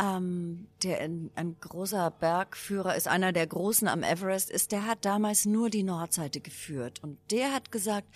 ähm, 0.00 0.66
der 0.82 1.00
ein, 1.00 1.30
ein 1.34 1.56
großer 1.60 2.10
Bergführer 2.10 2.96
ist, 2.96 3.06
einer 3.06 3.32
der 3.32 3.46
Großen 3.46 3.86
am 3.86 4.02
Everest 4.02 4.50
ist, 4.50 4.72
der 4.72 4.86
hat 4.86 5.04
damals 5.04 5.44
nur 5.44 5.68
die 5.68 5.82
Nordseite 5.82 6.40
geführt. 6.40 7.02
Und 7.02 7.18
der 7.30 7.52
hat 7.52 7.70
gesagt, 7.70 8.08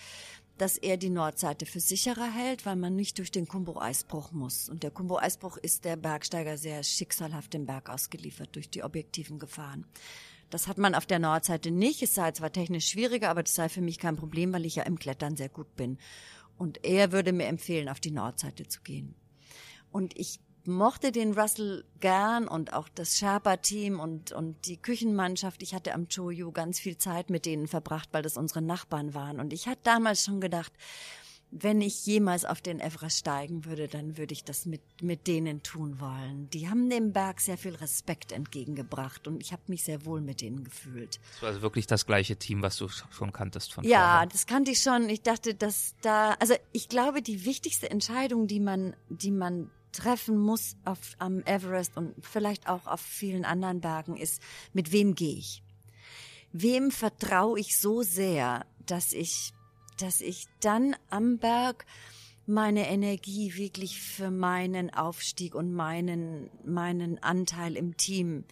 dass 0.57 0.77
er 0.77 0.97
die 0.97 1.09
Nordseite 1.09 1.65
für 1.65 1.79
sicherer 1.79 2.31
hält, 2.31 2.65
weil 2.65 2.75
man 2.75 2.95
nicht 2.95 3.17
durch 3.17 3.31
den 3.31 3.47
Kumbo-Eisbruch 3.47 4.31
muss. 4.31 4.69
Und 4.69 4.83
der 4.83 4.91
Kumbo-Eisbruch 4.91 5.57
ist 5.57 5.85
der 5.85 5.97
Bergsteiger 5.97 6.57
sehr 6.57 6.83
schicksalhaft 6.83 7.53
dem 7.53 7.65
Berg 7.65 7.89
ausgeliefert 7.89 8.55
durch 8.55 8.69
die 8.69 8.83
objektiven 8.83 9.39
Gefahren. 9.39 9.85
Das 10.49 10.67
hat 10.67 10.77
man 10.77 10.95
auf 10.95 11.05
der 11.05 11.19
Nordseite 11.19 11.71
nicht. 11.71 12.01
Es 12.01 12.15
sei 12.15 12.31
zwar 12.31 12.51
technisch 12.51 12.87
schwieriger, 12.87 13.29
aber 13.29 13.43
das 13.43 13.55
sei 13.55 13.67
für 13.67 13.81
mich 13.81 13.99
kein 13.99 14.15
Problem, 14.15 14.53
weil 14.53 14.65
ich 14.65 14.75
ja 14.75 14.83
im 14.83 14.99
Klettern 14.99 15.35
sehr 15.35 15.49
gut 15.49 15.75
bin. 15.75 15.97
Und 16.57 16.85
er 16.85 17.11
würde 17.11 17.33
mir 17.33 17.47
empfehlen, 17.47 17.89
auf 17.89 17.99
die 17.99 18.11
Nordseite 18.11 18.67
zu 18.67 18.81
gehen. 18.81 19.15
Und 19.91 20.17
ich 20.17 20.39
mochte 20.67 21.11
den 21.11 21.33
Russell 21.33 21.83
gern 21.99 22.47
und 22.47 22.73
auch 22.73 22.89
das 22.89 23.17
Sherpa-Team 23.17 23.99
und, 23.99 24.31
und 24.31 24.65
die 24.65 24.77
Küchenmannschaft. 24.77 25.61
Ich 25.63 25.73
hatte 25.73 25.93
am 25.93 26.07
Choyu 26.07 26.51
ganz 26.51 26.79
viel 26.79 26.97
Zeit 26.97 27.29
mit 27.29 27.45
denen 27.45 27.67
verbracht, 27.67 28.09
weil 28.11 28.23
das 28.23 28.37
unsere 28.37 28.61
Nachbarn 28.61 29.13
waren. 29.13 29.39
Und 29.39 29.53
ich 29.53 29.67
hatte 29.67 29.81
damals 29.83 30.23
schon 30.23 30.41
gedacht, 30.41 30.71
wenn 31.51 31.79
ich 31.79 32.05
jemals 32.05 32.43
auf 32.43 32.59
den 32.59 32.79
Everest 32.81 33.19
steigen 33.19 33.65
würde, 33.65 33.87
dann 33.87 34.17
würde 34.17 34.33
ich 34.33 34.43
das 34.43 34.65
mit, 34.65 34.81
mit 35.01 35.27
denen 35.27 35.63
tun 35.63 35.99
wollen. 36.01 36.49
Die 36.49 36.67
haben 36.67 36.89
dem 36.89 37.13
Berg 37.13 37.39
sehr 37.39 37.57
viel 37.57 37.75
Respekt 37.75 38.31
entgegengebracht 38.31 39.27
und 39.27 39.41
ich 39.41 39.53
habe 39.53 39.61
mich 39.67 39.83
sehr 39.83 40.05
wohl 40.05 40.19
mit 40.21 40.41
denen 40.41 40.63
gefühlt. 40.65 41.19
Das 41.33 41.41
war 41.43 41.49
also 41.49 41.61
wirklich 41.61 41.87
das 41.87 42.05
gleiche 42.05 42.35
Team, 42.35 42.61
was 42.61 42.75
du 42.77 42.89
schon 42.89 43.31
kanntest 43.31 43.73
von 43.73 43.83
Ja, 43.85 43.99
vorher. 44.13 44.25
das 44.27 44.47
kannte 44.47 44.71
ich 44.71 44.81
schon. 44.81 45.07
Ich 45.07 45.21
dachte, 45.21 45.53
dass 45.55 45.95
da, 46.01 46.31
also 46.39 46.55
ich 46.73 46.89
glaube, 46.89 47.21
die 47.21 47.45
wichtigste 47.45 47.89
Entscheidung, 47.89 48.47
die 48.47 48.59
man, 48.59 48.95
die 49.09 49.31
man 49.31 49.69
treffen 49.97 50.37
muss 50.37 50.75
auf, 50.85 51.15
am 51.19 51.41
Everest 51.45 51.97
und 51.97 52.13
vielleicht 52.25 52.67
auch 52.67 52.87
auf 52.87 53.01
vielen 53.01 53.45
anderen 53.45 53.81
Bergen 53.81 54.17
ist, 54.17 54.41
mit 54.73 54.91
wem 54.91 55.15
gehe 55.15 55.37
ich? 55.37 55.63
Wem 56.51 56.91
vertraue 56.91 57.59
ich 57.59 57.79
so 57.79 58.01
sehr, 58.01 58.65
dass 58.85 59.13
ich 59.13 59.51
dass 59.97 60.21
ich 60.21 60.47
dann 60.59 60.95
am 61.09 61.37
Berg 61.37 61.85
meine 62.45 62.87
Energie 62.89 63.55
wirklich 63.55 63.99
für 64.01 64.29
meinen 64.29 64.93
Aufstieg 64.93 65.55
und 65.55 65.73
meinen, 65.73 66.49
meinen 66.63 67.21
Anteil 67.23 67.75
im 67.75 67.97
Team 67.97 68.43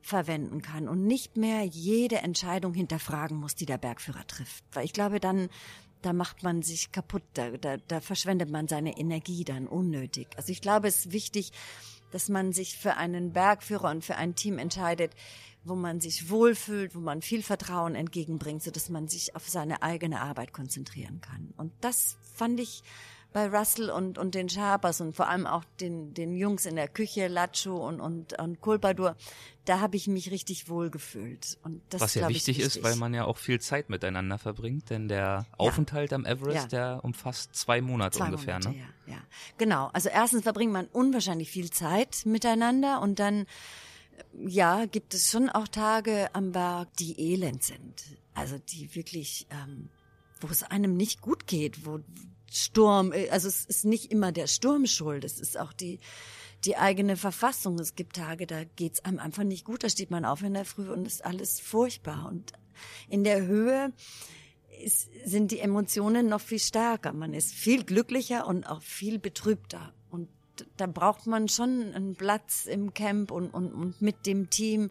verwenden 0.00 0.62
kann 0.62 0.88
und 0.88 1.06
nicht 1.06 1.36
mehr 1.36 1.64
jede 1.64 2.16
Entscheidung 2.16 2.74
hinterfragen 2.74 3.36
muss, 3.36 3.54
die 3.54 3.66
der 3.66 3.78
Bergführer 3.78 4.26
trifft. 4.26 4.64
Weil 4.72 4.84
ich 4.84 4.92
glaube, 4.92 5.20
dann, 5.20 5.48
da 6.02 6.12
macht 6.12 6.42
man 6.42 6.62
sich 6.62 6.92
kaputt, 6.92 7.22
da, 7.34 7.50
da, 7.50 7.76
da 7.76 8.00
verschwendet 8.00 8.50
man 8.50 8.68
seine 8.68 8.98
Energie 8.98 9.44
dann 9.44 9.66
unnötig. 9.66 10.28
Also 10.36 10.52
ich 10.52 10.60
glaube, 10.60 10.88
es 10.88 11.06
ist 11.06 11.12
wichtig, 11.12 11.52
dass 12.10 12.28
man 12.28 12.52
sich 12.52 12.76
für 12.76 12.96
einen 12.96 13.32
Bergführer 13.32 13.90
und 13.90 14.04
für 14.04 14.16
ein 14.16 14.34
Team 14.34 14.58
entscheidet, 14.58 15.12
wo 15.64 15.74
man 15.74 16.00
sich 16.00 16.28
wohlfühlt, 16.28 16.94
wo 16.94 17.00
man 17.00 17.22
viel 17.22 17.42
Vertrauen 17.42 17.94
entgegenbringt, 17.94 18.62
so 18.62 18.70
dass 18.70 18.88
man 18.88 19.08
sich 19.08 19.36
auf 19.36 19.48
seine 19.48 19.82
eigene 19.82 20.20
Arbeit 20.20 20.52
konzentrieren 20.52 21.20
kann. 21.20 21.54
Und 21.56 21.72
das 21.80 22.16
fand 22.34 22.60
ich 22.60 22.82
bei 23.32 23.48
Russell 23.48 23.90
und, 23.90 24.18
und 24.18 24.34
den 24.34 24.48
Sharpers 24.48 25.00
und 25.00 25.14
vor 25.16 25.28
allem 25.28 25.46
auch 25.46 25.64
den, 25.80 26.14
den 26.14 26.36
Jungs 26.36 26.66
in 26.66 26.76
der 26.76 26.88
Küche, 26.88 27.28
Lacho 27.28 27.76
und, 27.76 28.00
und, 28.00 28.38
und 28.38 28.60
Kulpadur, 28.60 29.16
da 29.64 29.80
habe 29.80 29.96
ich 29.96 30.06
mich 30.08 30.30
richtig 30.30 30.68
wohl 30.68 30.90
gefühlt. 30.90 31.58
Und 31.62 31.82
das, 31.90 32.00
Was 32.00 32.14
ja 32.14 32.28
wichtig, 32.28 32.58
ich, 32.58 32.64
ist, 32.64 32.82
weil 32.82 32.96
man 32.96 33.14
ja 33.14 33.24
auch 33.24 33.36
viel 33.38 33.60
Zeit 33.60 33.90
miteinander 33.90 34.38
verbringt, 34.38 34.90
denn 34.90 35.08
der 35.08 35.46
Aufenthalt 35.56 36.12
am 36.12 36.24
Everest, 36.24 36.72
Ja. 36.72 36.94
der 36.94 37.04
umfasst 37.04 37.54
zwei 37.54 37.80
Monate 37.80 38.18
Zwei 38.18 38.26
ungefähr, 38.26 38.54
Monate, 38.54 38.70
ne? 38.70 38.84
ja, 39.06 39.14
ja. 39.14 39.20
Genau. 39.58 39.90
Also 39.92 40.08
erstens 40.08 40.42
verbringt 40.42 40.72
man 40.72 40.86
unwahrscheinlich 40.86 41.50
viel 41.50 41.70
Zeit 41.70 42.22
miteinander 42.24 43.00
und 43.00 43.18
dann, 43.18 43.46
ja, 44.46 44.86
gibt 44.86 45.14
es 45.14 45.30
schon 45.30 45.48
auch 45.48 45.68
Tage 45.68 46.28
am 46.34 46.52
Berg, 46.52 46.88
die 46.98 47.32
elend 47.32 47.62
sind. 47.62 48.04
Also 48.34 48.58
die 48.58 48.94
wirklich, 48.94 49.46
ähm, 49.50 49.88
wo 50.40 50.48
es 50.48 50.62
einem 50.62 50.96
nicht 50.96 51.20
gut 51.20 51.46
geht, 51.46 51.86
wo 51.86 52.00
Sturm, 52.52 53.12
äh, 53.12 53.28
also 53.30 53.48
es 53.48 53.64
ist 53.64 53.84
nicht 53.84 54.10
immer 54.10 54.32
der 54.32 54.46
Sturm 54.46 54.86
schuld, 54.86 55.24
es 55.24 55.40
ist 55.40 55.58
auch 55.58 55.72
die, 55.72 56.00
die 56.64 56.76
eigene 56.76 57.16
Verfassung. 57.16 57.78
Es 57.78 57.94
gibt 57.94 58.16
Tage, 58.16 58.46
da 58.46 58.64
geht's 58.64 59.04
einem 59.04 59.18
einfach 59.18 59.44
nicht 59.44 59.64
gut, 59.64 59.82
da 59.82 59.88
steht 59.88 60.10
man 60.10 60.24
auf 60.24 60.42
in 60.42 60.54
der 60.54 60.64
Früh 60.64 60.90
und 60.90 61.06
ist 61.06 61.24
alles 61.24 61.60
furchtbar. 61.60 62.28
Und 62.28 62.52
in 63.08 63.24
der 63.24 63.46
Höhe 63.46 63.92
ist, 64.82 65.08
sind 65.24 65.50
die 65.50 65.60
Emotionen 65.60 66.28
noch 66.28 66.40
viel 66.40 66.58
stärker. 66.58 67.12
Man 67.12 67.34
ist 67.34 67.52
viel 67.52 67.84
glücklicher 67.84 68.46
und 68.46 68.64
auch 68.64 68.82
viel 68.82 69.18
betrübter. 69.18 69.92
Und 70.10 70.28
da 70.76 70.86
braucht 70.86 71.26
man 71.26 71.48
schon 71.48 71.92
einen 71.94 72.14
Platz 72.14 72.66
im 72.66 72.94
Camp 72.94 73.30
und, 73.30 73.50
und, 73.50 73.72
und 73.72 74.02
mit 74.02 74.26
dem 74.26 74.50
Team, 74.50 74.90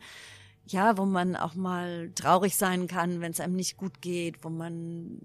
ja, 0.65 0.97
wo 0.97 1.05
man 1.05 1.35
auch 1.35 1.55
mal 1.55 2.11
traurig 2.15 2.55
sein 2.55 2.87
kann, 2.87 3.21
wenn 3.21 3.31
es 3.31 3.39
einem 3.39 3.55
nicht 3.55 3.77
gut 3.77 4.01
geht, 4.01 4.43
wo 4.43 4.49
man 4.49 5.21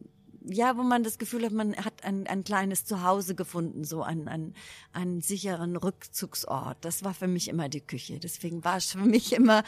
ja, 0.49 0.77
wo 0.77 0.83
man 0.85 1.03
das 1.03 1.19
Gefühl 1.19 1.45
hat, 1.45 1.53
man 1.53 1.75
hat 1.77 2.05
ein, 2.05 2.27
ein 2.29 2.45
kleines 2.45 2.85
Zuhause 2.85 3.35
gefunden, 3.35 3.83
so 3.85 4.03
einen, 4.03 4.29
einen, 4.29 4.55
einen 4.93 5.21
sicheren 5.21 5.77
Rückzugsort. 5.77 6.79
Das 6.85 7.03
war 7.03 7.15
für 7.15 7.27
mich 7.27 7.49
immer 7.49 7.69
die 7.69 7.81
Küche. 7.81 8.21
Deswegen 8.21 8.63
war 8.65 8.77
es 8.77 8.93
für 8.93 8.99
mich 8.99 9.33
immer, 9.33 9.65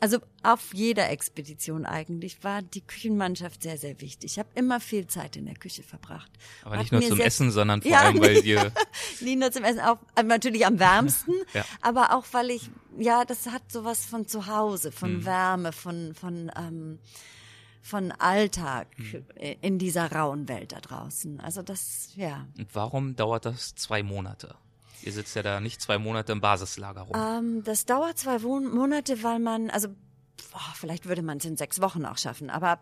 also 0.00 0.18
auf 0.42 0.72
jeder 0.72 1.10
Expedition 1.10 1.84
eigentlich, 1.84 2.42
war 2.42 2.62
die 2.62 2.80
Küchenmannschaft 2.80 3.62
sehr, 3.62 3.76
sehr 3.76 4.00
wichtig. 4.00 4.32
Ich 4.32 4.38
habe 4.38 4.48
immer 4.54 4.80
viel 4.80 5.06
Zeit 5.06 5.36
in 5.36 5.44
der 5.44 5.54
Küche 5.56 5.82
verbracht. 5.82 6.30
Aber 6.64 6.78
nicht 6.78 6.92
nur 6.92 7.02
zum 7.02 7.20
Essen, 7.20 7.50
sondern 7.50 7.82
vor 7.82 7.90
Ja, 7.90 8.00
allem, 8.00 8.20
weil 8.20 8.40
dir 8.42 8.72
Nie 9.20 9.36
nur 9.36 9.52
zum 9.52 9.64
Essen, 9.64 9.80
auch 9.80 9.98
äh, 10.16 10.22
natürlich 10.22 10.64
am 10.64 10.78
wärmsten, 10.78 11.34
Ja. 11.52 11.64
aber 11.82 12.14
auch 12.16 12.24
weil 12.32 12.50
ich, 12.50 12.70
ja, 12.98 13.24
das 13.26 13.46
hat 13.48 13.70
sowas 13.70 14.04
von 14.06 14.26
zu 14.26 14.46
Hause, 14.46 14.92
von 14.92 15.18
Mhm. 15.18 15.24
Wärme, 15.26 15.72
von, 15.72 16.14
von, 16.14 16.50
ähm, 16.56 16.98
von 17.82 18.12
Alltag 18.12 18.86
Mhm. 18.96 19.24
in 19.60 19.78
dieser 19.78 20.10
rauen 20.12 20.48
Welt 20.48 20.72
da 20.72 20.80
draußen. 20.80 21.40
Also 21.40 21.62
das, 21.62 22.10
ja. 22.16 22.46
Und 22.56 22.74
warum 22.74 23.16
dauert 23.16 23.44
das 23.44 23.74
zwei 23.74 24.02
Monate? 24.02 24.54
Ihr 25.02 25.12
sitzt 25.12 25.34
ja 25.34 25.42
da 25.42 25.60
nicht 25.60 25.82
zwei 25.82 25.98
Monate 25.98 26.30
im 26.32 26.40
Basislager 26.40 27.02
rum. 27.02 27.16
Ähm, 27.16 27.64
das 27.64 27.84
dauert 27.84 28.18
zwei 28.18 28.38
Monate, 28.38 29.22
weil 29.24 29.40
man, 29.40 29.68
also 29.70 29.88
boah, 30.52 30.72
vielleicht 30.76 31.06
würde 31.06 31.22
man 31.22 31.38
es 31.38 31.44
in 31.44 31.56
sechs 31.56 31.80
Wochen 31.80 32.04
auch 32.06 32.18
schaffen, 32.18 32.50
aber 32.50 32.78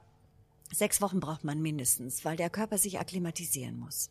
sechs 0.70 1.00
Wochen 1.00 1.18
braucht 1.18 1.44
man 1.44 1.62
mindestens, 1.62 2.24
weil 2.26 2.36
der 2.36 2.50
Körper 2.50 2.76
sich 2.76 3.00
akklimatisieren 3.00 3.78
muss. 3.78 4.10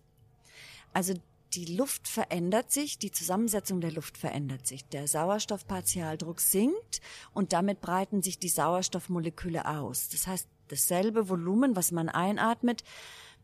Also 0.91 1.13
die 1.53 1.75
Luft 1.77 2.07
verändert 2.07 2.71
sich, 2.71 2.97
die 2.99 3.11
Zusammensetzung 3.11 3.79
der 3.81 3.91
Luft 3.91 4.17
verändert 4.17 4.65
sich. 4.67 4.85
Der 4.85 5.07
Sauerstoffpartialdruck 5.07 6.39
sinkt 6.41 7.01
und 7.33 7.53
damit 7.53 7.79
breiten 7.81 8.21
sich 8.21 8.39
die 8.39 8.49
Sauerstoffmoleküle 8.49 9.67
aus. 9.67 10.09
Das 10.09 10.27
heißt, 10.27 10.47
dasselbe 10.71 11.29
Volumen, 11.29 11.75
was 11.75 11.91
man 11.91 12.09
einatmet, 12.09 12.83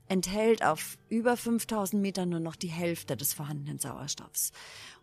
enthält 0.07 0.63
auf 0.63 0.97
über 1.09 1.35
5000 1.35 2.01
Metern 2.01 2.29
nur 2.29 2.39
noch 2.39 2.55
die 2.55 2.67
Hälfte 2.67 3.17
des 3.17 3.33
vorhandenen 3.33 3.79
Sauerstoffs. 3.79 4.51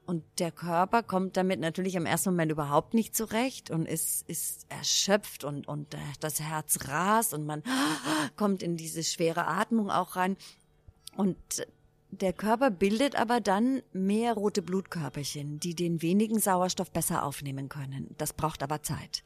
Und 0.04 0.24
der 0.38 0.50
Körper 0.50 1.02
kommt 1.02 1.37
damit 1.37 1.61
natürlich 1.61 1.94
im 1.94 2.06
ersten 2.06 2.30
Moment 2.30 2.50
überhaupt 2.50 2.92
nicht 2.92 3.14
zurecht 3.14 3.70
und 3.70 3.87
ist, 3.87 4.28
ist 4.28 4.66
erschöpft 4.68 5.44
und, 5.44 5.68
und 5.68 5.94
äh, 5.94 5.98
das 6.20 6.40
Herz 6.40 6.88
rast 6.88 7.35
und 7.35 7.46
man 7.46 7.62
kommt 8.37 8.62
in 8.62 8.76
diese 8.76 9.04
schwere 9.04 9.46
Atmung 9.46 9.90
auch 9.90 10.16
rein. 10.16 10.37
Und 11.16 11.37
der 12.11 12.32
Körper 12.32 12.70
bildet 12.70 13.16
aber 13.16 13.40
dann 13.40 13.82
mehr 13.92 14.35
rote 14.35 14.61
Blutkörperchen, 14.61 15.61
die 15.61 15.74
den 15.74 16.02
wenigen 16.02 16.40
Sauerstoff 16.40 16.90
besser 16.90 17.24
aufnehmen 17.24 17.68
können. 17.68 18.14
Das 18.18 18.32
braucht 18.32 18.62
aber 18.62 18.82
Zeit. 18.82 19.24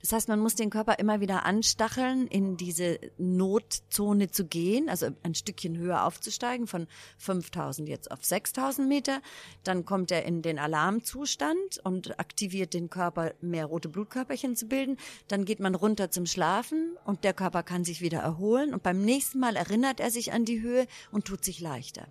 Das 0.00 0.12
heißt, 0.12 0.28
man 0.28 0.40
muss 0.40 0.54
den 0.54 0.70
Körper 0.70 0.98
immer 0.98 1.20
wieder 1.20 1.44
anstacheln, 1.44 2.26
in 2.26 2.56
diese 2.56 2.98
Notzone 3.18 4.30
zu 4.30 4.46
gehen, 4.46 4.88
also 4.88 5.08
ein 5.22 5.34
Stückchen 5.34 5.76
höher 5.76 6.04
aufzusteigen, 6.04 6.66
von 6.66 6.86
5000 7.18 7.88
jetzt 7.88 8.10
auf 8.10 8.24
6000 8.24 8.88
Meter. 8.88 9.20
Dann 9.64 9.84
kommt 9.84 10.10
er 10.10 10.24
in 10.24 10.42
den 10.42 10.58
Alarmzustand 10.58 11.80
und 11.82 12.18
aktiviert 12.18 12.74
den 12.74 12.90
Körper, 12.90 13.34
mehr 13.40 13.66
rote 13.66 13.88
Blutkörperchen 13.88 14.56
zu 14.56 14.66
bilden. 14.66 14.96
Dann 15.28 15.44
geht 15.44 15.60
man 15.60 15.74
runter 15.74 16.10
zum 16.10 16.26
Schlafen 16.26 16.96
und 17.04 17.24
der 17.24 17.34
Körper 17.34 17.62
kann 17.62 17.84
sich 17.84 18.00
wieder 18.00 18.20
erholen. 18.20 18.74
Und 18.74 18.82
beim 18.82 19.02
nächsten 19.04 19.38
Mal 19.38 19.56
erinnert 19.56 20.00
er 20.00 20.10
sich 20.10 20.32
an 20.32 20.44
die 20.44 20.60
Höhe 20.60 20.86
und 21.10 21.24
tut 21.24 21.44
sich 21.44 21.60
leichter. 21.60 22.06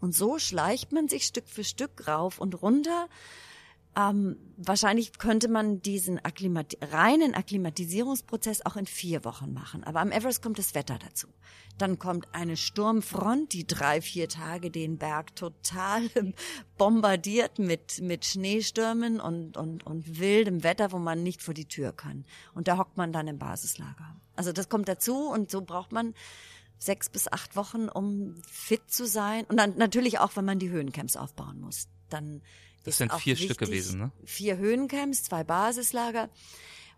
Und 0.00 0.14
so 0.14 0.38
schleicht 0.38 0.92
man 0.92 1.08
sich 1.08 1.24
Stück 1.24 1.48
für 1.48 1.64
Stück 1.64 2.08
rauf 2.08 2.38
und 2.38 2.62
runter. 2.62 3.08
Ähm, 3.96 4.36
wahrscheinlich 4.56 5.18
könnte 5.18 5.48
man 5.48 5.82
diesen 5.82 6.24
Akklimat 6.24 6.76
reinen 6.92 7.34
Akklimatisierungsprozess 7.34 8.64
auch 8.64 8.76
in 8.76 8.86
vier 8.86 9.24
Wochen 9.24 9.52
machen. 9.52 9.82
Aber 9.82 10.00
am 10.00 10.12
Everest 10.12 10.42
kommt 10.42 10.58
das 10.58 10.74
Wetter 10.76 10.98
dazu. 10.98 11.26
Dann 11.76 11.98
kommt 11.98 12.28
eine 12.32 12.56
Sturmfront, 12.56 13.52
die 13.52 13.66
drei, 13.66 14.00
vier 14.00 14.28
Tage 14.28 14.70
den 14.70 14.98
Berg 14.98 15.34
total 15.34 16.02
bombardiert 16.78 17.58
mit, 17.58 18.00
mit 18.00 18.24
Schneestürmen 18.24 19.20
und, 19.20 19.56
und, 19.56 19.84
und 19.84 20.20
wildem 20.20 20.62
Wetter, 20.62 20.92
wo 20.92 20.98
man 20.98 21.24
nicht 21.24 21.42
vor 21.42 21.54
die 21.54 21.66
Tür 21.66 21.92
kann. 21.92 22.24
Und 22.54 22.68
da 22.68 22.78
hockt 22.78 22.96
man 22.96 23.12
dann 23.12 23.26
im 23.26 23.38
Basislager. 23.38 24.20
Also 24.36 24.52
das 24.52 24.68
kommt 24.68 24.88
dazu 24.88 25.28
und 25.28 25.50
so 25.50 25.62
braucht 25.62 25.90
man 25.90 26.14
sechs 26.78 27.10
bis 27.10 27.30
acht 27.30 27.56
Wochen, 27.56 27.88
um 27.88 28.36
fit 28.46 28.90
zu 28.90 29.06
sein. 29.06 29.44
Und 29.46 29.56
dann 29.56 29.76
natürlich 29.76 30.20
auch, 30.20 30.36
wenn 30.36 30.44
man 30.44 30.60
die 30.60 30.70
Höhencamps 30.70 31.16
aufbauen 31.16 31.60
muss. 31.60 31.88
Dann 32.08 32.40
Das 32.84 32.98
sind 32.98 33.12
vier 33.12 33.36
Stück 33.36 33.50
wichtig, 33.50 33.68
gewesen, 33.68 33.98
ne? 33.98 34.12
Vier 34.24 34.56
Höhencamps, 34.56 35.24
zwei 35.24 35.44
Basislager. 35.44 36.30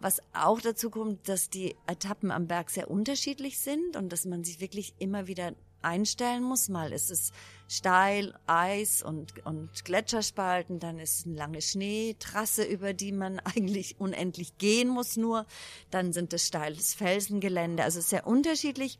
Was 0.00 0.20
auch 0.32 0.60
dazu 0.60 0.90
kommt, 0.90 1.28
dass 1.28 1.48
die 1.48 1.76
Etappen 1.86 2.30
am 2.30 2.48
Berg 2.48 2.70
sehr 2.70 2.90
unterschiedlich 2.90 3.60
sind 3.60 3.96
und 3.96 4.10
dass 4.12 4.24
man 4.24 4.42
sich 4.42 4.60
wirklich 4.60 4.94
immer 4.98 5.26
wieder 5.28 5.54
einstellen 5.82 6.42
muss. 6.42 6.68
Mal 6.68 6.92
ist 6.92 7.10
es 7.10 7.32
steil, 7.68 8.34
Eis 8.46 9.02
und, 9.02 9.44
und 9.44 9.84
Gletscherspalten, 9.84 10.78
dann 10.78 10.98
ist 10.98 11.20
es 11.20 11.26
eine 11.26 11.36
lange 11.36 11.62
Schneetrasse, 11.62 12.64
über 12.64 12.94
die 12.94 13.12
man 13.12 13.38
eigentlich 13.44 14.00
unendlich 14.00 14.58
gehen 14.58 14.88
muss 14.88 15.16
nur. 15.16 15.46
Dann 15.90 16.12
sind 16.12 16.32
es 16.32 16.46
steiles 16.46 16.94
Felsengelände, 16.94 17.82
also 17.84 18.00
sehr 18.00 18.26
unterschiedlich. 18.26 18.98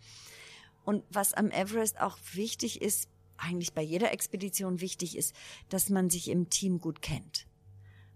Und 0.85 1.05
was 1.11 1.33
am 1.33 1.51
Everest 1.51 2.01
auch 2.01 2.19
wichtig 2.33 2.83
ist, 2.83 3.09
eigentlich 3.43 3.73
bei 3.73 3.83
jeder 3.83 4.13
Expedition 4.13 4.81
wichtig 4.81 5.17
ist, 5.17 5.35
dass 5.69 5.91
man 5.91 6.11
sich 6.11 6.29
im 6.29 6.49
Team 6.49 6.81
gut 6.81 7.03
kennt. 7.03 7.47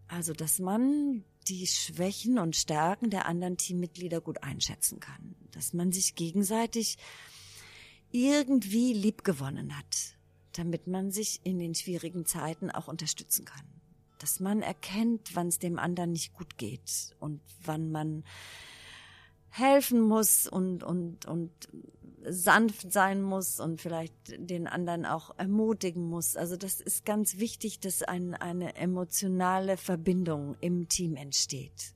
Also, 0.09 0.33
dass 0.33 0.59
man 0.59 1.25
die 1.49 1.67
Schwächen 1.67 2.39
und 2.39 2.57
Stärken 2.57 3.11
der 3.11 3.27
anderen 3.27 3.57
Teammitglieder 3.57 4.21
gut 4.21 4.43
einschätzen 4.43 5.01
kann. 5.01 5.35
Dass 5.53 5.73
man 5.73 5.93
sich 5.93 6.15
gegenseitig 6.15 6.97
irgendwie 8.11 8.93
liebgewonnen 8.93 9.77
hat, 9.77 10.17
damit 10.53 10.87
man 10.87 11.11
sich 11.11 11.41
in 11.45 11.59
den 11.59 11.75
schwierigen 11.75 12.25
Zeiten 12.25 12.71
auch 12.71 12.89
unterstützen 12.89 13.45
kann. 13.45 13.67
Dass 14.19 14.41
man 14.41 14.63
erkennt, 14.63 15.35
wann 15.35 15.49
es 15.49 15.59
dem 15.59 15.79
anderen 15.79 16.13
nicht 16.13 16.33
gut 16.33 16.57
geht 16.57 17.15
und 17.21 17.41
wann 17.65 17.91
man 17.91 18.25
helfen 19.59 20.01
muss 20.01 20.47
und, 20.47 20.83
und, 20.83 21.27
und 21.27 21.51
sanft 22.29 22.93
sein 22.93 23.23
muss 23.23 23.61
und 23.61 23.81
vielleicht 23.81 24.15
den 24.37 24.67
anderen 24.67 25.07
auch 25.07 25.37
ermutigen 25.39 26.09
muss. 26.09 26.37
Also 26.37 26.57
das 26.57 26.81
ist 26.81 27.05
ganz 27.05 27.39
wichtig, 27.39 27.81
dass 27.81 28.03
ein, 28.03 28.35
eine 28.35 28.77
emotionale 28.77 29.77
Verbindung 29.77 30.57
im 30.61 30.89
Team 30.89 31.17
entsteht. 31.17 31.95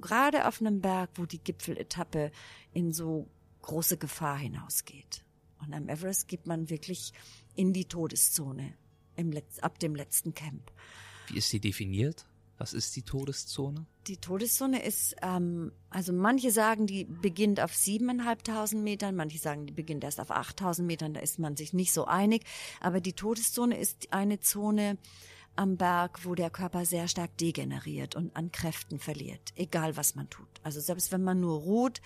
Gerade 0.00 0.46
auf 0.46 0.60
einem 0.60 0.80
Berg, 0.80 1.10
wo 1.14 1.26
die 1.26 1.38
Gipfeletappe 1.38 2.30
in 2.72 2.92
so 2.92 3.28
große 3.62 3.96
Gefahr 3.96 4.38
hinausgeht. 4.38 5.24
Und 5.60 5.74
am 5.74 5.88
Everest 5.88 6.28
geht 6.28 6.46
man 6.46 6.70
wirklich 6.70 7.12
in 7.54 7.72
die 7.72 7.86
Todeszone 7.86 8.74
im 9.16 9.32
Letz 9.32 9.58
ab 9.58 9.78
dem 9.78 9.94
letzten 9.94 10.34
Camp. 10.34 10.70
Wie 11.28 11.38
ist 11.38 11.50
sie 11.50 11.60
definiert? 11.60 12.24
Was 12.58 12.72
ist 12.72 12.96
die 12.96 13.02
Todeszone? 13.02 13.86
Die 14.08 14.16
Todeszone 14.16 14.84
ist, 14.84 15.14
ähm, 15.22 15.70
also 15.90 16.12
manche 16.12 16.50
sagen, 16.50 16.88
die 16.88 17.04
beginnt 17.04 17.60
auf 17.60 17.72
siebeneinhalbtausend 17.72 18.82
Metern, 18.82 19.14
manche 19.14 19.38
sagen, 19.38 19.66
die 19.66 19.72
beginnt 19.72 20.02
erst 20.02 20.20
auf 20.20 20.32
achttausend 20.32 20.88
Metern, 20.88 21.14
da 21.14 21.20
ist 21.20 21.38
man 21.38 21.56
sich 21.56 21.72
nicht 21.72 21.92
so 21.92 22.06
einig. 22.06 22.44
Aber 22.80 23.00
die 23.00 23.12
Todeszone 23.12 23.78
ist 23.78 24.12
eine 24.12 24.40
Zone 24.40 24.98
am 25.54 25.76
Berg, 25.76 26.24
wo 26.24 26.34
der 26.34 26.50
Körper 26.50 26.84
sehr 26.84 27.06
stark 27.06 27.36
degeneriert 27.36 28.16
und 28.16 28.34
an 28.34 28.50
Kräften 28.50 28.98
verliert, 28.98 29.52
egal 29.54 29.96
was 29.96 30.16
man 30.16 30.28
tut. 30.28 30.48
Also 30.64 30.80
selbst 30.80 31.12
wenn 31.12 31.22
man 31.22 31.40
nur 31.40 31.60
ruht, 31.60 32.00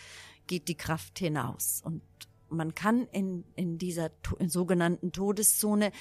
geht 0.47 0.69
die 0.69 0.77
Kraft 0.77 1.19
hinaus. 1.19 1.81
Und 1.83 2.03
man 2.51 2.75
kann 2.75 3.07
in, 3.13 3.45
in 3.55 3.79
dieser 3.79 4.11
in 4.39 4.51
sogenannten 4.51 5.13
Todeszone 5.13 5.93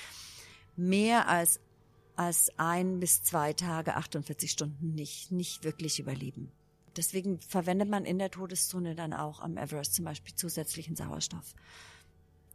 mehr 0.75 1.27
als 1.29 1.61
als 2.21 2.51
ein 2.57 2.99
bis 2.99 3.23
zwei 3.23 3.53
Tage, 3.53 3.95
48 3.95 4.51
Stunden 4.51 4.93
nicht, 4.93 5.31
nicht 5.31 5.63
wirklich 5.63 5.99
überleben. 5.99 6.51
Deswegen 6.95 7.39
verwendet 7.39 7.89
man 7.89 8.05
in 8.05 8.19
der 8.19 8.29
Todeszone 8.29 8.95
dann 8.95 9.13
auch 9.13 9.39
am 9.39 9.57
Everest 9.57 9.95
zum 9.95 10.05
Beispiel 10.05 10.35
zusätzlichen 10.35 10.95
Sauerstoff, 10.95 11.55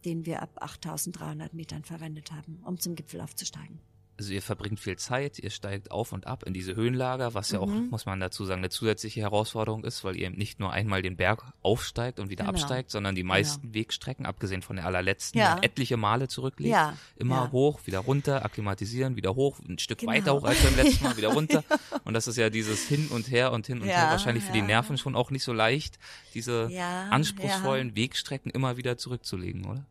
den 0.05 0.25
wir 0.25 0.41
ab 0.41 0.51
8300 0.61 1.53
Metern 1.53 1.83
verwendet 1.83 2.31
haben, 2.31 2.61
um 2.63 2.79
zum 2.79 2.95
Gipfel 2.95 3.19
aufzusteigen 3.19 3.79
also 4.17 4.33
ihr 4.33 4.41
verbringt 4.41 4.79
viel 4.79 4.97
Zeit, 4.97 5.37
ihr 5.37 5.51
steigt 5.51 5.91
auf 5.91 6.11
und 6.11 6.25
ab 6.25 6.43
in 6.43 6.53
diese 6.53 6.75
Höhenlager, 6.75 7.35
was 7.35 7.51
ja 7.51 7.59
auch, 7.59 7.67
mhm. 7.67 7.89
muss 7.89 8.05
man 8.05 8.19
dazu 8.19 8.45
sagen, 8.45 8.61
eine 8.61 8.69
zusätzliche 8.69 9.21
Herausforderung 9.21 9.83
ist, 9.83 10.03
weil 10.03 10.15
ihr 10.15 10.31
nicht 10.31 10.59
nur 10.59 10.71
einmal 10.71 11.03
den 11.03 11.17
Berg 11.17 11.43
aufsteigt 11.61 12.19
und 12.19 12.29
wieder 12.29 12.45
genau. 12.45 12.57
absteigt, 12.57 12.89
sondern 12.89 13.13
die 13.13 13.23
meisten 13.23 13.61
genau. 13.61 13.75
Wegstrecken, 13.75 14.25
abgesehen 14.25 14.63
von 14.63 14.77
der 14.77 14.85
allerletzten, 14.85 15.39
ja. 15.39 15.59
etliche 15.61 15.97
Male 15.97 16.27
zurücklegt. 16.27 16.71
Ja. 16.71 16.97
Immer 17.15 17.45
ja. 17.45 17.51
hoch, 17.51 17.81
wieder 17.85 17.99
runter, 17.99 18.43
akklimatisieren, 18.43 19.15
wieder 19.15 19.35
hoch, 19.35 19.59
ein 19.67 19.77
Stück 19.77 19.99
genau. 19.99 20.13
weiter 20.13 20.33
hoch 20.33 20.43
als 20.43 20.61
beim 20.63 20.75
letzten 20.75 21.03
Mal, 21.03 21.17
wieder 21.17 21.33
runter. 21.33 21.63
Und 22.03 22.15
das 22.15 22.27
ist 22.27 22.37
ja 22.37 22.49
dieses 22.49 22.87
Hin 22.87 23.09
und 23.09 23.29
Her 23.29 23.51
und 23.51 23.67
Hin 23.67 23.81
und 23.81 23.87
Her, 23.87 24.09
wahrscheinlich 24.09 24.43
für 24.43 24.53
die 24.53 24.63
Nerven 24.63 24.97
schon 24.97 25.15
auch 25.15 25.29
nicht 25.29 25.43
so 25.43 25.53
leicht, 25.53 25.99
diese 26.33 26.69
anspruchsvollen 27.11 27.95
Wegstrecken 27.95 28.51
immer 28.51 28.77
wieder 28.77 28.97
zurückzulegen, 28.97 29.65
oder? 29.65 29.85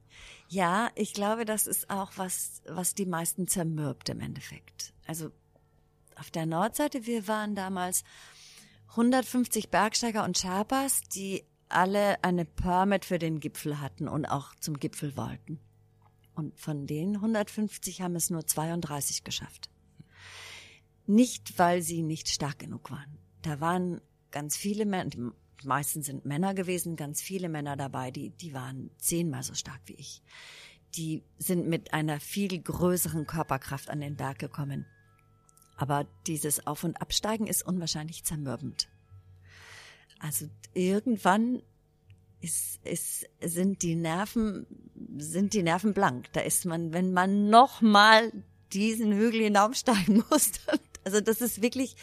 Ja, 0.49 0.91
ich 0.95 1.13
glaube, 1.13 1.45
das 1.45 1.67
ist 1.67 1.91
auch 1.91 2.13
was, 2.17 2.63
was 2.67 2.95
die 2.95 3.07
meisten 3.07 3.49
zermürbt 3.49 4.09
im 4.09 4.21
Endeffekt. 4.21 4.93
Also 5.07 5.31
auf 6.17 6.31
der 6.31 6.47
Nordseite, 6.47 7.07
wir 7.07 7.29
waren 7.29 7.55
damals 7.55 8.05
150 8.91 9.71
Bergsteiger 9.71 10.25
und 10.25 10.39
Sherpas, 10.39 11.01
die 11.03 11.45
alle 11.69 12.23
eine 12.23 12.45
Permit 12.45 13.05
für 13.05 13.19
den 13.19 13.41
Gipfel 13.41 13.81
hatten 13.81 14.09
und 14.09 14.27
auch 14.27 14.55
zum 14.57 14.79
Gipfel 14.79 15.17
wollten. 15.17 15.59
Und 16.35 16.59
von 16.59 16.87
den 16.87 17.17
150 17.17 18.03
haben 18.03 18.15
es 18.15 18.31
nur 18.31 18.47
32 18.47 19.25
geschafft. 19.25 19.71
Nicht, 21.07 21.59
weil 21.59 21.83
sie 21.83 22.03
nicht 22.03 22.29
stark 22.29 22.59
genug 22.59 22.91
waren. 22.91 23.19
Da 23.43 23.61
waren 23.61 24.01
ganz 24.31 24.57
viele 24.57 24.87
Männer, 24.87 25.11
meistens 25.65 26.07
sind 26.07 26.25
Männer 26.25 26.55
gewesen, 26.55 26.97
ganz 26.97 27.21
viele 27.21 27.49
Männer 27.49 27.77
dabei, 27.77 28.11
die, 28.11 28.31
die 28.31 28.53
waren 28.53 28.91
zehnmal 28.99 29.43
so 29.43 29.55
stark 29.55 29.81
wie 29.87 29.95
ich. 29.95 30.23
Die 30.95 31.23
sind 31.39 31.69
mit 31.69 31.93
einer 31.93 32.21
viel 32.21 32.61
größeren 32.61 33.27
Körperkraft 33.27 33.91
an 33.91 34.01
den 34.01 34.17
Berg 34.17 34.39
gekommen. 34.39 34.87
Aber 35.77 36.07
dieses 36.27 36.67
Auf- 36.67 36.85
und 36.85 37.01
Absteigen 37.01 37.47
ist 37.47 37.63
unwahrscheinlich 37.63 38.25
zermürbend. 38.25 38.89
Also 40.19 40.49
irgendwann 40.73 41.63
ist, 42.41 42.81
ist, 42.85 43.27
sind 43.43 43.83
die 43.83 43.95
Nerven, 43.95 44.67
sind 45.19 45.53
die 45.53 45.63
Nerven 45.63 45.93
blank. 45.93 46.33
Da 46.33 46.41
ist 46.41 46.65
man, 46.65 46.93
wenn 46.93 47.13
man 47.13 47.51
nochmal 47.51 48.33
diesen 48.73 49.13
Hügel 49.13 49.43
hinaufsteigen 49.43 50.25
muss. 50.31 50.53
also 51.05 51.21
das 51.21 51.41
ist 51.41 51.63
wirklich, 51.63 51.97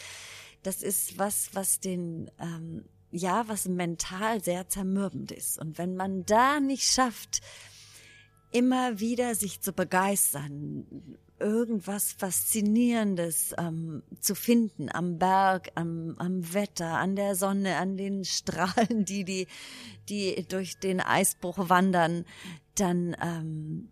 das 0.62 0.82
ist 0.82 1.18
was, 1.18 1.50
was 1.54 1.80
den 1.80 2.30
ähm, 2.38 2.84
ja, 3.14 3.46
was 3.48 3.68
mental 3.68 4.42
sehr 4.42 4.68
zermürbend 4.68 5.30
ist. 5.30 5.58
Und 5.58 5.78
wenn 5.78 5.94
man 5.94 6.26
da 6.26 6.58
nicht 6.58 6.90
schafft, 6.90 7.40
immer 8.50 8.98
wieder 9.00 9.34
sich 9.34 9.60
zu 9.60 9.72
begeistern, 9.72 10.86
irgendwas 11.38 12.12
Faszinierendes 12.12 13.54
ähm, 13.58 14.02
zu 14.20 14.34
finden 14.34 14.88
am 14.90 15.18
Berg, 15.18 15.70
am, 15.74 16.16
am 16.18 16.54
Wetter, 16.54 16.98
an 16.98 17.16
der 17.16 17.36
Sonne, 17.36 17.76
an 17.76 17.96
den 17.96 18.24
Strahlen, 18.24 19.04
die, 19.04 19.24
die, 19.24 19.46
die 20.08 20.44
durch 20.48 20.78
den 20.78 21.00
Eisbruch 21.00 21.68
wandern, 21.68 22.24
dann, 22.74 23.16
ähm, 23.20 23.90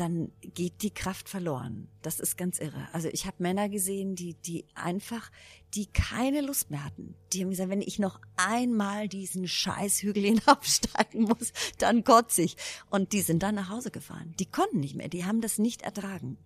dann 0.00 0.32
geht 0.40 0.82
die 0.82 0.92
Kraft 0.92 1.28
verloren. 1.28 1.88
Das 2.00 2.20
ist 2.20 2.38
ganz 2.38 2.58
irre. 2.58 2.88
Also 2.92 3.08
ich 3.08 3.26
habe 3.26 3.36
Männer 3.42 3.68
gesehen, 3.68 4.14
die, 4.14 4.34
die 4.34 4.64
einfach, 4.74 5.30
die 5.74 5.86
keine 5.86 6.40
Lust 6.40 6.70
mehr 6.70 6.84
hatten. 6.84 7.14
Die 7.32 7.42
haben 7.42 7.50
gesagt, 7.50 7.68
wenn 7.68 7.82
ich 7.82 7.98
noch 7.98 8.18
einmal 8.36 9.08
diesen 9.08 9.46
Scheißhügel 9.46 10.22
hinaufsteigen 10.40 11.24
muss, 11.24 11.52
dann 11.78 12.02
kotze 12.02 12.42
ich. 12.42 12.56
Und 12.88 13.12
die 13.12 13.20
sind 13.20 13.42
dann 13.42 13.54
nach 13.56 13.68
Hause 13.68 13.90
gefahren. 13.90 14.34
Die 14.38 14.46
konnten 14.46 14.80
nicht 14.80 14.94
mehr, 14.94 15.08
die 15.08 15.26
haben 15.26 15.42
das 15.42 15.58
nicht 15.58 15.82
ertragen. 15.82 16.38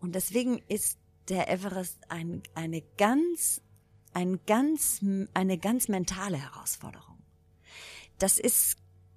Und 0.00 0.14
deswegen 0.14 0.62
ist 0.68 0.98
der 1.28 1.48
Everest 1.50 1.98
ein, 2.10 2.42
eine 2.54 2.82
ganz, 2.98 3.62
ein 4.12 4.40
ganz, 4.46 5.00
eine 5.32 5.56
ganz 5.56 5.88
mentale 5.88 6.36
Herausforderung. 6.36 7.16
Das 8.18 8.38
ist 8.38 8.76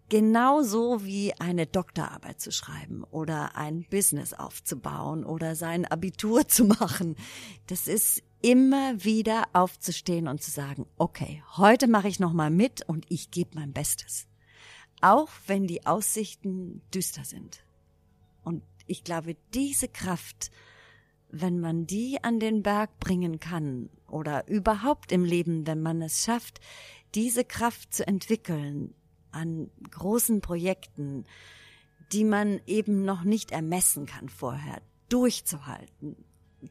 genauso 0.09 1.03
wie 1.03 1.33
eine 1.39 1.65
Doktorarbeit 1.65 2.39
zu 2.39 2.51
schreiben 2.51 3.03
oder 3.05 3.55
ein 3.55 3.85
Business 3.89 4.33
aufzubauen 4.33 5.25
oder 5.25 5.55
sein 5.55 5.85
Abitur 5.85 6.47
zu 6.47 6.65
machen. 6.65 7.15
Das 7.67 7.87
ist 7.87 8.23
immer 8.41 9.03
wieder 9.03 9.45
aufzustehen 9.53 10.27
und 10.27 10.41
zu 10.41 10.51
sagen, 10.51 10.85
okay, 10.97 11.43
heute 11.55 11.87
mache 11.87 12.07
ich 12.07 12.19
noch 12.19 12.33
mal 12.33 12.51
mit 12.51 12.87
und 12.87 13.05
ich 13.09 13.31
gebe 13.31 13.51
mein 13.55 13.73
Bestes. 13.73 14.27
Auch 15.01 15.29
wenn 15.47 15.67
die 15.67 15.85
Aussichten 15.85 16.81
düster 16.93 17.23
sind. 17.23 17.63
Und 18.43 18.63
ich 18.85 19.03
glaube, 19.03 19.35
diese 19.53 19.87
Kraft, 19.87 20.51
wenn 21.29 21.59
man 21.59 21.85
die 21.85 22.23
an 22.23 22.39
den 22.39 22.63
Berg 22.63 22.99
bringen 22.99 23.39
kann 23.39 23.89
oder 24.07 24.47
überhaupt 24.47 25.11
im 25.11 25.25
Leben, 25.25 25.67
wenn 25.67 25.81
man 25.81 26.01
es 26.01 26.23
schafft, 26.23 26.61
diese 27.13 27.43
Kraft 27.43 27.93
zu 27.93 28.07
entwickeln, 28.07 28.93
an 29.31 29.69
großen 29.91 30.41
Projekten, 30.41 31.25
die 32.11 32.23
man 32.23 32.61
eben 32.65 33.03
noch 33.03 33.23
nicht 33.23 33.51
ermessen 33.51 34.05
kann 34.05 34.29
vorher, 34.29 34.81
durchzuhalten, 35.09 36.15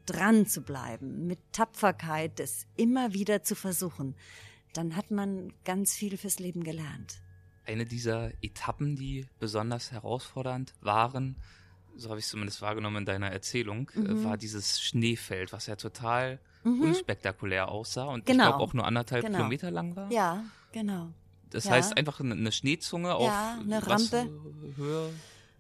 dran 0.04 0.46
zu 0.46 0.62
bleiben, 0.62 1.26
mit 1.26 1.38
Tapferkeit 1.52 2.40
es 2.40 2.66
immer 2.76 3.12
wieder 3.12 3.42
zu 3.42 3.54
versuchen, 3.54 4.14
dann 4.72 4.96
hat 4.96 5.10
man 5.10 5.52
ganz 5.64 5.94
viel 5.94 6.16
fürs 6.16 6.38
Leben 6.38 6.64
gelernt. 6.64 7.20
Eine 7.64 7.84
dieser 7.84 8.32
Etappen, 8.42 8.96
die 8.96 9.26
besonders 9.38 9.92
herausfordernd 9.92 10.74
waren, 10.80 11.36
so 11.96 12.10
habe 12.10 12.18
ich 12.18 12.26
es 12.26 12.30
zumindest 12.30 12.62
wahrgenommen 12.62 12.98
in 12.98 13.06
deiner 13.06 13.30
Erzählung, 13.30 13.90
äh, 13.94 14.00
mhm. 14.00 14.24
war 14.24 14.36
dieses 14.36 14.80
Schneefeld, 14.82 15.52
was 15.52 15.66
ja 15.66 15.76
total 15.76 16.38
mhm. 16.62 16.82
unspektakulär 16.82 17.68
aussah 17.68 18.04
und 18.04 18.26
genau. 18.26 18.44
ich 18.44 18.50
glaube 18.50 18.64
auch 18.64 18.74
nur 18.74 18.86
anderthalb 18.86 19.24
genau. 19.24 19.38
Kilometer 19.38 19.70
lang 19.70 19.96
war. 19.96 20.12
Ja, 20.12 20.44
genau. 20.72 21.12
Das 21.50 21.64
ja. 21.64 21.72
heißt 21.72 21.96
einfach 21.96 22.20
eine 22.20 22.52
Schneezunge 22.52 23.14
auf 23.14 23.24
ja, 23.24 23.58
eine 23.60 23.86
Rampe. 23.86 24.28
Höhe 24.76 25.10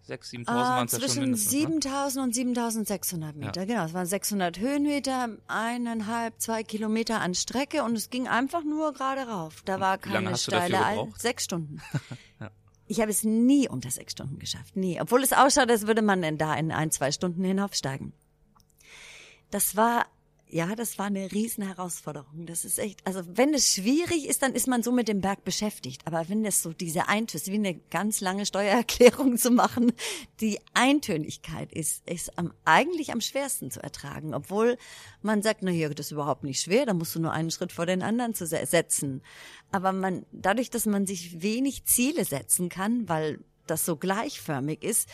6.000, 0.08 0.46
7.000 0.46 0.48
ah, 0.48 0.54
waren 0.54 0.86
es 0.86 0.92
ja 0.92 1.08
schon 1.08 1.20
mindestens. 1.20 1.50
Zwischen 1.50 1.80
7.000 1.80 2.22
und 2.22 2.34
7.600 2.34 3.32
Meter, 3.34 3.60
ja. 3.62 3.66
genau. 3.66 3.84
Es 3.84 3.94
waren 3.94 4.06
600 4.06 4.58
Höhenmeter, 4.58 5.28
eineinhalb, 5.48 6.40
zwei 6.40 6.62
Kilometer 6.62 7.20
an 7.20 7.34
Strecke 7.34 7.82
und 7.82 7.96
es 7.96 8.10
ging 8.10 8.28
einfach 8.28 8.62
nur 8.62 8.92
gerade 8.92 9.22
rauf. 9.22 9.62
Da 9.64 9.80
war 9.80 9.98
keine 9.98 10.36
steile 10.36 10.84
Al 10.84 11.08
Sechs 11.16 11.44
Stunden. 11.44 11.80
ja. 12.40 12.50
Ich 12.86 13.00
habe 13.00 13.10
es 13.10 13.24
nie 13.24 13.68
unter 13.68 13.90
sechs 13.90 14.12
Stunden 14.12 14.38
geschafft, 14.38 14.76
nie. 14.76 15.00
Obwohl 15.00 15.24
es 15.24 15.32
ausschaut, 15.32 15.70
als 15.70 15.88
würde 15.88 16.02
man 16.02 16.22
denn 16.22 16.38
da 16.38 16.54
in 16.54 16.70
ein, 16.70 16.92
zwei 16.92 17.10
Stunden 17.10 17.42
hinaufsteigen. 17.42 18.12
Das 19.50 19.74
war 19.74 20.06
ja, 20.48 20.76
das 20.76 20.96
war 20.98 21.06
eine 21.06 21.32
riesen 21.32 21.64
Herausforderung. 21.64 22.46
Das 22.46 22.64
ist 22.64 22.78
echt, 22.78 23.04
also 23.04 23.22
wenn 23.26 23.52
es 23.52 23.74
schwierig 23.74 24.28
ist, 24.28 24.42
dann 24.42 24.54
ist 24.54 24.68
man 24.68 24.82
so 24.82 24.92
mit 24.92 25.08
dem 25.08 25.20
Berg 25.20 25.44
beschäftigt. 25.44 26.02
Aber 26.04 26.28
wenn 26.28 26.44
es 26.44 26.62
so 26.62 26.72
diese 26.72 27.08
Eintönigkeit, 27.08 27.52
wie 27.52 27.58
eine 27.58 27.74
ganz 27.90 28.20
lange 28.20 28.46
Steuererklärung 28.46 29.38
zu 29.38 29.50
machen, 29.50 29.92
die 30.40 30.60
Eintönigkeit 30.72 31.72
ist, 31.72 32.08
ist 32.08 32.38
am, 32.38 32.52
eigentlich 32.64 33.12
am 33.12 33.20
schwersten 33.20 33.72
zu 33.72 33.82
ertragen. 33.82 34.34
Obwohl 34.34 34.78
man 35.20 35.42
sagt, 35.42 35.62
na 35.62 35.72
hier, 35.72 35.90
das 35.90 36.06
ist 36.06 36.12
überhaupt 36.12 36.44
nicht 36.44 36.60
schwer, 36.60 36.86
da 36.86 36.94
musst 36.94 37.16
du 37.16 37.20
nur 37.20 37.32
einen 37.32 37.50
Schritt 37.50 37.72
vor 37.72 37.86
den 37.86 38.02
anderen 38.02 38.34
zu 38.34 38.46
setzen. 38.46 39.22
Aber 39.72 39.92
man, 39.92 40.26
dadurch, 40.30 40.70
dass 40.70 40.86
man 40.86 41.06
sich 41.06 41.42
wenig 41.42 41.86
Ziele 41.86 42.24
setzen 42.24 42.68
kann, 42.68 43.08
weil 43.08 43.40
das 43.66 43.84
so 43.84 43.96
gleichförmig 43.96 44.84
ist, 44.84 45.08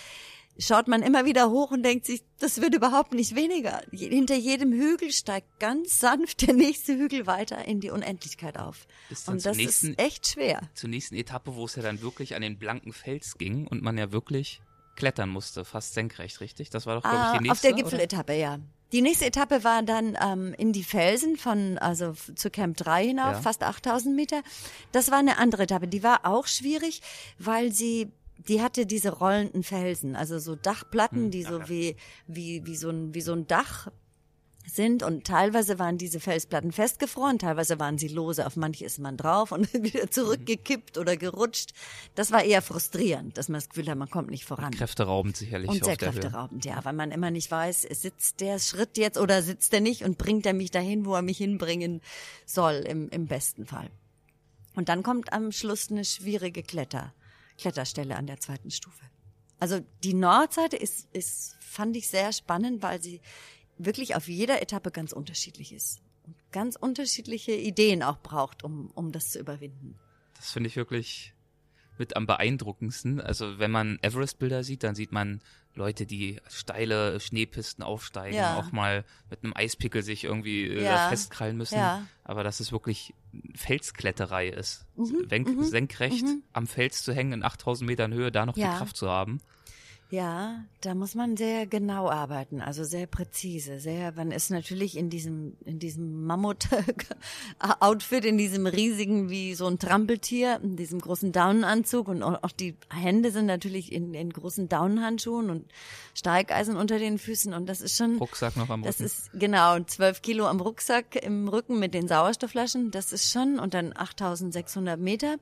schaut 0.58 0.88
man 0.88 1.02
immer 1.02 1.24
wieder 1.24 1.50
hoch 1.50 1.70
und 1.70 1.82
denkt 1.82 2.06
sich, 2.06 2.24
das 2.38 2.60
wird 2.60 2.74
überhaupt 2.74 3.14
nicht 3.14 3.34
weniger. 3.34 3.82
Hinter 3.90 4.34
jedem 4.34 4.72
Hügel 4.72 5.12
steigt 5.12 5.60
ganz 5.60 6.00
sanft 6.00 6.46
der 6.46 6.54
nächste 6.54 6.94
Hügel 6.94 7.26
weiter 7.26 7.64
in 7.64 7.80
die 7.80 7.90
Unendlichkeit 7.90 8.58
auf. 8.58 8.86
Und 9.26 9.44
das 9.44 9.56
nächsten, 9.56 9.90
ist 9.90 9.98
echt 9.98 10.26
schwer. 10.28 10.60
Zur 10.74 10.90
nächsten 10.90 11.16
Etappe, 11.16 11.54
wo 11.54 11.64
es 11.64 11.76
ja 11.76 11.82
dann 11.82 12.02
wirklich 12.02 12.34
an 12.34 12.42
den 12.42 12.58
blanken 12.58 12.92
Fels 12.92 13.38
ging 13.38 13.66
und 13.66 13.82
man 13.82 13.98
ja 13.98 14.12
wirklich 14.12 14.60
klettern 14.96 15.30
musste, 15.30 15.64
fast 15.64 15.94
senkrecht, 15.94 16.40
richtig? 16.40 16.70
Das 16.70 16.86
war 16.86 16.96
doch, 16.96 17.02
glaube 17.02 17.16
ah, 17.16 17.32
ich, 17.32 17.38
die 17.38 17.48
nächste. 17.48 17.68
Auf 17.68 17.74
der 17.74 17.82
Gipfeletappe, 17.82 18.34
ja. 18.34 18.58
Die 18.92 19.00
nächste 19.00 19.24
Etappe 19.24 19.64
war 19.64 19.82
dann 19.82 20.18
ähm, 20.22 20.54
in 20.58 20.74
die 20.74 20.84
Felsen 20.84 21.36
von, 21.38 21.78
also 21.78 22.12
zu 22.12 22.50
Camp 22.50 22.76
3 22.76 23.06
hinauf, 23.06 23.32
ja. 23.32 23.40
fast 23.40 23.62
8000 23.62 24.14
Meter. 24.14 24.42
Das 24.92 25.10
war 25.10 25.18
eine 25.18 25.38
andere 25.38 25.62
Etappe. 25.62 25.88
Die 25.88 26.02
war 26.02 26.26
auch 26.26 26.46
schwierig, 26.46 27.00
weil 27.38 27.72
sie 27.72 28.12
die 28.38 28.60
hatte 28.60 28.86
diese 28.86 29.10
rollenden 29.10 29.62
Felsen, 29.62 30.16
also 30.16 30.38
so 30.38 30.56
Dachplatten, 30.56 31.24
hm, 31.24 31.30
die 31.30 31.42
so 31.42 31.68
wie, 31.68 31.96
wie, 32.26 32.66
wie 32.66 32.76
so 32.76 32.90
ein, 32.90 33.14
wie 33.14 33.20
so 33.20 33.32
ein 33.32 33.46
Dach 33.46 33.88
sind 34.66 35.02
und 35.02 35.26
teilweise 35.26 35.78
waren 35.78 35.98
diese 35.98 36.20
Felsplatten 36.20 36.72
festgefroren, 36.72 37.38
teilweise 37.38 37.78
waren 37.78 37.98
sie 37.98 38.08
lose, 38.08 38.46
auf 38.46 38.56
manche 38.56 38.84
ist 38.84 38.98
man 38.98 39.16
drauf 39.16 39.52
und 39.52 39.72
wieder 39.82 40.10
zurückgekippt 40.10 40.98
oder 40.98 41.16
gerutscht. 41.16 41.72
Das 42.14 42.30
war 42.30 42.44
eher 42.44 42.62
frustrierend, 42.62 43.36
dass 43.36 43.48
man 43.48 43.60
das 43.60 43.68
Gefühl 43.68 43.88
hat, 43.88 43.98
man 43.98 44.10
kommt 44.10 44.30
nicht 44.30 44.44
voran. 44.44 44.72
Kräfteraubend 44.72 45.36
sicherlich. 45.36 45.70
Und 45.70 45.84
sehr 45.84 45.96
kräfteraubend, 45.96 46.64
ja, 46.64 46.84
weil 46.84 46.92
man 46.92 47.10
immer 47.10 47.30
nicht 47.30 47.50
weiß, 47.50 47.82
sitzt 47.82 48.40
der 48.40 48.58
Schritt 48.58 48.96
jetzt 48.98 49.18
oder 49.18 49.42
sitzt 49.42 49.72
er 49.74 49.80
nicht 49.80 50.04
und 50.04 50.18
bringt 50.18 50.46
er 50.46 50.54
mich 50.54 50.70
dahin, 50.70 51.04
wo 51.04 51.14
er 51.14 51.22
mich 51.22 51.38
hinbringen 51.38 52.00
soll, 52.46 52.84
im, 52.86 53.08
im 53.10 53.26
besten 53.26 53.66
Fall. 53.66 53.90
Und 54.74 54.88
dann 54.88 55.02
kommt 55.02 55.32
am 55.32 55.52
Schluss 55.52 55.90
eine 55.90 56.04
schwierige 56.04 56.62
Kletter. 56.62 57.12
Kletterstelle 57.62 58.16
an 58.16 58.26
der 58.26 58.40
zweiten 58.40 58.72
Stufe. 58.72 59.04
Also 59.60 59.78
die 60.02 60.14
Nordseite 60.14 60.76
ist, 60.76 61.06
ist, 61.12 61.56
fand 61.60 61.96
ich 61.96 62.08
sehr 62.08 62.32
spannend, 62.32 62.82
weil 62.82 63.00
sie 63.00 63.20
wirklich 63.78 64.16
auf 64.16 64.26
jeder 64.26 64.60
Etappe 64.60 64.90
ganz 64.90 65.12
unterschiedlich 65.12 65.72
ist. 65.72 66.00
Und 66.26 66.34
ganz 66.50 66.74
unterschiedliche 66.74 67.52
Ideen 67.52 68.02
auch 68.02 68.18
braucht, 68.18 68.64
um, 68.64 68.90
um 68.96 69.12
das 69.12 69.30
zu 69.30 69.38
überwinden. 69.38 69.96
Das 70.34 70.50
finde 70.50 70.66
ich 70.66 70.74
wirklich 70.74 71.34
mit 72.02 72.16
am 72.16 72.26
beeindruckendsten. 72.26 73.20
Also 73.20 73.60
wenn 73.60 73.70
man 73.70 74.00
Everest-Bilder 74.02 74.64
sieht, 74.64 74.82
dann 74.82 74.96
sieht 74.96 75.12
man 75.12 75.40
Leute, 75.76 76.04
die 76.04 76.40
steile 76.48 77.20
Schneepisten 77.20 77.84
aufsteigen, 77.84 78.36
ja. 78.36 78.56
auch 78.56 78.72
mal 78.72 79.04
mit 79.30 79.44
einem 79.44 79.54
Eispickel 79.54 80.02
sich 80.02 80.24
irgendwie 80.24 80.66
äh, 80.66 80.82
ja. 80.82 81.08
festkrallen 81.10 81.56
müssen. 81.56 81.76
Ja. 81.76 82.04
Aber 82.24 82.42
dass 82.42 82.58
es 82.58 82.72
wirklich 82.72 83.14
Felskletterei 83.54 84.48
ist. 84.48 84.84
Mhm. 84.96 85.28
mhm. 85.30 85.62
Senkrecht 85.62 86.24
mhm. 86.24 86.42
am 86.52 86.66
Fels 86.66 87.04
zu 87.04 87.14
hängen 87.14 87.34
in 87.34 87.44
8000 87.44 87.88
Metern 87.88 88.12
Höhe, 88.12 88.32
da 88.32 88.46
noch 88.46 88.54
die 88.54 88.62
Kraft 88.62 88.96
zu 88.96 89.08
haben. 89.08 89.40
Ja, 90.12 90.66
da 90.82 90.94
muss 90.94 91.14
man 91.14 91.38
sehr 91.38 91.66
genau 91.66 92.10
arbeiten, 92.10 92.60
also 92.60 92.84
sehr 92.84 93.06
präzise, 93.06 93.80
sehr, 93.80 94.12
man 94.12 94.30
ist 94.30 94.50
natürlich 94.50 94.98
in 94.98 95.08
diesem, 95.08 95.56
in 95.64 95.78
diesem 95.78 96.26
Mammut-Outfit, 96.26 98.26
in 98.26 98.36
diesem 98.36 98.66
riesigen, 98.66 99.30
wie 99.30 99.54
so 99.54 99.66
ein 99.66 99.78
Trampeltier, 99.78 100.60
in 100.62 100.76
diesem 100.76 101.00
großen 101.00 101.32
Daunenanzug 101.32 102.08
und 102.08 102.22
auch 102.22 102.52
die 102.52 102.76
Hände 102.92 103.30
sind 103.30 103.46
natürlich 103.46 103.90
in, 103.90 104.12
in 104.12 104.28
großen 104.28 104.68
Daunenhandschuhen 104.68 105.48
und 105.48 105.64
Steigeisen 106.12 106.76
unter 106.76 106.98
den 106.98 107.16
Füßen 107.16 107.54
und 107.54 107.64
das 107.64 107.80
ist 107.80 107.96
schon. 107.96 108.18
Rucksack 108.18 108.58
noch 108.58 108.68
am 108.68 108.82
Rücken. 108.82 108.84
Das 108.84 109.00
ist, 109.00 109.30
genau, 109.32 109.80
zwölf 109.80 110.20
Kilo 110.20 110.46
am 110.46 110.60
Rucksack 110.60 111.16
im 111.16 111.48
Rücken 111.48 111.78
mit 111.78 111.94
den 111.94 112.06
Sauerstoffflaschen, 112.06 112.90
das 112.90 113.14
ist 113.14 113.32
schon, 113.32 113.58
und 113.58 113.72
dann 113.72 113.96
8600 113.96 115.00
Meter. 115.00 115.36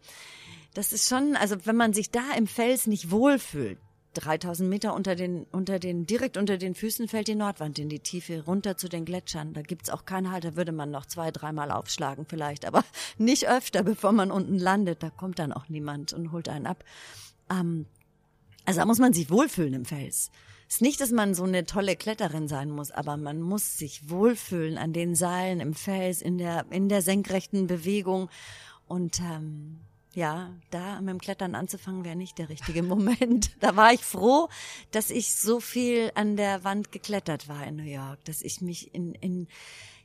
Das 0.74 0.92
ist 0.92 1.08
schon, 1.08 1.34
also 1.34 1.56
wenn 1.64 1.74
man 1.74 1.92
sich 1.92 2.12
da 2.12 2.22
im 2.36 2.46
Fels 2.46 2.86
nicht 2.86 3.10
wohlfühlt, 3.10 3.80
3000 4.14 4.68
Meter 4.68 4.94
unter 4.94 5.14
den, 5.14 5.44
unter 5.52 5.78
den, 5.78 6.06
direkt 6.06 6.36
unter 6.36 6.58
den 6.58 6.74
Füßen 6.74 7.08
fällt 7.08 7.28
die 7.28 7.34
Nordwand 7.34 7.78
in 7.78 7.88
die 7.88 8.00
Tiefe, 8.00 8.44
runter 8.44 8.76
zu 8.76 8.88
den 8.88 9.04
Gletschern. 9.04 9.52
Da 9.52 9.62
gibt's 9.62 9.90
auch 9.90 10.04
keinen 10.04 10.30
Halt, 10.30 10.44
da 10.44 10.56
würde 10.56 10.72
man 10.72 10.90
noch 10.90 11.06
zwei, 11.06 11.30
dreimal 11.30 11.70
aufschlagen 11.70 12.26
vielleicht, 12.26 12.66
aber 12.66 12.84
nicht 13.18 13.48
öfter, 13.48 13.82
bevor 13.82 14.12
man 14.12 14.30
unten 14.30 14.58
landet. 14.58 15.02
Da 15.02 15.10
kommt 15.10 15.38
dann 15.38 15.52
auch 15.52 15.68
niemand 15.68 16.12
und 16.12 16.32
holt 16.32 16.48
einen 16.48 16.66
ab. 16.66 16.84
Ähm, 17.50 17.86
also 18.64 18.80
da 18.80 18.86
muss 18.86 18.98
man 18.98 19.12
sich 19.12 19.30
wohlfühlen 19.30 19.74
im 19.74 19.84
Fels. 19.84 20.30
Ist 20.68 20.82
nicht, 20.82 21.00
dass 21.00 21.10
man 21.10 21.34
so 21.34 21.42
eine 21.42 21.64
tolle 21.64 21.96
Kletterin 21.96 22.46
sein 22.46 22.70
muss, 22.70 22.92
aber 22.92 23.16
man 23.16 23.40
muss 23.40 23.76
sich 23.76 24.08
wohlfühlen 24.08 24.78
an 24.78 24.92
den 24.92 25.16
Seilen 25.16 25.58
im 25.58 25.74
Fels, 25.74 26.22
in 26.22 26.38
der, 26.38 26.66
in 26.70 26.88
der 26.88 27.02
senkrechten 27.02 27.66
Bewegung 27.66 28.30
und 28.86 29.18
ähm, 29.20 29.80
ja, 30.14 30.50
da 30.70 31.00
mit 31.00 31.10
dem 31.10 31.20
Klettern 31.20 31.54
anzufangen 31.54 32.04
wäre 32.04 32.16
nicht 32.16 32.38
der 32.38 32.48
richtige 32.48 32.82
Moment. 32.84 33.50
Da 33.60 33.76
war 33.76 33.92
ich 33.92 34.00
froh, 34.00 34.48
dass 34.90 35.10
ich 35.10 35.34
so 35.34 35.60
viel 35.60 36.10
an 36.14 36.36
der 36.36 36.64
Wand 36.64 36.92
geklettert 36.92 37.48
war 37.48 37.66
in 37.66 37.76
New 37.76 37.82
York, 37.82 38.24
dass 38.24 38.42
ich 38.42 38.60
mich 38.60 38.94
in, 38.94 39.14
in 39.14 39.48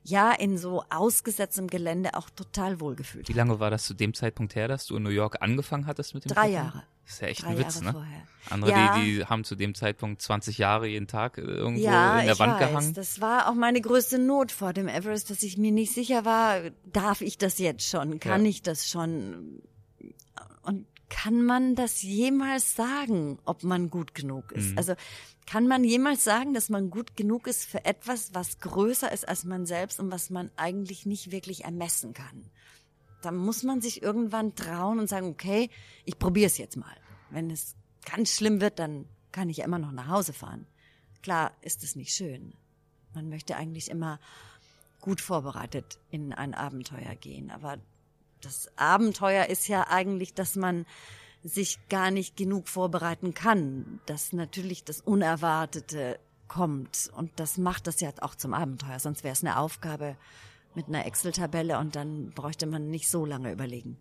ja, 0.07 0.31
in 0.31 0.59
so 0.59 0.83
ausgesetztem 0.91 1.67
Gelände 1.67 2.13
auch 2.13 2.29
total 2.29 2.79
wohlgefühlt 2.79 3.27
Wie 3.27 3.33
lange 3.33 3.59
war 3.59 3.71
das 3.71 3.85
zu 3.85 3.95
dem 3.95 4.13
Zeitpunkt 4.13 4.53
her, 4.53 4.67
dass 4.67 4.85
du 4.85 4.95
in 4.97 5.03
New 5.03 5.09
York 5.09 5.41
angefangen 5.41 5.87
hattest 5.87 6.13
mit 6.13 6.25
dem 6.25 6.29
Drei 6.29 6.49
Klettern? 6.49 6.65
Jahre. 6.65 6.83
Das 7.05 7.13
ist 7.13 7.21
ja 7.21 7.27
echt 7.27 7.43
Drei 7.43 7.47
ein 7.49 7.57
Witz, 7.57 7.75
Jahre 7.75 7.85
ne? 7.85 7.91
Vorher. 7.93 8.21
Andere, 8.51 8.71
ja. 8.71 8.99
die, 8.99 9.15
die 9.15 9.25
haben 9.25 9.43
zu 9.43 9.55
dem 9.55 9.73
Zeitpunkt 9.73 10.21
20 10.21 10.59
Jahre 10.59 10.85
jeden 10.85 11.07
Tag 11.07 11.39
äh, 11.39 11.41
irgendwo 11.41 11.83
ja, 11.83 12.19
in 12.19 12.27
der 12.27 12.37
Wand 12.37 12.53
weiß. 12.53 12.69
gehangen. 12.69 12.93
Das 12.93 13.19
war 13.19 13.49
auch 13.49 13.55
meine 13.55 13.81
größte 13.81 14.19
Not 14.19 14.51
vor 14.51 14.73
dem 14.73 14.87
Everest, 14.87 15.31
dass 15.31 15.41
ich 15.41 15.57
mir 15.57 15.71
nicht 15.71 15.91
sicher 15.91 16.23
war, 16.23 16.61
darf 16.85 17.21
ich 17.21 17.39
das 17.39 17.57
jetzt 17.57 17.89
schon? 17.89 18.19
Kann 18.19 18.43
ja. 18.43 18.49
ich 18.51 18.61
das 18.61 18.87
schon? 18.87 19.63
Und 20.65 20.87
kann 21.09 21.43
man 21.43 21.75
das 21.75 22.01
jemals 22.01 22.75
sagen, 22.75 23.39
ob 23.45 23.63
man 23.63 23.89
gut 23.89 24.15
genug 24.15 24.51
ist? 24.51 24.71
Mhm. 24.71 24.77
Also 24.77 24.95
kann 25.45 25.67
man 25.67 25.83
jemals 25.83 26.23
sagen, 26.23 26.53
dass 26.53 26.69
man 26.69 26.89
gut 26.89 27.15
genug 27.15 27.47
ist 27.47 27.65
für 27.65 27.85
etwas, 27.85 28.33
was 28.33 28.59
größer 28.59 29.11
ist 29.11 29.27
als 29.27 29.43
man 29.43 29.65
selbst 29.65 29.99
und 29.99 30.11
was 30.11 30.29
man 30.29 30.49
eigentlich 30.55 31.05
nicht 31.05 31.31
wirklich 31.31 31.63
ermessen 31.63 32.13
kann? 32.13 32.49
Da 33.21 33.31
muss 33.31 33.63
man 33.63 33.81
sich 33.81 34.01
irgendwann 34.01 34.55
trauen 34.55 34.99
und 34.99 35.07
sagen, 35.07 35.27
okay, 35.27 35.69
ich 36.03 36.17
probiere 36.17 36.47
es 36.47 36.57
jetzt 36.57 36.77
mal. 36.77 36.95
Wenn 37.29 37.51
es 37.51 37.75
ganz 38.05 38.31
schlimm 38.31 38.59
wird, 38.59 38.79
dann 38.79 39.05
kann 39.31 39.49
ich 39.49 39.57
ja 39.57 39.65
immer 39.65 39.79
noch 39.79 39.91
nach 39.91 40.07
Hause 40.07 40.33
fahren. 40.33 40.65
Klar 41.21 41.51
ist 41.61 41.83
es 41.83 41.95
nicht 41.95 42.13
schön. 42.13 42.53
Man 43.13 43.29
möchte 43.29 43.55
eigentlich 43.55 43.89
immer 43.89 44.19
gut 44.99 45.21
vorbereitet 45.21 45.99
in 46.09 46.33
ein 46.33 46.53
Abenteuer 46.53 47.15
gehen, 47.15 47.51
aber 47.51 47.77
das 48.45 48.69
Abenteuer 48.77 49.45
ist 49.45 49.67
ja 49.67 49.87
eigentlich, 49.87 50.33
dass 50.33 50.55
man 50.55 50.85
sich 51.43 51.77
gar 51.89 52.11
nicht 52.11 52.37
genug 52.37 52.67
vorbereiten 52.67 53.33
kann, 53.33 53.99
dass 54.05 54.33
natürlich 54.33 54.83
das 54.83 55.01
Unerwartete 55.01 56.19
kommt. 56.47 57.11
Und 57.15 57.31
das 57.39 57.57
macht 57.57 57.87
das 57.87 58.01
ja 58.01 58.11
auch 58.21 58.35
zum 58.35 58.53
Abenteuer. 58.53 58.99
Sonst 58.99 59.23
wäre 59.23 59.33
es 59.33 59.43
eine 59.43 59.57
Aufgabe 59.57 60.15
mit 60.73 60.87
einer 60.87 61.05
Excel-Tabelle 61.05 61.77
und 61.79 61.95
dann 61.95 62.31
bräuchte 62.31 62.65
man 62.65 62.89
nicht 62.89 63.09
so 63.09 63.25
lange 63.25 63.51
überlegen. 63.51 63.97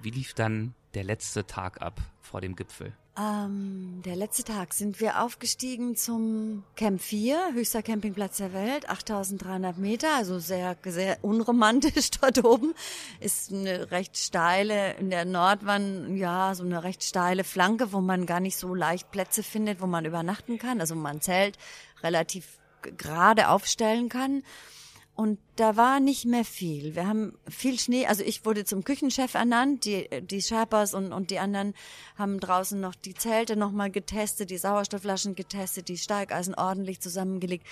Wie 0.00 0.10
lief 0.10 0.34
dann 0.34 0.74
der 0.94 1.04
letzte 1.04 1.46
Tag 1.46 1.82
ab 1.82 2.00
vor 2.20 2.40
dem 2.40 2.56
Gipfel? 2.56 2.92
Ähm, 3.18 4.00
der 4.06 4.16
letzte 4.16 4.42
Tag 4.42 4.72
sind 4.72 4.98
wir 4.98 5.22
aufgestiegen 5.22 5.96
zum 5.96 6.64
Camp 6.76 7.02
4, 7.02 7.52
höchster 7.52 7.82
Campingplatz 7.82 8.38
der 8.38 8.54
Welt, 8.54 8.88
8300 8.88 9.76
Meter, 9.76 10.16
also 10.16 10.38
sehr, 10.38 10.78
sehr 10.86 11.18
unromantisch 11.20 12.10
dort 12.20 12.42
oben. 12.42 12.72
Ist 13.20 13.52
eine 13.52 13.90
recht 13.90 14.16
steile, 14.16 14.94
in 14.94 15.10
der 15.10 15.26
Nordwand, 15.26 16.16
ja, 16.16 16.54
so 16.54 16.64
eine 16.64 16.84
recht 16.84 17.04
steile 17.04 17.44
Flanke, 17.44 17.92
wo 17.92 18.00
man 18.00 18.24
gar 18.24 18.40
nicht 18.40 18.56
so 18.56 18.74
leicht 18.74 19.10
Plätze 19.10 19.42
findet, 19.42 19.82
wo 19.82 19.86
man 19.86 20.06
übernachten 20.06 20.58
kann. 20.58 20.80
Also 20.80 20.94
man 20.94 21.20
Zelt 21.20 21.58
relativ 22.02 22.58
gerade 22.80 23.50
aufstellen 23.50 24.08
kann. 24.08 24.42
Und 25.14 25.38
da 25.56 25.76
war 25.76 26.00
nicht 26.00 26.24
mehr 26.24 26.44
viel. 26.44 26.94
Wir 26.94 27.06
haben 27.06 27.36
viel 27.46 27.78
Schnee. 27.78 28.06
Also 28.06 28.22
ich 28.24 28.46
wurde 28.46 28.64
zum 28.64 28.82
Küchenchef 28.82 29.34
ernannt. 29.34 29.84
Die, 29.84 30.08
die 30.22 30.40
Sherpas 30.40 30.94
und, 30.94 31.12
und 31.12 31.30
die 31.30 31.38
anderen 31.38 31.74
haben 32.16 32.40
draußen 32.40 32.80
noch 32.80 32.94
die 32.94 33.14
Zelte 33.14 33.56
nochmal 33.56 33.90
getestet, 33.90 34.48
die 34.50 34.56
Sauerstoffflaschen 34.56 35.34
getestet, 35.34 35.88
die 35.88 35.98
Steigeisen 35.98 36.54
ordentlich 36.54 37.00
zusammengelegt. 37.00 37.66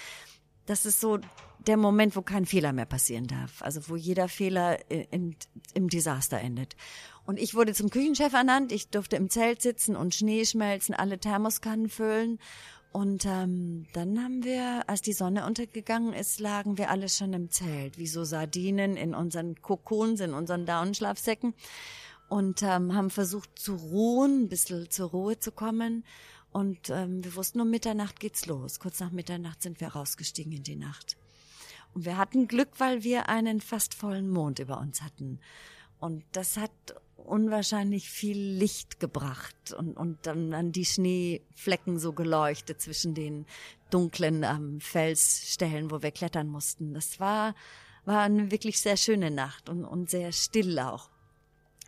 Das 0.67 0.85
ist 0.85 1.01
so 1.01 1.19
der 1.67 1.79
Moment, 1.79 2.15
wo 2.15 2.23
kein 2.23 2.45
Fehler 2.45 2.75
mehr 2.75 2.87
passieren 2.87 3.27
darf. 3.27 3.63
Also 3.63 3.89
wo 3.89 3.97
jeder 3.97 4.29
Fehler 4.29 4.79
in, 4.91 5.35
im 5.73 5.89
Desaster 5.89 6.39
endet. 6.39 6.77
Und 7.25 7.39
ich 7.39 7.55
wurde 7.55 7.73
zum 7.73 7.89
Küchenchef 7.89 8.35
ernannt. 8.35 8.71
Ich 8.71 8.91
durfte 8.91 9.17
im 9.17 9.31
Zelt 9.31 9.63
sitzen 9.63 9.97
und 9.97 10.15
Schnee 10.15 10.45
schmelzen, 10.45 10.95
alle 10.95 11.19
Thermoskannen 11.19 11.89
füllen 11.89 12.39
Und 12.93 13.25
ähm, 13.25 13.87
dann 13.93 14.23
haben 14.23 14.43
wir, 14.43 14.89
als 14.89 15.01
die 15.01 15.13
Sonne 15.13 15.47
untergegangen 15.47 16.13
ist, 16.13 16.41
lagen 16.41 16.77
wir 16.77 16.91
alle 16.91 17.09
schon 17.09 17.33
im 17.33 17.51
Zelt, 17.51 17.99
wie 17.99 18.09
so 18.09 18.25
Sardinen 18.25 18.97
in 18.97 19.15
unseren 19.15 19.63
Kokons, 19.63 20.21
in 20.21 20.35
unseren 20.35 20.67
Daunenschlafsäcken 20.67 21.55
und 22.29 22.63
ähm, 22.63 22.95
haben 22.95 23.11
versucht 23.11 23.59
zu 23.59 23.75
ruhen, 23.75 24.45
ein 24.45 24.49
bisschen 24.49 24.91
zur 24.91 25.11
Ruhe 25.11 25.39
zu 25.39 25.53
kommen. 25.53 26.05
Und 26.53 26.91
ähm, 26.91 27.23
wir 27.23 27.37
wussten, 27.37 27.61
um 27.61 27.71
Mitternacht 27.71 28.19
geht's 28.19 28.47
los. 28.47 28.81
Kurz 28.81 28.99
nach 28.99 29.13
Mitternacht 29.13 29.63
sind 29.63 29.81
wir 29.81 29.89
rausgestiegen 29.89 30.53
in 30.53 30.65
die 30.65 30.77
Nacht. 30.77 31.17
Und 31.95 32.05
wir 32.05 32.17
hatten 32.17 32.49
Glück, 32.49 32.71
weil 32.79 33.05
wir 33.05 33.29
einen 33.29 33.61
fast 33.61 33.95
vollen 33.95 34.31
Mond 34.31 34.59
über 34.59 34.79
uns 34.79 35.03
hatten. 35.03 35.41
Und 36.01 36.25
das 36.33 36.57
hat 36.57 36.73
unwahrscheinlich 37.17 38.11
viel 38.11 38.39
Licht 38.39 38.99
gebracht 38.99 39.73
und, 39.77 39.97
und 39.97 40.19
dann 40.27 40.53
an 40.53 40.73
die 40.73 40.85
Schneeflecken 40.85 41.99
so 41.99 42.13
geleuchtet 42.13 42.81
zwischen 42.81 43.15
den 43.15 43.47
dunklen 43.91 44.43
ähm, 44.43 44.81
Felsstellen, 44.81 45.91
wo 45.91 46.03
wir 46.03 46.11
klettern 46.11 46.49
mussten. 46.49 46.95
Das 46.95 47.21
war, 47.21 47.55
war 48.05 48.23
eine 48.23 48.51
wirklich 48.51 48.81
sehr 48.81 48.97
schöne 48.97 49.31
Nacht 49.31 49.69
und, 49.69 49.85
und 49.85 50.11
sehr 50.11 50.33
still 50.33 50.79
auch. 50.79 51.11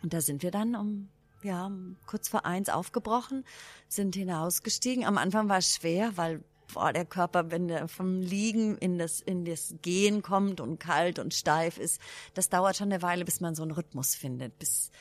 Und 0.01 0.13
da 0.13 0.21
sind 0.21 0.43
wir 0.43 0.51
dann 0.51 0.75
um, 0.75 1.09
ja, 1.41 1.71
kurz 2.05 2.29
vor 2.29 2.45
eins 2.45 2.69
aufgebrochen, 2.69 3.43
sind 3.87 4.15
hinausgestiegen. 4.15 5.05
Am 5.05 5.17
Anfang 5.17 5.49
war 5.49 5.57
es 5.57 5.75
schwer, 5.75 6.15
weil 6.15 6.43
boah, 6.73 6.93
der 6.93 7.05
Körper, 7.05 7.51
wenn 7.51 7.67
der 7.67 7.87
vom 7.87 8.21
Liegen 8.21 8.77
in 8.77 8.97
das, 8.97 9.21
in 9.21 9.45
das 9.45 9.75
Gehen 9.81 10.21
kommt 10.21 10.61
und 10.61 10.79
kalt 10.79 11.19
und 11.19 11.33
steif 11.33 11.77
ist, 11.77 11.99
das 12.33 12.49
dauert 12.49 12.77
schon 12.77 12.91
eine 12.91 13.01
Weile, 13.01 13.25
bis 13.25 13.41
man 13.41 13.55
so 13.55 13.63
einen 13.63 13.71
Rhythmus 13.71 14.15
findet, 14.15 14.57
bis, 14.59 14.91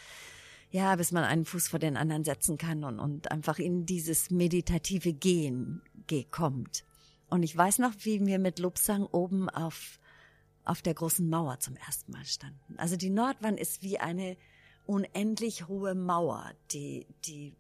ja, 0.71 0.97
bis 0.97 1.13
man 1.13 1.25
einen 1.25 1.45
Fuß 1.45 1.69
vor 1.69 1.79
den 1.79 1.97
anderen 1.97 2.25
setzen 2.25 2.59
kann 2.59 2.85
und, 2.85 2.99
und 2.99 3.31
einfach 3.31 3.59
in 3.59 3.87
dieses 3.87 4.31
meditative 4.31 5.13
Gehen 5.13 5.83
kommt. 6.31 6.85
Und 7.29 7.43
ich 7.43 7.57
weiß 7.57 7.79
noch, 7.79 7.93
wie 8.01 8.25
wir 8.27 8.39
mit 8.39 8.59
Lobsang 8.59 9.07
oben 9.07 9.49
auf, 9.49 9.99
auf 10.65 10.83
der 10.83 10.95
großen 10.95 11.29
Mauer 11.29 11.59
zum 11.61 11.77
ersten 11.77 12.13
Mal 12.13 12.27
standen. 12.27 12.79
Also 12.79 12.97
die 12.97 13.11
Nordwand 13.11 13.59
ist 13.59 13.83
wie 13.83 13.99
eine 13.99 14.37
unendlich 14.85 15.69
hohe 15.69 15.95
Mauer, 15.95 16.53
die, 16.73 17.07
die 17.25 17.55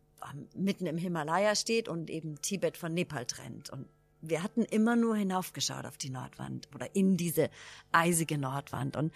mitten 0.54 0.86
im 0.86 0.98
Himalaya 0.98 1.54
steht 1.54 1.88
und 1.88 2.10
eben 2.10 2.40
Tibet 2.40 2.76
von 2.76 2.94
Nepal 2.94 3.26
trennt. 3.26 3.70
Und 3.70 3.86
wir 4.20 4.42
hatten 4.42 4.62
immer 4.62 4.96
nur 4.96 5.16
hinaufgeschaut 5.16 5.84
auf 5.84 5.98
die 5.98 6.10
Nordwand 6.10 6.68
oder 6.74 6.94
in 6.94 7.16
diese 7.16 7.50
eisige 7.90 8.38
Nordwand. 8.38 8.96
Und 8.96 9.12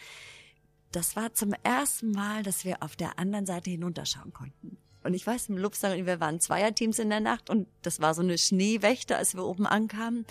das 0.93 1.17
war 1.17 1.33
zum 1.35 1.55
ersten 1.63 2.11
Mal, 2.13 2.43
dass 2.43 2.65
wir 2.65 2.83
auf 2.83 2.97
der 2.97 3.19
anderen 3.19 3.47
Seite 3.47 3.71
hinunterschauen 3.71 4.33
konnten. 4.33 4.77
Und 5.05 5.15
ich 5.15 5.27
weiß, 5.27 5.49
im 5.51 5.59
Lupsang, 5.59 6.05
wir 6.05 6.19
waren 6.21 6.41
Zweierteams 6.41 6.99
in 6.99 7.11
der 7.11 7.21
Nacht 7.21 7.49
und 7.49 7.69
das 7.83 8.01
war 8.01 8.13
so 8.15 8.23
eine 8.23 8.39
Schneewächter, 8.39 9.17
als 9.17 9.37
wir 9.37 9.45
oben 9.45 9.67
ankamen. 9.67 10.27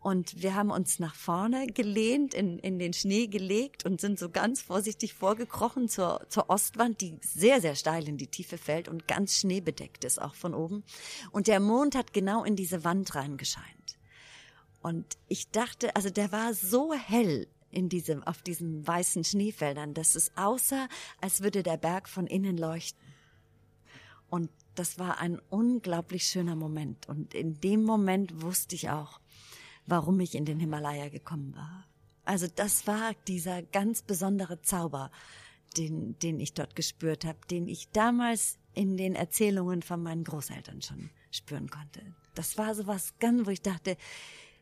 Und 0.00 0.42
wir 0.42 0.54
haben 0.54 0.70
uns 0.70 1.00
nach 1.00 1.14
vorne 1.14 1.66
gelehnt, 1.66 2.32
in, 2.32 2.58
in 2.60 2.78
den 2.78 2.92
Schnee 2.92 3.26
gelegt 3.26 3.84
und 3.84 4.00
sind 4.00 4.18
so 4.18 4.28
ganz 4.30 4.62
vorsichtig 4.62 5.12
vorgekrochen 5.12 5.88
zur, 5.88 6.24
zur 6.28 6.48
Ostwand, 6.50 7.00
die 7.00 7.18
sehr, 7.20 7.60
sehr 7.60 7.74
steil 7.74 8.08
in 8.08 8.16
die 8.16 8.28
Tiefe 8.28 8.58
fällt 8.58 8.88
und 8.88 9.08
ganz 9.08 9.34
schneebedeckt 9.34 10.04
ist, 10.04 10.22
auch 10.22 10.36
von 10.36 10.54
oben. 10.54 10.84
Und 11.32 11.48
der 11.48 11.58
Mond 11.58 11.96
hat 11.96 12.12
genau 12.12 12.44
in 12.44 12.54
diese 12.54 12.84
Wand 12.84 13.14
reingescheint. 13.14 13.98
Und 14.80 15.18
ich 15.26 15.50
dachte, 15.50 15.94
also 15.96 16.10
der 16.10 16.30
war 16.30 16.54
so 16.54 16.92
hell 16.92 17.48
in 17.70 17.88
diesem, 17.88 18.22
auf 18.22 18.42
diesen 18.42 18.86
weißen 18.86 19.24
Schneefeldern, 19.24 19.94
dass 19.94 20.14
es 20.14 20.36
aussah, 20.36 20.88
als 21.20 21.42
würde 21.42 21.62
der 21.62 21.76
Berg 21.76 22.08
von 22.08 22.26
innen 22.26 22.56
leuchten. 22.56 23.02
Und 24.30 24.50
das 24.74 24.98
war 24.98 25.18
ein 25.18 25.40
unglaublich 25.50 26.24
schöner 26.24 26.54
Moment. 26.54 27.08
Und 27.08 27.34
in 27.34 27.60
dem 27.60 27.82
Moment 27.82 28.42
wusste 28.42 28.74
ich 28.74 28.90
auch, 28.90 29.20
warum 29.88 30.20
ich 30.20 30.34
in 30.34 30.44
den 30.44 30.60
Himalaya 30.60 31.08
gekommen 31.08 31.54
war. 31.56 31.84
Also 32.24 32.46
das 32.54 32.86
war 32.86 33.14
dieser 33.26 33.62
ganz 33.62 34.02
besondere 34.02 34.60
Zauber, 34.60 35.10
den, 35.76 36.18
den 36.18 36.40
ich 36.40 36.52
dort 36.52 36.76
gespürt 36.76 37.24
habe, 37.24 37.38
den 37.50 37.68
ich 37.68 37.90
damals 37.90 38.58
in 38.74 38.96
den 38.96 39.14
Erzählungen 39.14 39.82
von 39.82 40.02
meinen 40.02 40.24
Großeltern 40.24 40.82
schon 40.82 41.10
spüren 41.30 41.68
konnte. 41.70 42.02
Das 42.34 42.58
war 42.58 42.74
so 42.74 42.86
was 42.86 43.18
ganz, 43.18 43.46
wo 43.46 43.50
ich 43.50 43.62
dachte, 43.62 43.96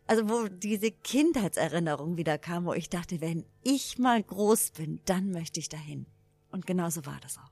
also 0.07 0.29
wo 0.29 0.49
diese 0.49 0.93
Kindheitserinnerung 0.93 2.17
wieder 2.17 2.39
kam, 2.39 2.65
wo 2.65 2.73
ich 2.73 2.89
dachte, 2.89 3.21
wenn 3.21 3.45
ich 3.63 3.99
mal 3.99 4.23
groß 4.23 4.71
bin, 4.71 5.01
dann 5.05 5.33
möchte 5.33 5.59
ich 5.59 5.69
dahin. 5.69 6.07
Und 6.51 6.67
genauso 6.67 7.05
war 7.05 7.19
das 7.21 7.39
auch. 7.39 7.51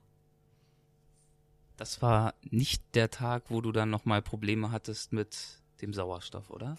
Das 1.77 2.01
war 2.01 2.35
nicht 2.43 2.83
der 2.95 3.11
Tag, 3.11 3.51
wo 3.51 3.61
du 3.61 3.72
dann 3.72 3.91
nochmal 3.91 4.22
Probleme 4.22 4.70
hattest 4.70 5.12
mit 5.12 5.61
dem 5.83 5.93
Sauerstoff, 5.93 6.51
oder? 6.51 6.77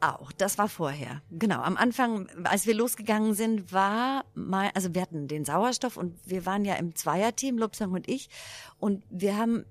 Auch, 0.00 0.32
das 0.32 0.58
war 0.58 0.68
vorher. 0.68 1.22
Genau, 1.30 1.62
am 1.62 1.78
Anfang, 1.78 2.28
als 2.44 2.66
wir 2.66 2.74
losgegangen 2.74 3.32
sind, 3.32 3.72
war 3.72 4.24
mal, 4.34 4.70
also 4.74 4.94
wir 4.94 5.00
hatten 5.00 5.28
den 5.28 5.46
Sauerstoff 5.46 5.96
und 5.96 6.18
wir 6.26 6.44
waren 6.44 6.64
ja 6.66 6.74
im 6.74 6.94
Zweierteam, 6.94 7.56
Lobsang 7.56 7.92
und 7.92 8.06
ich. 8.06 8.28
Und 8.78 9.02
wir 9.08 9.38
haben, 9.38 9.64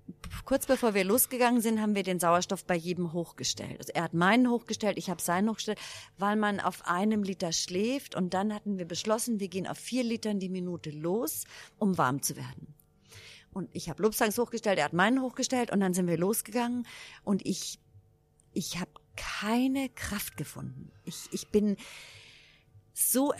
kurz 0.43 0.65
bevor 0.65 0.95
wir 0.95 1.03
losgegangen 1.03 1.61
sind, 1.61 1.80
haben 1.80 1.93
wir 1.93 2.01
den 2.01 2.19
Sauerstoff 2.19 2.65
bei 2.65 2.76
jedem 2.76 3.13
hochgestellt. 3.13 3.78
Also 3.78 3.91
er 3.93 4.03
hat 4.03 4.15
meinen 4.15 4.49
hochgestellt, 4.49 4.97
ich 4.97 5.09
habe 5.09 5.21
seinen 5.21 5.49
hochgestellt, 5.49 5.80
weil 6.17 6.36
man 6.36 6.59
auf 6.59 6.88
einem 6.88 7.21
Liter 7.21 7.51
schläft. 7.51 8.15
Und 8.15 8.34
dann 8.34 8.53
hatten 8.53 8.80
wir 8.80 8.86
beschlossen, 8.86 9.39
wir 9.39 9.49
gehen 9.49 9.67
auf 9.67 9.78
vier 9.78 10.03
Litern 10.03 10.39
die 10.39 10.49
Minute 10.49 10.89
los, 10.89 11.43
um 11.78 11.97
warm 11.99 12.24
zu 12.24 12.36
werden. 12.36 12.74
Und 13.51 13.69
ich 13.74 13.88
habe 13.88 14.01
Lobsangs 14.01 14.38
hochgestellt, 14.39 14.80
er 14.80 14.86
hat 14.86 14.93
meinen 14.93 15.21
hochgestellt 15.21 15.71
und 15.71 15.80
dann 15.80 15.93
sind 15.93 16.07
wir 16.07 16.17
losgegangen 16.17 16.88
und 17.24 17.45
ich, 17.45 17.80
ich 18.51 18.80
habe 18.80 18.89
keine 19.16 19.89
Kraft 19.89 20.38
gefunden. 20.38 20.91
Ich, 21.05 21.30
ich 21.32 21.49
bin 21.49 21.78
so 22.93 23.34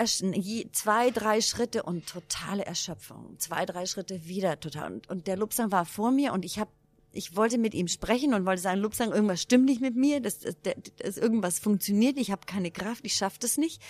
zwei, 0.72 1.12
drei 1.12 1.42
Schritte 1.42 1.84
und 1.84 2.08
totale 2.08 2.66
Erschöpfung. 2.66 3.38
Zwei, 3.40 3.66
drei 3.66 3.86
Schritte 3.86 4.26
wieder 4.28 4.60
total. 4.60 4.94
Und, 4.94 5.10
und 5.10 5.28
der 5.28 5.38
Lupsang 5.38 5.72
war 5.72 5.86
vor 5.86 6.12
mir 6.12 6.34
und 6.34 6.44
ich 6.44 6.60
habe 6.60 6.72
ich 7.16 7.36
wollte 7.36 7.60
mit 7.60 7.76
ihm 7.76 7.88
sprechen 7.88 8.34
und 8.34 8.46
wollte 8.46 8.62
sagen, 8.62 8.82
Lupsang, 8.82 9.12
irgendwas 9.12 9.42
stimmt 9.42 9.66
nicht 9.66 9.82
mit 9.82 9.96
mir, 9.96 10.20
das, 10.20 10.40
das, 10.40 10.56
das 10.98 11.18
irgendwas 11.18 11.60
funktioniert, 11.60 12.18
ich 12.18 12.32
habe 12.32 12.42
keine 12.48 12.72
Kraft, 12.72 13.06
ich 13.06 13.14
schaffe 13.14 13.38
das 13.40 13.58
nicht. 13.58 13.82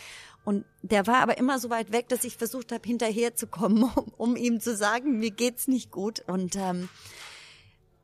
Und 0.44 0.66
der 0.82 1.08
war 1.08 1.22
aber 1.22 1.38
immer 1.38 1.58
so 1.58 1.70
weit 1.70 1.94
weg, 1.94 2.10
dass 2.10 2.26
ich 2.26 2.36
versucht 2.36 2.74
habe, 2.74 2.86
hinterherzukommen, 2.86 3.84
um, 3.96 4.14
um 4.18 4.36
ihm 4.36 4.60
zu 4.60 4.76
sagen, 4.76 5.20
mir 5.20 5.32
geht's 5.32 5.68
nicht 5.68 5.90
gut. 5.90 6.22
Und 6.28 6.56
ähm, 6.58 6.90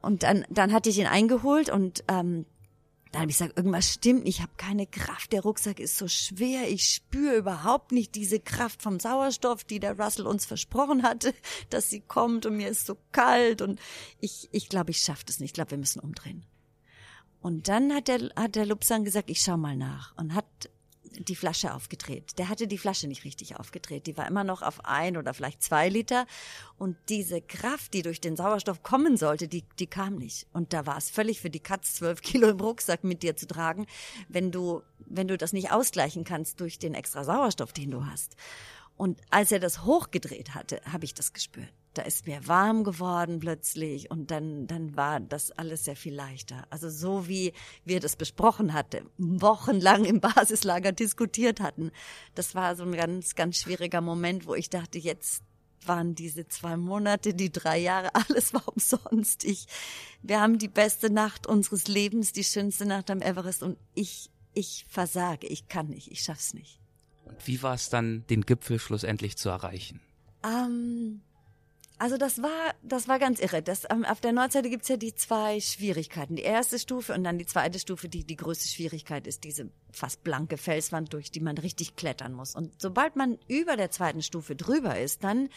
und 0.02 0.24
dann 0.24 0.46
dann 0.50 0.72
hatte 0.72 0.90
ich 0.90 0.98
ihn 0.98 1.08
eingeholt 1.08 1.70
und 1.70 2.06
ähm, 2.08 2.46
dann 3.12 3.22
habe 3.22 3.32
ich 3.32 3.38
gesagt, 3.38 3.58
irgendwas 3.58 3.94
stimmt 3.94 4.28
ich 4.28 4.42
habe 4.42 4.52
keine 4.58 4.86
Kraft, 4.86 5.32
der 5.32 5.42
Rucksack 5.42 5.80
ist 5.80 5.98
so 5.98 6.08
schwer, 6.08 6.70
ich 6.70 6.86
spüre 6.86 7.36
überhaupt 7.36 7.92
nicht 7.92 8.16
diese 8.16 8.40
Kraft 8.40 8.82
vom 8.82 9.00
Sauerstoff, 9.00 9.64
die 9.64 9.80
der 9.80 10.00
Russell 10.00 10.28
uns 10.28 10.46
versprochen 10.46 11.04
hatte, 11.04 11.34
dass 11.70 11.90
sie 11.90 12.02
kommt 12.02 12.46
und 12.46 12.58
mir 12.58 12.70
ist 12.70 12.86
so 12.86 12.98
kalt 13.12 13.62
und 13.62 13.80
ich 14.20 14.50
ich 14.52 14.70
glaube, 14.70 14.92
ich 14.92 15.00
schaffe 15.00 15.26
das 15.26 15.40
nicht, 15.40 15.50
ich 15.50 15.54
glaube, 15.54 15.72
wir 15.72 15.78
müssen 15.78 16.00
umdrehen. 16.00 16.46
Und 17.42 17.70
dann 17.70 17.94
hat 17.94 18.10
der 18.10 18.30
hat 18.36 18.56
der 18.56 18.66
Lupsan 18.66 19.06
gesagt, 19.06 19.30
ich 19.30 19.42
schau 19.42 19.58
mal 19.58 19.78
nach 19.78 20.16
und 20.18 20.36
hat 20.36 20.70
die 21.18 21.36
Flasche 21.36 21.74
aufgedreht. 21.74 22.38
Der 22.38 22.50
hatte 22.50 22.68
die 22.68 22.78
Flasche 22.78 23.08
nicht 23.08 23.24
richtig 23.24 23.58
aufgedreht. 23.58 24.08
Die 24.08 24.18
war 24.18 24.28
immer 24.28 24.44
noch 24.44 24.62
auf 24.62 24.86
ein 24.86 25.18
oder 25.18 25.34
vielleicht 25.34 25.64
zwei 25.64 25.90
Liter. 25.90 26.26
Und 26.78 26.98
diese 27.10 27.42
Kraft, 27.42 27.94
die 27.94 28.02
durch 28.02 28.22
den 28.22 28.36
Sauerstoff 28.36 28.84
kommen 28.84 29.18
sollte, 29.18 29.48
die, 29.48 29.64
die 29.80 29.88
kam 29.88 30.16
nicht. 30.16 30.48
Und 30.54 30.74
da 30.74 30.86
war 30.86 30.98
es 30.98 31.10
völlig 31.10 31.42
für 31.42 31.50
die 31.50 31.60
Katz, 31.60 31.96
zwölf 31.96 32.22
Kilo 32.22 32.50
im 32.50 32.60
Rucksack 32.60 33.04
mit 33.04 33.24
dir 33.24 33.36
zu 33.36 33.48
tragen, 33.48 33.86
wenn 34.28 34.52
du, 34.52 34.82
wenn 35.00 35.28
du 35.28 35.38
das 35.38 35.54
nicht 35.54 35.72
ausgleichen 35.72 36.24
kannst 36.24 36.60
durch 36.60 36.80
den 36.80 36.94
extra 36.94 37.24
Sauerstoff, 37.24 37.74
den 37.74 37.92
du 37.92 38.06
hast. 38.06 38.36
Und 38.96 39.22
als 39.30 39.52
er 39.52 39.60
das 39.60 39.86
hochgedreht 39.86 40.56
hatte, 40.56 40.82
habe 40.86 41.06
ich 41.06 41.14
das 41.14 41.34
gespürt 41.34 41.74
da 41.94 42.04
ist 42.04 42.28
mir 42.28 42.48
warm 42.48 42.84
geworden 42.84 43.40
plötzlich 43.40 44.12
und 44.12 44.32
dann, 44.32 44.68
dann 44.68 44.96
war 44.96 45.20
das 45.20 45.52
alles 45.52 45.86
sehr 45.86 45.96
viel 45.96 46.14
leichter. 46.14 46.66
Also 46.70 46.90
so 46.90 47.28
wie 47.28 47.54
wir 47.84 48.00
das 48.00 48.16
besprochen 48.16 48.74
hatten, 48.74 49.10
wochenlang 49.18 50.06
im 50.06 50.20
Basislager 50.22 50.92
diskutiert 50.92 51.60
hatten. 51.60 51.92
Das 52.36 52.56
war 52.56 52.76
so 52.76 52.84
ein 52.84 52.92
ganz, 52.92 53.36
ganz 53.36 53.58
schwieriger 53.58 54.02
Moment, 54.02 54.46
wo 54.46 54.54
ich 54.54 54.70
dachte, 54.70 55.00
jetzt 55.00 55.44
waren 55.86 56.14
diese 56.14 56.48
zwei 56.48 56.78
Monate, 56.78 57.34
die 57.34 57.52
drei 57.52 57.80
Jahre, 57.80 58.14
alles 58.30 58.54
war 58.54 58.68
umsonst. 58.68 59.44
Ich, 59.44 59.66
wir 60.22 60.40
haben 60.40 60.60
die 60.60 60.68
beste 60.68 61.10
Nacht 61.10 61.48
unseres 61.48 61.88
Lebens, 61.88 62.34
die 62.34 62.44
schönste 62.44 62.86
Nacht 62.86 63.10
am 63.10 63.22
Everest 63.22 63.64
und 63.64 63.78
ich, 63.96 64.30
ich 64.54 64.86
versage, 64.90 65.48
ich 65.48 65.68
kann 65.68 65.88
nicht, 65.88 66.12
ich 66.12 66.22
schaff's 66.22 66.54
nicht. 66.54 66.80
Und 67.26 67.48
wie 67.48 67.62
war 67.64 67.76
es 67.76 67.90
dann, 67.90 68.26
den 68.28 68.42
Gipfel 68.46 68.80
schlussendlich 68.80 69.38
zu 69.38 69.50
erreichen? 69.50 70.02
Ähm, 70.44 71.22
also 72.00 72.18
das 72.18 72.42
war, 72.42 72.74
das 72.82 73.10
war 73.10 73.20
ganz 73.20 73.40
irre. 73.40 73.62
Das, 73.62 73.86
ähm, 73.90 74.06
auf 74.06 74.22
der 74.22 74.32
Nordseite 74.32 74.70
gibt's 74.70 74.88
ja 74.88 74.96
die 74.96 75.14
zwei 75.14 75.60
Schwierigkeiten. 75.60 76.38
Die 76.38 76.44
erste 76.44 76.80
Stufe 76.80 77.14
und 77.14 77.26
dann 77.26 77.38
die 77.38 77.46
zweite 77.46 77.78
Stufe, 77.78 78.08
die 78.08 78.24
die 78.24 78.38
größte 78.38 78.70
Schwierigkeit 78.70 79.28
ist, 79.28 79.44
diese 79.44 79.70
fast 79.92 80.24
blanke 80.24 80.58
Felswand, 80.58 81.12
durch 81.14 81.30
die 81.30 81.42
man 81.42 81.58
richtig 81.58 81.98
klettern 81.98 82.34
muss. 82.34 82.56
Und 82.56 82.82
sobald 82.82 83.18
man 83.18 83.38
über 83.50 83.76
der 83.76 83.92
zweiten 83.92 84.22
Stufe 84.22 84.56
drüber 84.56 84.98
ist, 84.98 85.26
dann 85.26 85.50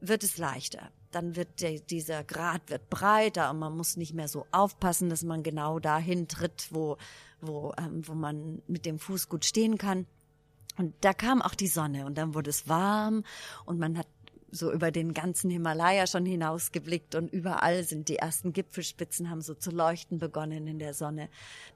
wird 0.00 0.24
es 0.24 0.38
leichter. 0.38 0.90
dann 1.12 1.36
wird 1.36 1.60
der, 1.60 1.78
dieser 1.78 2.24
Grat 2.24 2.70
wird 2.70 2.88
breiter 2.88 3.50
und 3.50 3.58
man 3.58 3.76
muss 3.76 3.96
nicht 3.96 4.14
mehr 4.14 4.28
so 4.28 4.46
aufpassen, 4.50 5.10
dass 5.10 5.22
man 5.22 5.42
genau 5.42 5.78
dahin 5.78 6.26
tritt, 6.26 6.68
wo, 6.70 6.96
wo, 7.40 7.74
ähm, 7.78 8.02
wo 8.08 8.14
man 8.14 8.62
mit 8.66 8.86
dem 8.86 8.98
Fuß 8.98 9.28
gut 9.28 9.44
stehen 9.44 9.76
kann. 9.78 10.06
Und 10.78 10.94
da 11.02 11.12
kam 11.12 11.42
auch 11.42 11.54
die 11.54 11.68
Sonne 11.68 12.06
und 12.06 12.16
dann 12.16 12.34
wurde 12.34 12.48
es 12.48 12.66
warm 12.66 13.24
und 13.66 13.78
man 13.78 13.98
hat 13.98 14.06
so 14.52 14.70
über 14.70 14.92
den 14.92 15.14
ganzen 15.14 15.50
Himalaya 15.50 16.06
schon 16.06 16.26
hinausgeblickt 16.26 17.14
und 17.14 17.32
überall 17.32 17.82
sind 17.82 18.08
die 18.08 18.16
ersten 18.16 18.52
Gipfelspitzen 18.52 19.30
haben 19.30 19.40
so 19.40 19.54
zu 19.54 19.70
leuchten 19.70 20.18
begonnen 20.18 20.68
in 20.68 20.78
der 20.78 20.94
Sonne. 20.94 21.28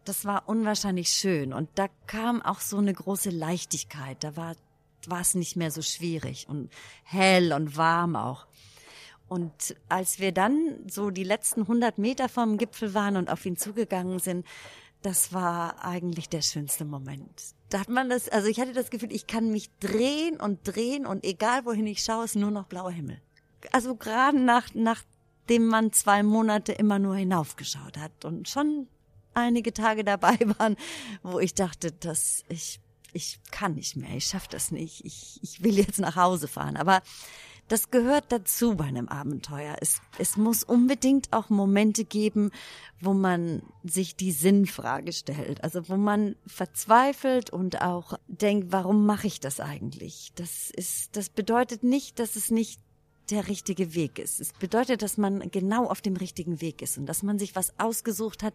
Das 0.04 0.24
war 0.24 0.48
unwahrscheinlich 0.48 1.08
schön 1.08 1.52
und 1.52 1.70
da 1.74 1.88
kam 2.06 2.42
auch 2.42 2.60
so 2.60 2.76
eine 2.76 2.92
große 2.92 3.30
Leichtigkeit. 3.30 4.22
Da 4.22 4.36
war 4.36 4.54
war 5.08 5.20
es 5.20 5.34
nicht 5.34 5.56
mehr 5.56 5.70
so 5.70 5.82
schwierig 5.82 6.48
und 6.48 6.70
hell 7.04 7.52
und 7.52 7.76
warm 7.76 8.16
auch. 8.16 8.46
Und 9.28 9.74
als 9.88 10.20
wir 10.20 10.32
dann 10.32 10.78
so 10.88 11.10
die 11.10 11.24
letzten 11.24 11.62
100 11.62 11.98
Meter 11.98 12.28
vom 12.28 12.58
Gipfel 12.58 12.94
waren 12.94 13.16
und 13.16 13.28
auf 13.28 13.44
ihn 13.44 13.56
zugegangen 13.56 14.20
sind, 14.20 14.46
das 15.06 15.32
war 15.32 15.84
eigentlich 15.84 16.28
der 16.28 16.42
schönste 16.42 16.84
Moment. 16.84 17.54
Da 17.68 17.78
hat 17.78 17.88
man 17.88 18.10
das, 18.10 18.28
also 18.28 18.48
ich 18.48 18.58
hatte 18.58 18.72
das 18.72 18.90
Gefühl, 18.90 19.12
ich 19.12 19.28
kann 19.28 19.52
mich 19.52 19.70
drehen 19.78 20.40
und 20.40 20.58
drehen 20.64 21.06
und 21.06 21.24
egal 21.24 21.64
wohin 21.64 21.86
ich 21.86 22.02
schaue, 22.02 22.24
ist 22.24 22.34
nur 22.34 22.50
noch 22.50 22.66
blauer 22.66 22.90
Himmel. 22.90 23.22
Also 23.70 23.94
gerade 23.94 24.36
nach, 24.36 24.74
nachdem 24.74 25.66
man 25.68 25.92
zwei 25.92 26.24
Monate 26.24 26.72
immer 26.72 26.98
nur 26.98 27.14
hinaufgeschaut 27.14 27.98
hat 27.98 28.24
und 28.24 28.48
schon 28.48 28.88
einige 29.32 29.72
Tage 29.72 30.02
dabei 30.02 30.36
waren, 30.58 30.74
wo 31.22 31.38
ich 31.38 31.54
dachte, 31.54 31.92
dass 31.92 32.42
ich, 32.48 32.80
ich 33.12 33.38
kann 33.52 33.76
nicht 33.76 33.94
mehr, 33.94 34.16
ich 34.16 34.26
schaffe 34.26 34.48
das 34.50 34.72
nicht, 34.72 35.04
ich, 35.04 35.38
ich 35.40 35.62
will 35.62 35.78
jetzt 35.78 36.00
nach 36.00 36.16
Hause 36.16 36.48
fahren. 36.48 36.76
Aber 36.76 37.00
das 37.68 37.90
gehört 37.90 38.26
dazu 38.28 38.76
bei 38.76 38.84
einem 38.84 39.08
Abenteuer. 39.08 39.76
Es, 39.80 40.00
es 40.18 40.36
muss 40.36 40.62
unbedingt 40.62 41.32
auch 41.32 41.50
Momente 41.50 42.04
geben, 42.04 42.50
wo 43.00 43.12
man 43.12 43.62
sich 43.82 44.16
die 44.16 44.32
Sinnfrage 44.32 45.12
stellt. 45.12 45.64
Also 45.64 45.88
wo 45.88 45.96
man 45.96 46.36
verzweifelt 46.46 47.50
und 47.50 47.82
auch 47.82 48.18
denkt, 48.28 48.70
warum 48.70 49.04
mache 49.04 49.26
ich 49.26 49.40
das 49.40 49.60
eigentlich? 49.60 50.32
Das 50.36 50.70
ist, 50.70 51.16
das 51.16 51.28
bedeutet 51.28 51.82
nicht, 51.82 52.18
dass 52.18 52.36
es 52.36 52.50
nicht 52.50 52.80
der 53.30 53.48
richtige 53.48 53.94
Weg 53.94 54.18
ist. 54.20 54.40
Es 54.40 54.52
bedeutet, 54.52 55.02
dass 55.02 55.16
man 55.16 55.50
genau 55.50 55.86
auf 55.86 56.00
dem 56.00 56.16
richtigen 56.16 56.60
Weg 56.60 56.82
ist 56.82 56.96
und 56.98 57.06
dass 57.06 57.24
man 57.24 57.38
sich 57.38 57.56
was 57.56 57.78
ausgesucht 57.78 58.44
hat, 58.44 58.54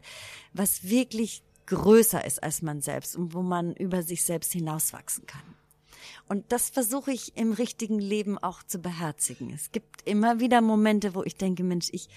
was 0.53 0.85
wirklich 0.85 1.43
größer 1.65 2.23
ist 2.25 2.41
als 2.41 2.61
man 2.61 2.81
selbst 2.81 3.15
und 3.15 3.33
wo 3.33 3.41
man 3.41 3.73
über 3.73 4.03
sich 4.03 4.23
selbst 4.23 4.53
hinauswachsen 4.53 5.25
kann. 5.25 5.55
Und 6.27 6.51
das 6.51 6.69
versuche 6.69 7.11
ich 7.11 7.37
im 7.37 7.53
richtigen 7.53 7.99
Leben 7.99 8.37
auch 8.37 8.63
zu 8.63 8.79
beherzigen. 8.79 9.51
Es 9.53 9.71
gibt 9.71 10.07
immer 10.07 10.39
wieder 10.39 10.61
Momente, 10.61 11.15
wo 11.15 11.23
ich 11.23 11.35
denke, 11.35 11.63
Mensch, 11.63 11.89
ich, 11.91 12.09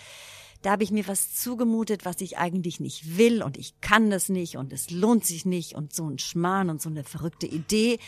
da 0.63 0.73
habe 0.73 0.83
ich 0.83 0.91
mir 0.91 1.07
was 1.07 1.35
zugemutet, 1.35 2.05
was 2.05 2.21
ich 2.21 2.39
eigentlich 2.39 2.81
nicht 2.81 3.19
will 3.19 3.43
und 3.43 3.57
ich 3.59 3.81
kann 3.81 4.11
das 4.11 4.29
nicht 4.29 4.57
und 4.57 4.73
es 4.73 4.91
lohnt 4.91 5.25
sich 5.25 5.45
nicht 5.45 5.75
und 5.75 5.95
so 5.95 6.09
ein 6.09 6.19
Schmarrn 6.19 6.71
und 6.71 6.81
so 6.81 6.89
eine 6.89 7.05
verrückte 7.05 7.47
Idee. 7.47 7.99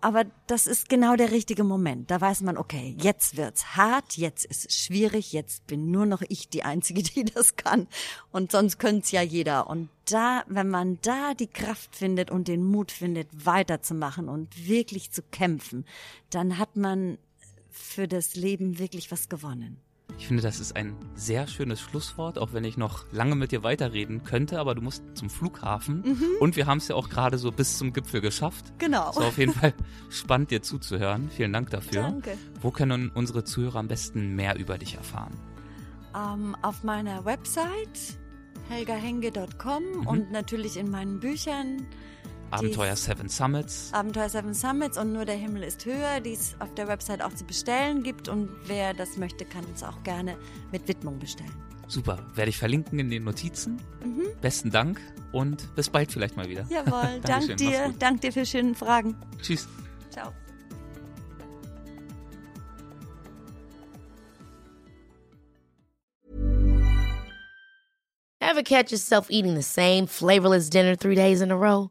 Aber 0.00 0.26
das 0.46 0.68
ist 0.68 0.88
genau 0.88 1.16
der 1.16 1.32
richtige 1.32 1.64
Moment. 1.64 2.10
Da 2.10 2.20
weiß 2.20 2.42
man, 2.42 2.56
okay, 2.56 2.94
jetzt 3.00 3.36
wird's 3.36 3.74
hart, 3.74 4.16
jetzt 4.16 4.44
ist 4.44 4.66
es 4.66 4.76
schwierig, 4.76 5.32
jetzt 5.32 5.66
bin 5.66 5.90
nur 5.90 6.06
noch 6.06 6.22
ich 6.28 6.48
die 6.48 6.62
Einzige, 6.62 7.02
die 7.14 7.24
das 7.24 7.56
kann. 7.56 7.88
Und 8.30 8.52
sonst 8.52 8.78
könnte 8.78 9.16
ja 9.16 9.22
jeder. 9.22 9.68
Und 9.68 9.88
da, 10.04 10.44
wenn 10.46 10.68
man 10.68 10.98
da 11.02 11.34
die 11.34 11.48
Kraft 11.48 11.96
findet 11.96 12.30
und 12.30 12.46
den 12.46 12.64
Mut 12.64 12.92
findet, 12.92 13.28
weiterzumachen 13.44 14.28
und 14.28 14.68
wirklich 14.68 15.10
zu 15.10 15.22
kämpfen, 15.22 15.84
dann 16.30 16.58
hat 16.58 16.76
man 16.76 17.18
für 17.70 18.06
das 18.06 18.36
Leben 18.36 18.78
wirklich 18.78 19.10
was 19.10 19.28
gewonnen. 19.28 19.80
Ich 20.18 20.26
finde, 20.26 20.42
das 20.42 20.58
ist 20.58 20.74
ein 20.74 20.96
sehr 21.14 21.46
schönes 21.46 21.80
Schlusswort, 21.80 22.38
auch 22.38 22.52
wenn 22.52 22.64
ich 22.64 22.76
noch 22.76 23.04
lange 23.12 23.36
mit 23.36 23.52
dir 23.52 23.62
weiterreden 23.62 24.24
könnte, 24.24 24.58
aber 24.58 24.74
du 24.74 24.82
musst 24.82 25.02
zum 25.14 25.30
Flughafen 25.30 26.02
mhm. 26.04 26.26
und 26.40 26.56
wir 26.56 26.66
haben 26.66 26.78
es 26.78 26.88
ja 26.88 26.96
auch 26.96 27.08
gerade 27.08 27.38
so 27.38 27.52
bis 27.52 27.78
zum 27.78 27.92
Gipfel 27.92 28.20
geschafft. 28.20 28.72
Genau. 28.78 29.14
War 29.14 29.28
auf 29.28 29.38
jeden 29.38 29.52
Fall 29.52 29.72
spannend, 30.10 30.50
dir 30.50 30.60
zuzuhören. 30.60 31.30
Vielen 31.30 31.52
Dank 31.52 31.70
dafür. 31.70 32.02
Danke. 32.02 32.36
Wo 32.60 32.72
können 32.72 33.10
unsere 33.14 33.44
Zuhörer 33.44 33.78
am 33.78 33.86
besten 33.86 34.34
mehr 34.34 34.58
über 34.58 34.76
dich 34.76 34.96
erfahren? 34.96 35.34
Um, 36.12 36.20
ähm, 36.20 36.56
auf 36.62 36.82
meiner 36.82 37.24
Website 37.24 38.18
helgahenge.com 38.68 39.82
mhm. 39.82 40.06
und 40.06 40.32
natürlich 40.32 40.76
in 40.76 40.90
meinen 40.90 41.20
Büchern 41.20 41.86
Abenteuer 42.50 42.96
Seven 42.96 43.28
Summits. 43.28 43.90
Abenteuer 43.92 44.28
Seven 44.28 44.54
Summits 44.54 44.96
und 44.96 45.12
nur 45.12 45.24
der 45.24 45.36
Himmel 45.36 45.62
ist 45.62 45.84
höher, 45.84 46.20
die 46.20 46.32
es 46.32 46.56
auf 46.60 46.72
der 46.74 46.88
Website 46.88 47.22
auch 47.22 47.34
zu 47.34 47.44
bestellen 47.44 48.02
gibt 48.02 48.28
und 48.28 48.48
wer 48.66 48.94
das 48.94 49.16
möchte, 49.18 49.44
kann 49.44 49.64
es 49.74 49.82
auch 49.82 50.02
gerne 50.02 50.36
mit 50.72 50.88
Widmung 50.88 51.18
bestellen. 51.18 51.52
Super, 51.88 52.18
werde 52.34 52.50
ich 52.50 52.58
verlinken 52.58 52.98
in 52.98 53.10
den 53.10 53.24
Notizen. 53.24 53.80
Mhm. 54.04 54.28
Besten 54.40 54.70
Dank 54.70 55.00
und 55.32 55.74
bis 55.74 55.90
bald 55.90 56.10
vielleicht 56.12 56.36
mal 56.36 56.48
wieder. 56.48 56.66
Jawohl, 56.70 57.20
dank 57.22 57.56
dir, 57.56 57.94
dank 57.98 58.20
dir 58.22 58.32
für 58.32 58.46
schöne 58.46 58.74
Fragen. 58.74 59.16
Tschüss. 59.42 59.68
Ciao. 60.10 60.32
Ever 68.40 68.62
catch 68.62 68.90
yourself 68.90 69.30
eating 69.30 69.54
the 69.54 69.62
same 69.62 70.06
flavorless 70.06 70.70
dinner 70.70 70.96
three 70.96 71.14
days 71.14 71.42
in 71.42 71.50
a 71.50 71.56
row? 71.56 71.90